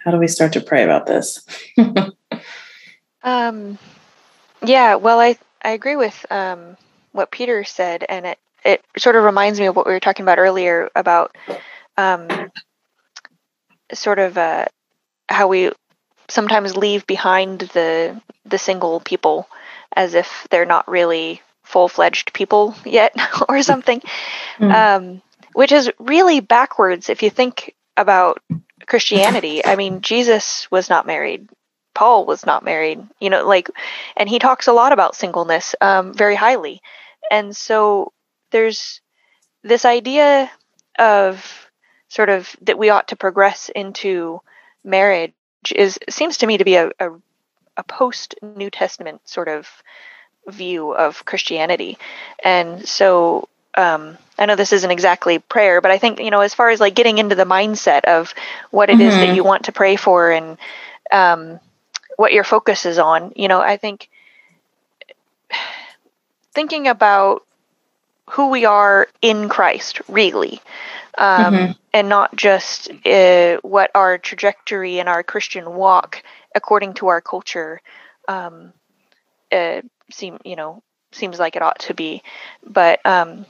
how 0.04 0.10
do 0.10 0.18
we 0.18 0.28
start 0.28 0.52
to 0.52 0.60
pray 0.60 0.84
about 0.84 1.06
this 1.06 1.44
um 3.22 3.78
yeah 4.64 4.94
well 4.94 5.20
i 5.20 5.36
i 5.62 5.70
agree 5.70 5.96
with 5.96 6.24
um 6.30 6.76
what 7.12 7.30
peter 7.30 7.64
said 7.64 8.04
and 8.08 8.26
it 8.26 8.38
it 8.64 8.84
sort 8.96 9.16
of 9.16 9.24
reminds 9.24 9.58
me 9.58 9.66
of 9.66 9.76
what 9.76 9.86
we 9.86 9.92
were 9.92 10.00
talking 10.00 10.24
about 10.24 10.38
earlier 10.38 10.90
about 10.94 11.36
um, 11.96 12.28
sort 13.92 14.18
of 14.18 14.38
uh, 14.38 14.66
how 15.28 15.48
we 15.48 15.72
sometimes 16.28 16.76
leave 16.76 17.06
behind 17.06 17.60
the 17.60 18.20
the 18.44 18.58
single 18.58 19.00
people 19.00 19.48
as 19.94 20.14
if 20.14 20.46
they're 20.50 20.64
not 20.64 20.88
really 20.88 21.40
full 21.62 21.88
fledged 21.88 22.32
people 22.32 22.74
yet 22.84 23.14
or 23.48 23.62
something, 23.62 24.00
mm. 24.58 24.72
um, 24.72 25.22
which 25.54 25.72
is 25.72 25.90
really 25.98 26.40
backwards 26.40 27.08
if 27.08 27.22
you 27.22 27.30
think 27.30 27.74
about 27.96 28.40
Christianity. 28.86 29.64
I 29.72 29.76
mean, 29.76 30.00
Jesus 30.00 30.70
was 30.70 30.88
not 30.88 31.06
married. 31.06 31.48
Paul 31.94 32.24
was 32.24 32.46
not 32.46 32.64
married, 32.64 33.06
you 33.20 33.28
know, 33.28 33.46
like, 33.46 33.68
and 34.16 34.26
he 34.26 34.38
talks 34.38 34.66
a 34.66 34.72
lot 34.72 34.92
about 34.92 35.14
singleness 35.14 35.74
um, 35.82 36.14
very 36.14 36.34
highly. 36.34 36.80
And 37.30 37.54
so 37.54 38.12
there's 38.50 39.02
this 39.62 39.84
idea 39.84 40.50
of 40.98 41.61
sort 42.12 42.28
of 42.28 42.54
that 42.60 42.76
we 42.76 42.90
ought 42.90 43.08
to 43.08 43.16
progress 43.16 43.70
into 43.74 44.38
marriage 44.84 45.32
is 45.74 45.98
seems 46.10 46.36
to 46.36 46.46
me 46.46 46.58
to 46.58 46.64
be 46.64 46.74
a, 46.74 46.90
a, 47.00 47.10
a 47.78 47.82
post 47.84 48.34
New 48.42 48.68
Testament 48.68 49.26
sort 49.26 49.48
of 49.48 49.66
view 50.46 50.92
of 50.92 51.24
Christianity. 51.24 51.96
And 52.44 52.86
so 52.86 53.48
um, 53.74 54.18
I 54.38 54.44
know 54.44 54.56
this 54.56 54.74
isn't 54.74 54.90
exactly 54.90 55.38
prayer, 55.38 55.80
but 55.80 55.90
I 55.90 55.96
think, 55.96 56.20
you 56.20 56.30
know, 56.30 56.42
as 56.42 56.52
far 56.52 56.68
as 56.68 56.80
like 56.80 56.94
getting 56.94 57.16
into 57.16 57.34
the 57.34 57.44
mindset 57.44 58.04
of 58.04 58.34
what 58.70 58.90
it 58.90 58.94
mm-hmm. 58.94 59.02
is 59.02 59.14
that 59.14 59.28
mm-hmm. 59.28 59.36
you 59.36 59.44
want 59.44 59.64
to 59.64 59.72
pray 59.72 59.96
for 59.96 60.30
and 60.30 60.58
um, 61.10 61.60
what 62.18 62.34
your 62.34 62.44
focus 62.44 62.84
is 62.84 62.98
on, 62.98 63.32
you 63.36 63.48
know, 63.48 63.62
I 63.62 63.78
think 63.78 64.10
thinking 66.52 66.88
about 66.88 67.46
who 68.30 68.48
we 68.48 68.64
are 68.64 69.08
in 69.20 69.48
Christ, 69.48 70.00
really, 70.08 70.60
um, 71.18 71.54
mm-hmm. 71.54 71.72
and 71.92 72.08
not 72.08 72.34
just 72.36 72.90
uh, 73.04 73.58
what 73.62 73.90
our 73.94 74.18
trajectory 74.18 75.00
and 75.00 75.08
our 75.08 75.22
Christian 75.22 75.74
walk, 75.74 76.22
according 76.54 76.94
to 76.94 77.08
our 77.08 77.20
culture, 77.20 77.80
um, 78.28 78.72
uh, 79.50 79.82
seem 80.10 80.38
you 80.44 80.56
know 80.56 80.82
seems 81.12 81.38
like 81.38 81.56
it 81.56 81.62
ought 81.62 81.80
to 81.80 81.94
be. 81.94 82.22
But 82.64 83.04
um, 83.04 83.46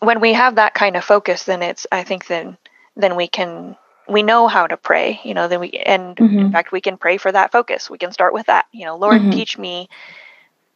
when 0.00 0.20
we 0.20 0.32
have 0.34 0.56
that 0.56 0.74
kind 0.74 0.96
of 0.96 1.04
focus, 1.04 1.44
then 1.44 1.62
it's 1.62 1.86
I 1.90 2.04
think 2.04 2.26
then 2.26 2.56
then 2.96 3.16
we 3.16 3.26
can 3.26 3.76
we 4.08 4.22
know 4.22 4.46
how 4.46 4.66
to 4.66 4.76
pray. 4.76 5.20
You 5.24 5.34
know, 5.34 5.48
then 5.48 5.60
we 5.60 5.70
and 5.70 6.16
mm-hmm. 6.16 6.38
in 6.38 6.52
fact 6.52 6.72
we 6.72 6.80
can 6.80 6.96
pray 6.96 7.16
for 7.16 7.32
that 7.32 7.52
focus. 7.52 7.90
We 7.90 7.98
can 7.98 8.12
start 8.12 8.34
with 8.34 8.46
that. 8.46 8.66
You 8.72 8.84
know, 8.84 8.96
Lord, 8.96 9.20
mm-hmm. 9.20 9.30
teach 9.30 9.58
me 9.58 9.88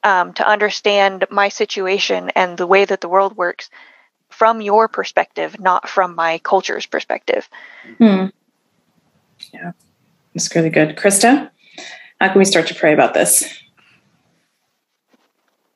um, 0.07 0.33
to 0.35 0.49
understand 0.49 1.27
my 1.33 1.49
situation 1.49 2.31
and 2.37 2.57
the 2.57 2.67
way 2.67 2.85
that 2.85 3.01
the 3.01 3.09
world 3.09 3.37
works 3.37 3.69
from 4.31 4.61
your 4.61 4.87
perspective, 4.87 5.59
not 5.59 5.89
from 5.89 6.15
my 6.15 6.39
culture's 6.39 6.87
perspective. 6.87 7.49
Hmm. 7.99 8.27
Yeah, 9.53 9.73
that's 10.33 10.55
really 10.55 10.71
good. 10.71 10.97
Krista, 10.97 11.51
how 12.21 12.29
can 12.29 12.39
we 12.39 12.45
start 12.45 12.69
to 12.69 12.75
pray 12.75 12.95
about 12.95 13.15
this? 13.15 13.53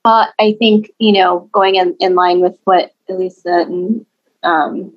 Uh, 0.04 0.26
I 0.38 0.54
think, 0.60 0.92
you 1.00 1.12
know, 1.12 1.48
going 1.52 1.74
in, 1.74 1.96
in 1.98 2.14
line 2.14 2.40
with 2.40 2.56
what 2.64 2.94
Elisa 3.08 3.64
and 3.66 4.06
um, 4.44 4.92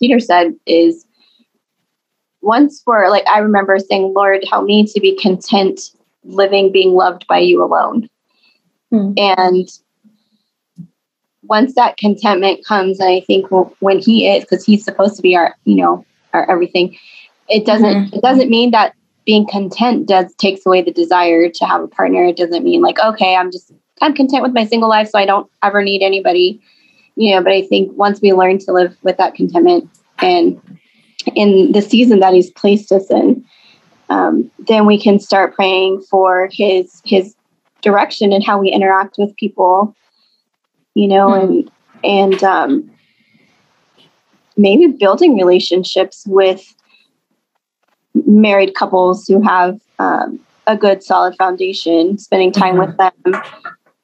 Peter 0.00 0.18
said 0.18 0.56
is 0.66 1.06
once 2.42 2.82
we're 2.84 3.10
like, 3.10 3.26
I 3.28 3.38
remember 3.38 3.78
saying, 3.78 4.12
Lord, 4.12 4.44
help 4.50 4.64
me 4.64 4.86
to 4.86 5.00
be 5.00 5.16
content 5.16 5.80
living, 6.24 6.72
being 6.72 6.94
loved 6.94 7.28
by 7.28 7.38
you 7.38 7.62
alone. 7.62 8.08
Hmm. 8.90 9.12
And 9.16 9.68
once 11.42 11.74
that 11.74 11.96
contentment 11.96 12.64
comes, 12.64 13.00
and 13.00 13.08
I 13.08 13.20
think 13.20 13.46
when 13.50 13.98
he 13.98 14.28
is, 14.28 14.44
because 14.44 14.64
he's 14.64 14.84
supposed 14.84 15.16
to 15.16 15.22
be 15.22 15.36
our, 15.36 15.54
you 15.64 15.76
know, 15.76 16.04
our 16.32 16.48
everything, 16.50 16.96
it 17.48 17.66
doesn't, 17.66 17.86
mm-hmm. 17.86 18.14
it 18.14 18.22
doesn't 18.22 18.50
mean 18.50 18.70
that 18.70 18.94
being 19.26 19.46
content 19.46 20.08
does 20.08 20.34
takes 20.36 20.64
away 20.64 20.82
the 20.82 20.92
desire 20.92 21.48
to 21.48 21.64
have 21.66 21.82
a 21.82 21.88
partner. 21.88 22.24
It 22.24 22.36
doesn't 22.36 22.64
mean 22.64 22.82
like, 22.82 22.98
okay, 22.98 23.36
I'm 23.36 23.50
just, 23.50 23.72
I'm 24.00 24.14
content 24.14 24.42
with 24.42 24.52
my 24.52 24.64
single 24.64 24.88
life, 24.88 25.08
so 25.08 25.18
I 25.18 25.26
don't 25.26 25.50
ever 25.62 25.82
need 25.82 26.02
anybody, 26.02 26.60
you 27.16 27.34
know. 27.34 27.42
But 27.42 27.52
I 27.52 27.62
think 27.62 27.96
once 27.96 28.20
we 28.20 28.32
learn 28.32 28.58
to 28.60 28.72
live 28.72 28.96
with 29.02 29.16
that 29.18 29.34
contentment 29.34 29.90
and 30.20 30.60
in 31.34 31.72
the 31.72 31.82
season 31.82 32.20
that 32.20 32.32
He's 32.32 32.50
placed 32.50 32.92
us 32.92 33.10
in, 33.10 33.44
um, 34.08 34.50
then 34.58 34.86
we 34.86 35.00
can 35.00 35.20
start 35.20 35.54
praying 35.54 36.02
for 36.02 36.48
His 36.50 37.02
His 37.04 37.34
direction 37.82 38.32
and 38.32 38.44
how 38.44 38.58
we 38.58 38.70
interact 38.70 39.16
with 39.18 39.34
people 39.36 39.94
you 40.94 41.08
know 41.08 41.28
mm-hmm. 41.28 41.52
and 41.52 41.70
and 42.02 42.44
um, 42.44 42.90
maybe 44.56 44.86
building 44.86 45.36
relationships 45.36 46.24
with 46.26 46.74
married 48.14 48.74
couples 48.74 49.26
who 49.26 49.42
have 49.42 49.78
um, 49.98 50.40
a 50.66 50.76
good 50.76 51.02
solid 51.02 51.34
foundation 51.36 52.18
spending 52.18 52.52
time 52.52 52.76
mm-hmm. 52.76 52.90
with 52.90 52.96
them 52.96 53.42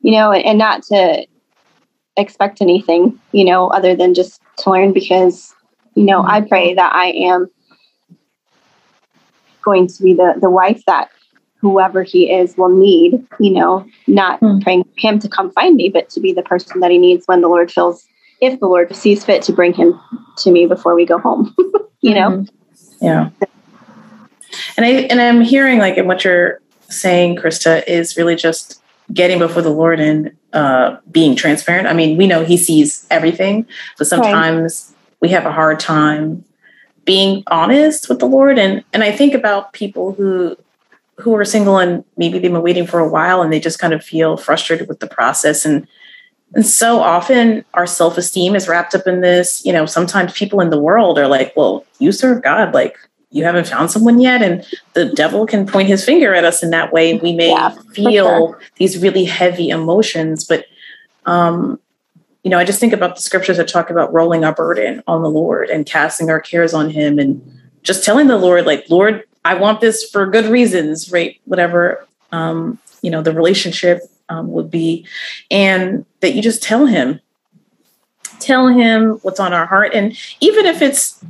you 0.01 0.13
know 0.13 0.33
and, 0.33 0.45
and 0.45 0.59
not 0.59 0.83
to 0.83 1.27
expect 2.17 2.63
anything 2.63 3.19
you 3.33 3.45
know 3.45 3.69
other 3.69 3.95
than 3.95 4.15
just 4.15 4.41
to 4.59 4.71
learn 4.71 4.93
because 4.93 5.55
you 5.95 6.05
know 6.05 6.21
mm-hmm. 6.21 6.31
i 6.31 6.41
pray 6.41 6.75
that 6.75 6.93
i 6.95 7.07
am 7.09 7.49
going 9.63 9.87
to 9.87 10.03
be 10.03 10.15
the 10.15 10.35
the 10.41 10.51
wife 10.51 10.83
that 10.87 11.11
whoever 11.67 12.05
he 12.05 12.31
is 12.31 12.57
will 12.57 12.69
need, 12.69 13.27
you 13.41 13.51
know, 13.51 13.85
not 14.07 14.41
mm. 14.41 14.63
praying 14.63 14.85
him 14.97 15.19
to 15.19 15.29
come 15.29 15.51
find 15.51 15.75
me, 15.75 15.89
but 15.89 16.09
to 16.11 16.21
be 16.21 16.33
the 16.33 16.43
person 16.43 16.79
that 16.79 16.93
he 16.93 16.99
needs 16.99 17.27
when 17.27 17.41
the 17.41 17.49
Lord 17.49 17.73
feels, 17.73 18.07
if 18.41 18.61
the 18.61 18.67
Lord 18.67 18.95
sees 18.95 19.25
fit 19.25 19.43
to 19.43 19.53
bring 19.53 19.73
him 19.73 19.99
to 20.39 20.53
me 20.53 20.67
before 20.67 20.95
we 20.95 21.05
go 21.05 21.19
home, 21.19 21.53
you 22.01 22.15
know? 22.15 22.31
Mm-hmm. 22.31 23.05
Yeah. 23.05 23.31
And 24.77 24.87
I, 24.87 24.91
and 25.11 25.21
I'm 25.21 25.41
hearing 25.41 25.81
like 25.81 25.97
in 25.97 26.07
what 26.07 26.25
you're 26.25 26.61
saying, 26.89 27.37
Krista, 27.37 27.83
is 27.89 28.17
really 28.17 28.37
just 28.37 28.81
getting 29.13 29.41
before 29.41 29.63
the 29.63 29.71
Lord 29.71 29.99
and 29.99 30.37
uh, 30.53 30.99
being 31.11 31.35
transparent. 31.35 31.89
I 31.89 31.95
mean, 31.95 32.17
we 32.17 32.29
know 32.29 32.45
he 32.45 32.57
sees 32.57 33.07
everything, 33.11 33.67
but 33.99 34.07
sometimes 34.07 34.87
right. 34.89 35.19
we 35.21 35.29
have 35.31 35.47
a 35.47 35.53
hard 35.53 35.81
time 35.81 36.45
being 37.05 37.43
honest 37.49 38.09
with 38.09 38.21
the 38.21 38.27
Lord. 38.27 38.57
And, 38.57 38.85
and 38.93 39.03
I 39.03 39.11
think 39.11 39.35
about 39.35 39.73
people 39.73 40.13
who 40.13 40.57
who 41.19 41.35
are 41.35 41.45
single 41.45 41.79
and 41.79 42.05
maybe 42.17 42.39
they've 42.39 42.53
been 42.53 42.63
waiting 42.63 42.87
for 42.87 43.01
a 43.01 43.09
while 43.09 43.43
and 43.43 43.53
they 43.53 43.61
just 43.61 43.79
kind 43.79 43.95
of 43.95 44.05
feel 44.05 44.37
frustrated 44.37 44.89
with 44.89 45.01
the 45.01 45.07
process 45.07 45.65
and 45.65 45.87
and 46.55 46.65
so 46.65 47.01
often 47.01 47.65
our 47.75 47.87
self-esteem 47.87 48.55
is 48.55 48.69
wrapped 48.69 48.95
up 48.95 49.07
in 49.07 49.21
this 49.21 49.65
you 49.65 49.73
know 49.73 49.87
sometimes 49.87 50.33
people 50.33 50.61
in 50.61 50.71
the 50.71 50.81
world 50.81 51.19
are 51.19 51.29
like 51.29 51.53
well 51.57 51.85
you 51.99 52.13
serve 52.13 52.43
god 52.43 52.73
like 52.75 52.97
you 53.31 53.45
haven't 53.45 53.67
found 53.67 53.91
someone 53.91 54.21
yet 54.21 54.43
and 54.43 54.65
the 54.95 55.07
devil 55.07 55.47
can 55.47 55.67
point 55.67 55.89
his 55.89 56.05
finger 56.05 56.35
at 56.35 56.45
us 56.45 56.63
in 56.63 56.71
that 56.71 56.93
way 56.93 57.15
we 57.15 57.33
may 57.33 57.51
yeah, 57.51 57.75
feel 57.93 58.51
sure. 58.51 58.61
these 58.77 58.99
really 58.99 59.25
heavy 59.25 59.71
emotions 59.71 60.45
but 60.45 60.67
um 61.25 61.81
you 62.45 62.51
know 62.51 62.59
i 62.59 62.65
just 62.65 62.79
think 62.79 62.93
about 62.93 63.17
the 63.17 63.23
scriptures 63.23 63.57
that 63.57 63.69
talk 63.69 63.91
about 63.91 64.13
rolling 64.13 64.45
our 64.45 64.55
burden 64.55 65.03
on 65.07 65.23
the 65.23 65.31
lord 65.31 65.69
and 65.71 65.87
casting 65.87 66.31
our 66.31 66.41
cares 66.41 66.75
on 66.75 66.91
him 66.91 67.19
and 67.19 67.43
just 67.83 68.05
telling 68.05 68.29
the 68.29 68.39
lord 68.39 68.67
like 68.67 68.85
lord 68.89 69.25
I 69.47 69.55
want 69.55 69.81
this 69.81 70.03
for 70.11 70.27
good 70.27 70.47
reasons, 70.47 71.13
right? 71.13 71.41
Whatever 71.45 72.05
um, 72.33 72.79
you 73.01 73.11
know 73.11 73.23
the 73.23 73.33
relationship 73.33 74.01
um, 74.29 74.51
would 74.51 74.71
be, 74.71 75.07
and 75.53 76.05
that 76.21 76.35
you 76.35 76.43
just 76.43 76.65
tell 76.65 76.87
him, 76.87 77.21
tell 78.41 78.67
him 78.67 79.13
what's 79.23 79.39
on 79.39 79.53
our 79.53 79.67
heart, 79.67 79.95
and 79.95 80.19
even 80.41 80.67
if 80.67 80.83
it's 80.83 81.25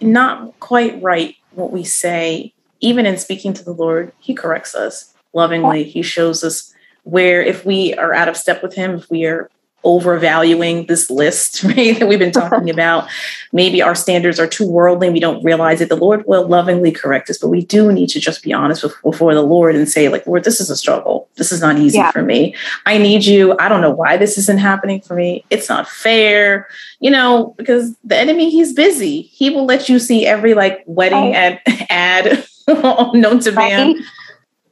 not 0.00 0.58
quite 0.60 1.02
right 1.02 1.34
what 1.52 1.72
we 1.72 1.82
say, 1.82 2.52
even 2.80 3.04
in 3.04 3.16
speaking 3.16 3.52
to 3.54 3.64
the 3.64 3.72
Lord, 3.72 4.12
He 4.20 4.32
corrects 4.32 4.74
us 4.76 5.12
lovingly. 5.32 5.82
He 5.82 6.02
shows 6.02 6.44
us 6.44 6.72
where 7.02 7.42
if 7.42 7.64
we 7.66 7.94
are 7.94 8.14
out 8.14 8.28
of 8.28 8.36
step 8.36 8.62
with 8.62 8.74
Him, 8.74 8.94
if 8.94 9.10
we 9.10 9.24
are 9.24 9.50
overvaluing 9.86 10.84
this 10.86 11.08
list, 11.08 11.62
right, 11.64 11.98
that 11.98 12.08
we've 12.08 12.18
been 12.18 12.36
uh-huh. 12.36 12.50
talking 12.50 12.68
about. 12.68 13.08
Maybe 13.52 13.80
our 13.80 13.94
standards 13.94 14.38
are 14.38 14.46
too 14.46 14.68
worldly. 14.68 15.06
and 15.06 15.14
We 15.14 15.20
don't 15.20 15.42
realize 15.42 15.80
it. 15.80 15.88
The 15.88 15.96
Lord 15.96 16.24
will 16.26 16.46
lovingly 16.46 16.90
correct 16.90 17.30
us, 17.30 17.38
but 17.38 17.48
we 17.48 17.64
do 17.64 17.92
need 17.92 18.08
to 18.10 18.20
just 18.20 18.42
be 18.42 18.52
honest 18.52 18.82
with, 18.82 19.00
before 19.02 19.34
the 19.34 19.42
Lord 19.42 19.76
and 19.76 19.88
say, 19.88 20.08
like, 20.08 20.26
Lord, 20.26 20.44
this 20.44 20.60
is 20.60 20.68
a 20.68 20.76
struggle. 20.76 21.28
This 21.36 21.52
is 21.52 21.62
not 21.62 21.78
easy 21.78 21.98
yeah. 21.98 22.10
for 22.10 22.22
me. 22.22 22.54
I 22.84 22.98
need 22.98 23.24
you. 23.24 23.56
I 23.58 23.68
don't 23.68 23.80
know 23.80 23.90
why 23.90 24.16
this 24.16 24.36
isn't 24.36 24.58
happening 24.58 25.00
for 25.00 25.14
me. 25.14 25.44
It's 25.48 25.68
not 25.68 25.88
fair, 25.88 26.68
you 27.00 27.10
know, 27.10 27.54
because 27.56 27.94
the 28.02 28.16
enemy, 28.16 28.50
he's 28.50 28.74
busy. 28.74 29.22
He 29.22 29.50
will 29.50 29.64
let 29.64 29.88
you 29.88 29.98
see 30.00 30.26
every 30.26 30.54
like 30.54 30.82
wedding 30.86 31.32
right. 31.32 31.60
ad, 31.66 31.86
ad 31.90 32.46
known 33.14 33.38
to 33.40 33.52
right. 33.52 33.76
man. 33.76 34.04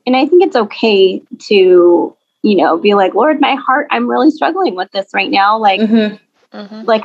And 0.06 0.16
I 0.16 0.26
think 0.26 0.42
it's 0.42 0.56
okay 0.56 1.22
to 1.46 2.16
you 2.44 2.56
know, 2.56 2.76
be 2.76 2.92
like, 2.92 3.14
Lord, 3.14 3.40
my 3.40 3.54
heart, 3.54 3.86
I'm 3.90 4.06
really 4.06 4.30
struggling 4.30 4.74
with 4.74 4.90
this 4.92 5.06
right 5.14 5.30
now. 5.30 5.56
Like, 5.56 5.80
mm-hmm. 5.80 6.16
Mm-hmm. 6.54 6.82
like 6.84 7.04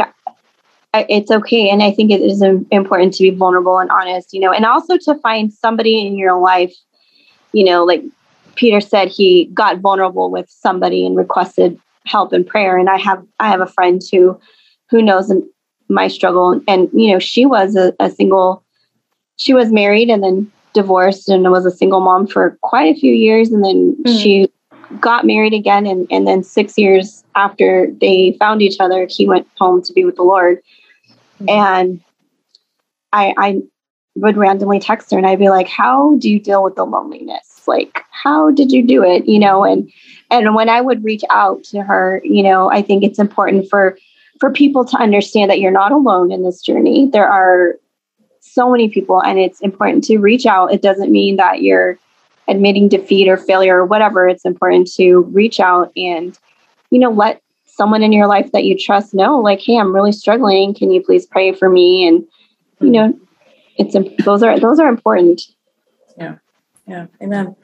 I, 0.93 1.05
it's 1.07 1.31
okay. 1.31 1.69
And 1.69 1.81
I 1.81 1.91
think 1.91 2.11
it 2.11 2.19
is 2.19 2.41
important 2.71 3.13
to 3.13 3.23
be 3.23 3.29
vulnerable 3.29 3.79
and 3.79 3.89
honest, 3.89 4.33
you 4.33 4.41
know, 4.41 4.51
and 4.51 4.65
also 4.65 4.97
to 4.97 5.15
find 5.19 5.53
somebody 5.53 6.05
in 6.05 6.17
your 6.17 6.37
life, 6.37 6.75
you 7.53 7.63
know, 7.63 7.85
like 7.85 8.03
Peter 8.55 8.81
said, 8.81 9.07
he 9.07 9.45
got 9.53 9.79
vulnerable 9.79 10.29
with 10.29 10.49
somebody 10.49 11.05
and 11.05 11.15
requested 11.15 11.79
help 12.05 12.33
and 12.33 12.45
prayer. 12.45 12.77
And 12.77 12.89
I 12.89 12.97
have, 12.97 13.25
I 13.39 13.47
have 13.47 13.61
a 13.61 13.67
friend 13.67 14.01
who, 14.11 14.37
who 14.89 15.01
knows 15.01 15.31
my 15.87 16.09
struggle. 16.09 16.59
And, 16.67 16.89
you 16.91 17.13
know, 17.13 17.19
she 17.19 17.45
was 17.45 17.77
a, 17.77 17.93
a 18.01 18.11
single, 18.11 18.61
she 19.37 19.53
was 19.53 19.71
married 19.71 20.09
and 20.09 20.21
then 20.21 20.51
divorced 20.73 21.29
and 21.29 21.49
was 21.49 21.65
a 21.65 21.71
single 21.71 22.01
mom 22.01 22.27
for 22.27 22.57
quite 22.61 22.93
a 22.93 22.99
few 22.99 23.13
years. 23.13 23.51
And 23.51 23.63
then 23.63 23.95
mm-hmm. 24.03 24.17
she 24.17 24.51
got 24.99 25.25
married 25.25 25.53
again 25.53 25.85
and, 25.85 26.07
and 26.09 26.27
then 26.27 26.43
six 26.43 26.77
years 26.77 27.23
after 27.35 27.91
they 28.01 28.35
found 28.39 28.61
each 28.61 28.79
other 28.79 29.07
he 29.09 29.27
went 29.27 29.47
home 29.57 29.81
to 29.83 29.93
be 29.93 30.03
with 30.03 30.15
the 30.15 30.23
lord. 30.23 30.61
Mm-hmm. 31.39 31.49
and 31.49 32.01
I, 33.11 33.33
I 33.37 33.61
would 34.15 34.37
randomly 34.37 34.79
text 34.79 35.11
her 35.11 35.17
and 35.17 35.27
i'd 35.27 35.39
be 35.39 35.49
like 35.49 35.67
how 35.67 36.17
do 36.17 36.29
you 36.29 36.39
deal 36.39 36.63
with 36.63 36.75
the 36.75 36.85
loneliness? 36.85 37.61
Like 37.67 38.03
how 38.11 38.51
did 38.51 38.71
you 38.71 38.83
do 38.83 39.03
it? 39.03 39.27
You 39.27 39.39
know 39.39 39.63
and 39.63 39.91
and 40.31 40.55
when 40.55 40.69
i 40.69 40.81
would 40.81 41.03
reach 41.03 41.23
out 41.29 41.63
to 41.65 41.81
her 41.81 42.21
you 42.23 42.43
know 42.43 42.71
i 42.71 42.81
think 42.81 43.03
it's 43.03 43.19
important 43.19 43.69
for 43.69 43.97
for 44.39 44.51
people 44.51 44.85
to 44.85 44.97
understand 44.97 45.51
that 45.51 45.59
you're 45.59 45.71
not 45.71 45.91
alone 45.91 46.31
in 46.31 46.43
this 46.43 46.61
journey. 46.61 47.07
There 47.07 47.27
are 47.27 47.75
so 48.39 48.71
many 48.71 48.89
people 48.89 49.21
and 49.21 49.37
it's 49.37 49.59
important 49.61 50.03
to 50.05 50.17
reach 50.17 50.45
out. 50.45 50.73
It 50.73 50.81
doesn't 50.81 51.11
mean 51.11 51.35
that 51.35 51.61
you're 51.61 51.99
admitting 52.49 52.89
defeat 52.89 53.29
or 53.29 53.37
failure 53.37 53.77
or 53.77 53.85
whatever, 53.85 54.27
it's 54.27 54.45
important 54.45 54.91
to 54.93 55.19
reach 55.31 55.59
out 55.59 55.91
and, 55.95 56.37
you 56.89 56.99
know, 56.99 57.11
let 57.11 57.41
someone 57.65 58.03
in 58.03 58.11
your 58.11 58.27
life 58.27 58.51
that 58.51 58.65
you 58.65 58.77
trust 58.77 59.13
know, 59.13 59.39
like, 59.39 59.61
hey, 59.61 59.77
I'm 59.77 59.93
really 59.93 60.11
struggling. 60.11 60.73
Can 60.73 60.91
you 60.91 61.01
please 61.01 61.25
pray 61.25 61.53
for 61.53 61.69
me? 61.69 62.07
And, 62.07 62.27
you 62.81 62.89
know, 62.89 63.17
it's 63.77 63.95
those 64.25 64.43
are 64.43 64.59
those 64.59 64.79
are 64.79 64.89
important. 64.89 65.41
Yeah. 66.89 67.05
Amen. 67.21 67.55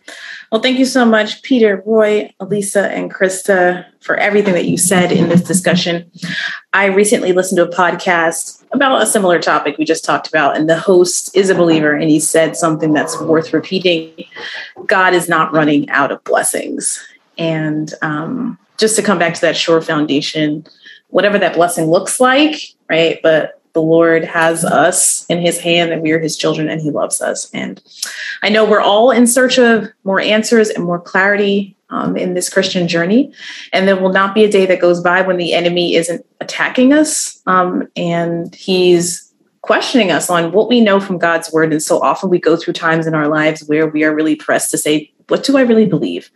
Well, 0.52 0.62
thank 0.62 0.78
you 0.78 0.86
so 0.86 1.04
much, 1.04 1.42
Peter, 1.42 1.82
Roy, 1.84 2.32
Elisa, 2.40 2.92
and 2.92 3.12
Krista, 3.12 3.84
for 4.00 4.16
everything 4.18 4.54
that 4.54 4.66
you 4.66 4.78
said 4.78 5.12
in 5.12 5.30
this 5.30 5.42
discussion. 5.42 6.12
I 6.74 6.86
recently 6.86 7.34
listened 7.34 7.58
to 7.58 7.68
a 7.68 7.76
podcast 7.76 8.64
about 8.72 9.02
a 9.02 9.08
similar 9.08 9.40
topic 9.42 9.80
we 9.80 9.86
just 9.86 10.06
talked 10.06 10.28
about, 10.28 10.56
and 10.56 10.70
the 10.70 10.78
host 10.78 11.36
is 11.36 11.50
a 11.50 11.56
believer, 11.56 11.92
and 11.92 12.12
he 12.12 12.20
said 12.20 12.56
something 12.56 12.94
that's 12.94 13.20
worth 13.20 13.52
repeating 13.52 14.12
God 14.86 15.16
is 15.16 15.28
not 15.28 15.52
running 15.52 15.90
out 15.90 16.12
of 16.12 16.24
blessings. 16.24 17.04
And 17.40 17.92
um, 18.04 18.60
just 18.78 18.96
to 18.98 19.02
come 19.02 19.18
back 19.18 19.34
to 19.34 19.42
that 19.42 19.58
sure 19.58 19.82
foundation, 19.82 20.68
whatever 21.08 21.40
that 21.40 21.56
blessing 21.56 21.86
looks 21.86 22.20
like, 22.20 22.62
right? 22.90 23.20
But 23.24 23.60
the 23.76 23.82
Lord 23.82 24.24
has 24.24 24.64
us 24.64 25.26
in 25.26 25.40
his 25.40 25.60
hand 25.60 25.92
and 25.92 26.02
we 26.02 26.14
are 26.14 26.20
his 26.20 26.38
children 26.38 26.70
and 26.70 26.82
he 26.82 26.90
loves 26.90 27.22
us. 27.22 27.52
And 27.54 27.84
I 28.42 28.50
know 28.50 28.66
we're 28.66 28.80
all 28.80 29.12
in 29.12 29.28
search 29.28 29.60
of 29.60 29.90
more 30.06 30.22
answers 30.22 30.70
and 30.70 30.86
more 30.86 31.00
clarity 31.00 31.76
um, 31.90 32.16
in 32.16 32.34
this 32.34 32.50
Christian 32.50 32.88
journey. 32.88 33.34
And 33.74 33.86
there 33.86 33.98
will 33.98 34.14
not 34.14 34.34
be 34.34 34.46
a 34.46 34.50
day 34.50 34.66
that 34.66 34.80
goes 34.80 35.02
by 35.02 35.22
when 35.22 35.36
the 35.36 35.54
enemy 35.54 35.96
isn't 35.96 36.26
attacking 36.40 36.94
us 36.94 37.42
um, 37.48 37.88
and 37.98 38.56
he's 38.56 39.30
questioning 39.62 40.10
us 40.10 40.30
on 40.30 40.54
what 40.54 40.70
we 40.70 40.80
know 40.80 41.02
from 41.02 41.18
God's 41.18 41.52
word. 41.52 41.74
And 41.74 41.84
so 41.84 42.02
often 42.02 42.30
we 42.30 42.40
go 42.40 42.56
through 42.56 42.74
times 42.74 43.08
in 43.08 43.14
our 43.14 43.28
lives 43.28 43.68
where 43.68 43.88
we 43.88 44.06
are 44.06 44.16
really 44.16 44.38
pressed 44.38 44.72
to 44.72 44.78
say, 44.78 45.12
what 45.28 45.44
do 45.44 45.58
I 45.58 45.62
really 45.62 45.86
believe? 45.86 46.30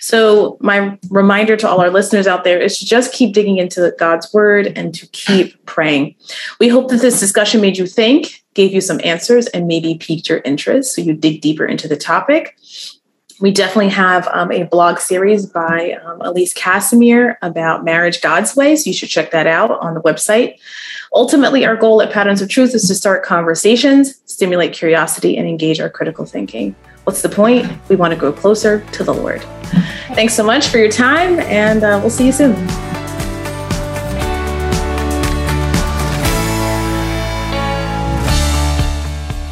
So, 0.00 0.56
my 0.60 0.98
reminder 1.10 1.56
to 1.56 1.68
all 1.68 1.80
our 1.80 1.90
listeners 1.90 2.26
out 2.26 2.44
there 2.44 2.60
is 2.60 2.78
to 2.78 2.86
just 2.86 3.12
keep 3.12 3.34
digging 3.34 3.58
into 3.58 3.94
God's 3.98 4.32
word 4.32 4.72
and 4.76 4.94
to 4.94 5.06
keep 5.08 5.64
praying. 5.66 6.16
We 6.58 6.68
hope 6.68 6.90
that 6.90 7.00
this 7.00 7.20
discussion 7.20 7.60
made 7.60 7.78
you 7.78 7.86
think, 7.86 8.42
gave 8.54 8.72
you 8.72 8.80
some 8.80 9.00
answers, 9.04 9.46
and 9.48 9.66
maybe 9.66 9.96
piqued 9.96 10.28
your 10.28 10.40
interest 10.44 10.94
so 10.94 11.02
you 11.02 11.14
dig 11.14 11.40
deeper 11.40 11.64
into 11.64 11.88
the 11.88 11.96
topic. 11.96 12.56
We 13.40 13.50
definitely 13.50 13.88
have 13.88 14.28
um, 14.28 14.52
a 14.52 14.64
blog 14.64 14.98
series 14.98 15.46
by 15.46 15.98
um, 16.04 16.20
Elise 16.20 16.54
Casimir 16.54 17.38
about 17.42 17.84
marriage 17.84 18.20
God's 18.20 18.54
way. 18.54 18.76
So 18.76 18.88
you 18.88 18.94
should 18.94 19.08
check 19.08 19.32
that 19.32 19.48
out 19.48 19.70
on 19.70 19.94
the 19.94 20.00
website. 20.00 20.58
Ultimately, 21.12 21.64
our 21.64 21.74
goal 21.74 22.00
at 22.02 22.12
Patterns 22.12 22.40
of 22.40 22.48
Truth 22.48 22.74
is 22.74 22.86
to 22.86 22.94
start 22.94 23.24
conversations, 23.24 24.20
stimulate 24.26 24.72
curiosity, 24.72 25.36
and 25.36 25.48
engage 25.48 25.80
our 25.80 25.90
critical 25.90 26.24
thinking. 26.24 26.76
What's 27.04 27.20
the 27.20 27.28
point? 27.28 27.66
We 27.88 27.96
want 27.96 28.12
to 28.12 28.18
grow 28.18 28.32
closer 28.32 28.84
to 28.92 29.02
the 29.02 29.12
Lord. 29.12 29.42
Thanks 30.14 30.34
so 30.34 30.44
much 30.44 30.68
for 30.68 30.78
your 30.78 30.90
time, 30.90 31.40
and 31.40 31.82
uh, 31.82 31.98
we'll 32.00 32.10
see 32.10 32.26
you 32.26 32.32
soon. 32.32 32.54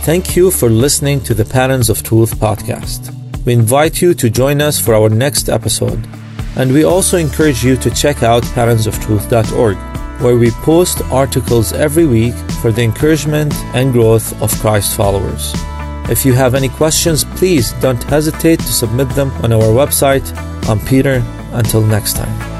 Thank 0.02 0.36
you 0.36 0.50
for 0.50 0.68
listening 0.68 1.20
to 1.22 1.34
the 1.34 1.44
Patterns 1.44 1.90
of 1.90 2.02
Truth 2.02 2.36
podcast. 2.36 3.14
We 3.44 3.52
invite 3.52 4.00
you 4.00 4.14
to 4.14 4.30
join 4.30 4.60
us 4.60 4.78
for 4.78 4.94
our 4.94 5.08
next 5.08 5.48
episode, 5.48 6.06
and 6.56 6.72
we 6.72 6.84
also 6.84 7.16
encourage 7.16 7.64
you 7.64 7.76
to 7.76 7.90
check 7.90 8.22
out 8.22 8.42
patternsoftruth.org, 8.44 9.76
where 10.22 10.36
we 10.36 10.50
post 10.62 11.02
articles 11.10 11.72
every 11.72 12.06
week 12.06 12.34
for 12.62 12.70
the 12.70 12.82
encouragement 12.82 13.54
and 13.74 13.92
growth 13.92 14.40
of 14.40 14.52
Christ 14.60 14.96
followers. 14.96 15.52
If 16.08 16.24
you 16.24 16.32
have 16.32 16.54
any 16.54 16.68
questions, 16.68 17.24
please 17.24 17.72
don't 17.74 18.02
hesitate 18.04 18.60
to 18.60 18.72
submit 18.72 19.08
them 19.10 19.30
on 19.42 19.52
our 19.52 19.62
website. 19.62 20.24
I'm 20.68 20.80
Peter. 20.80 21.22
Until 21.52 21.82
next 21.82 22.14
time. 22.14 22.59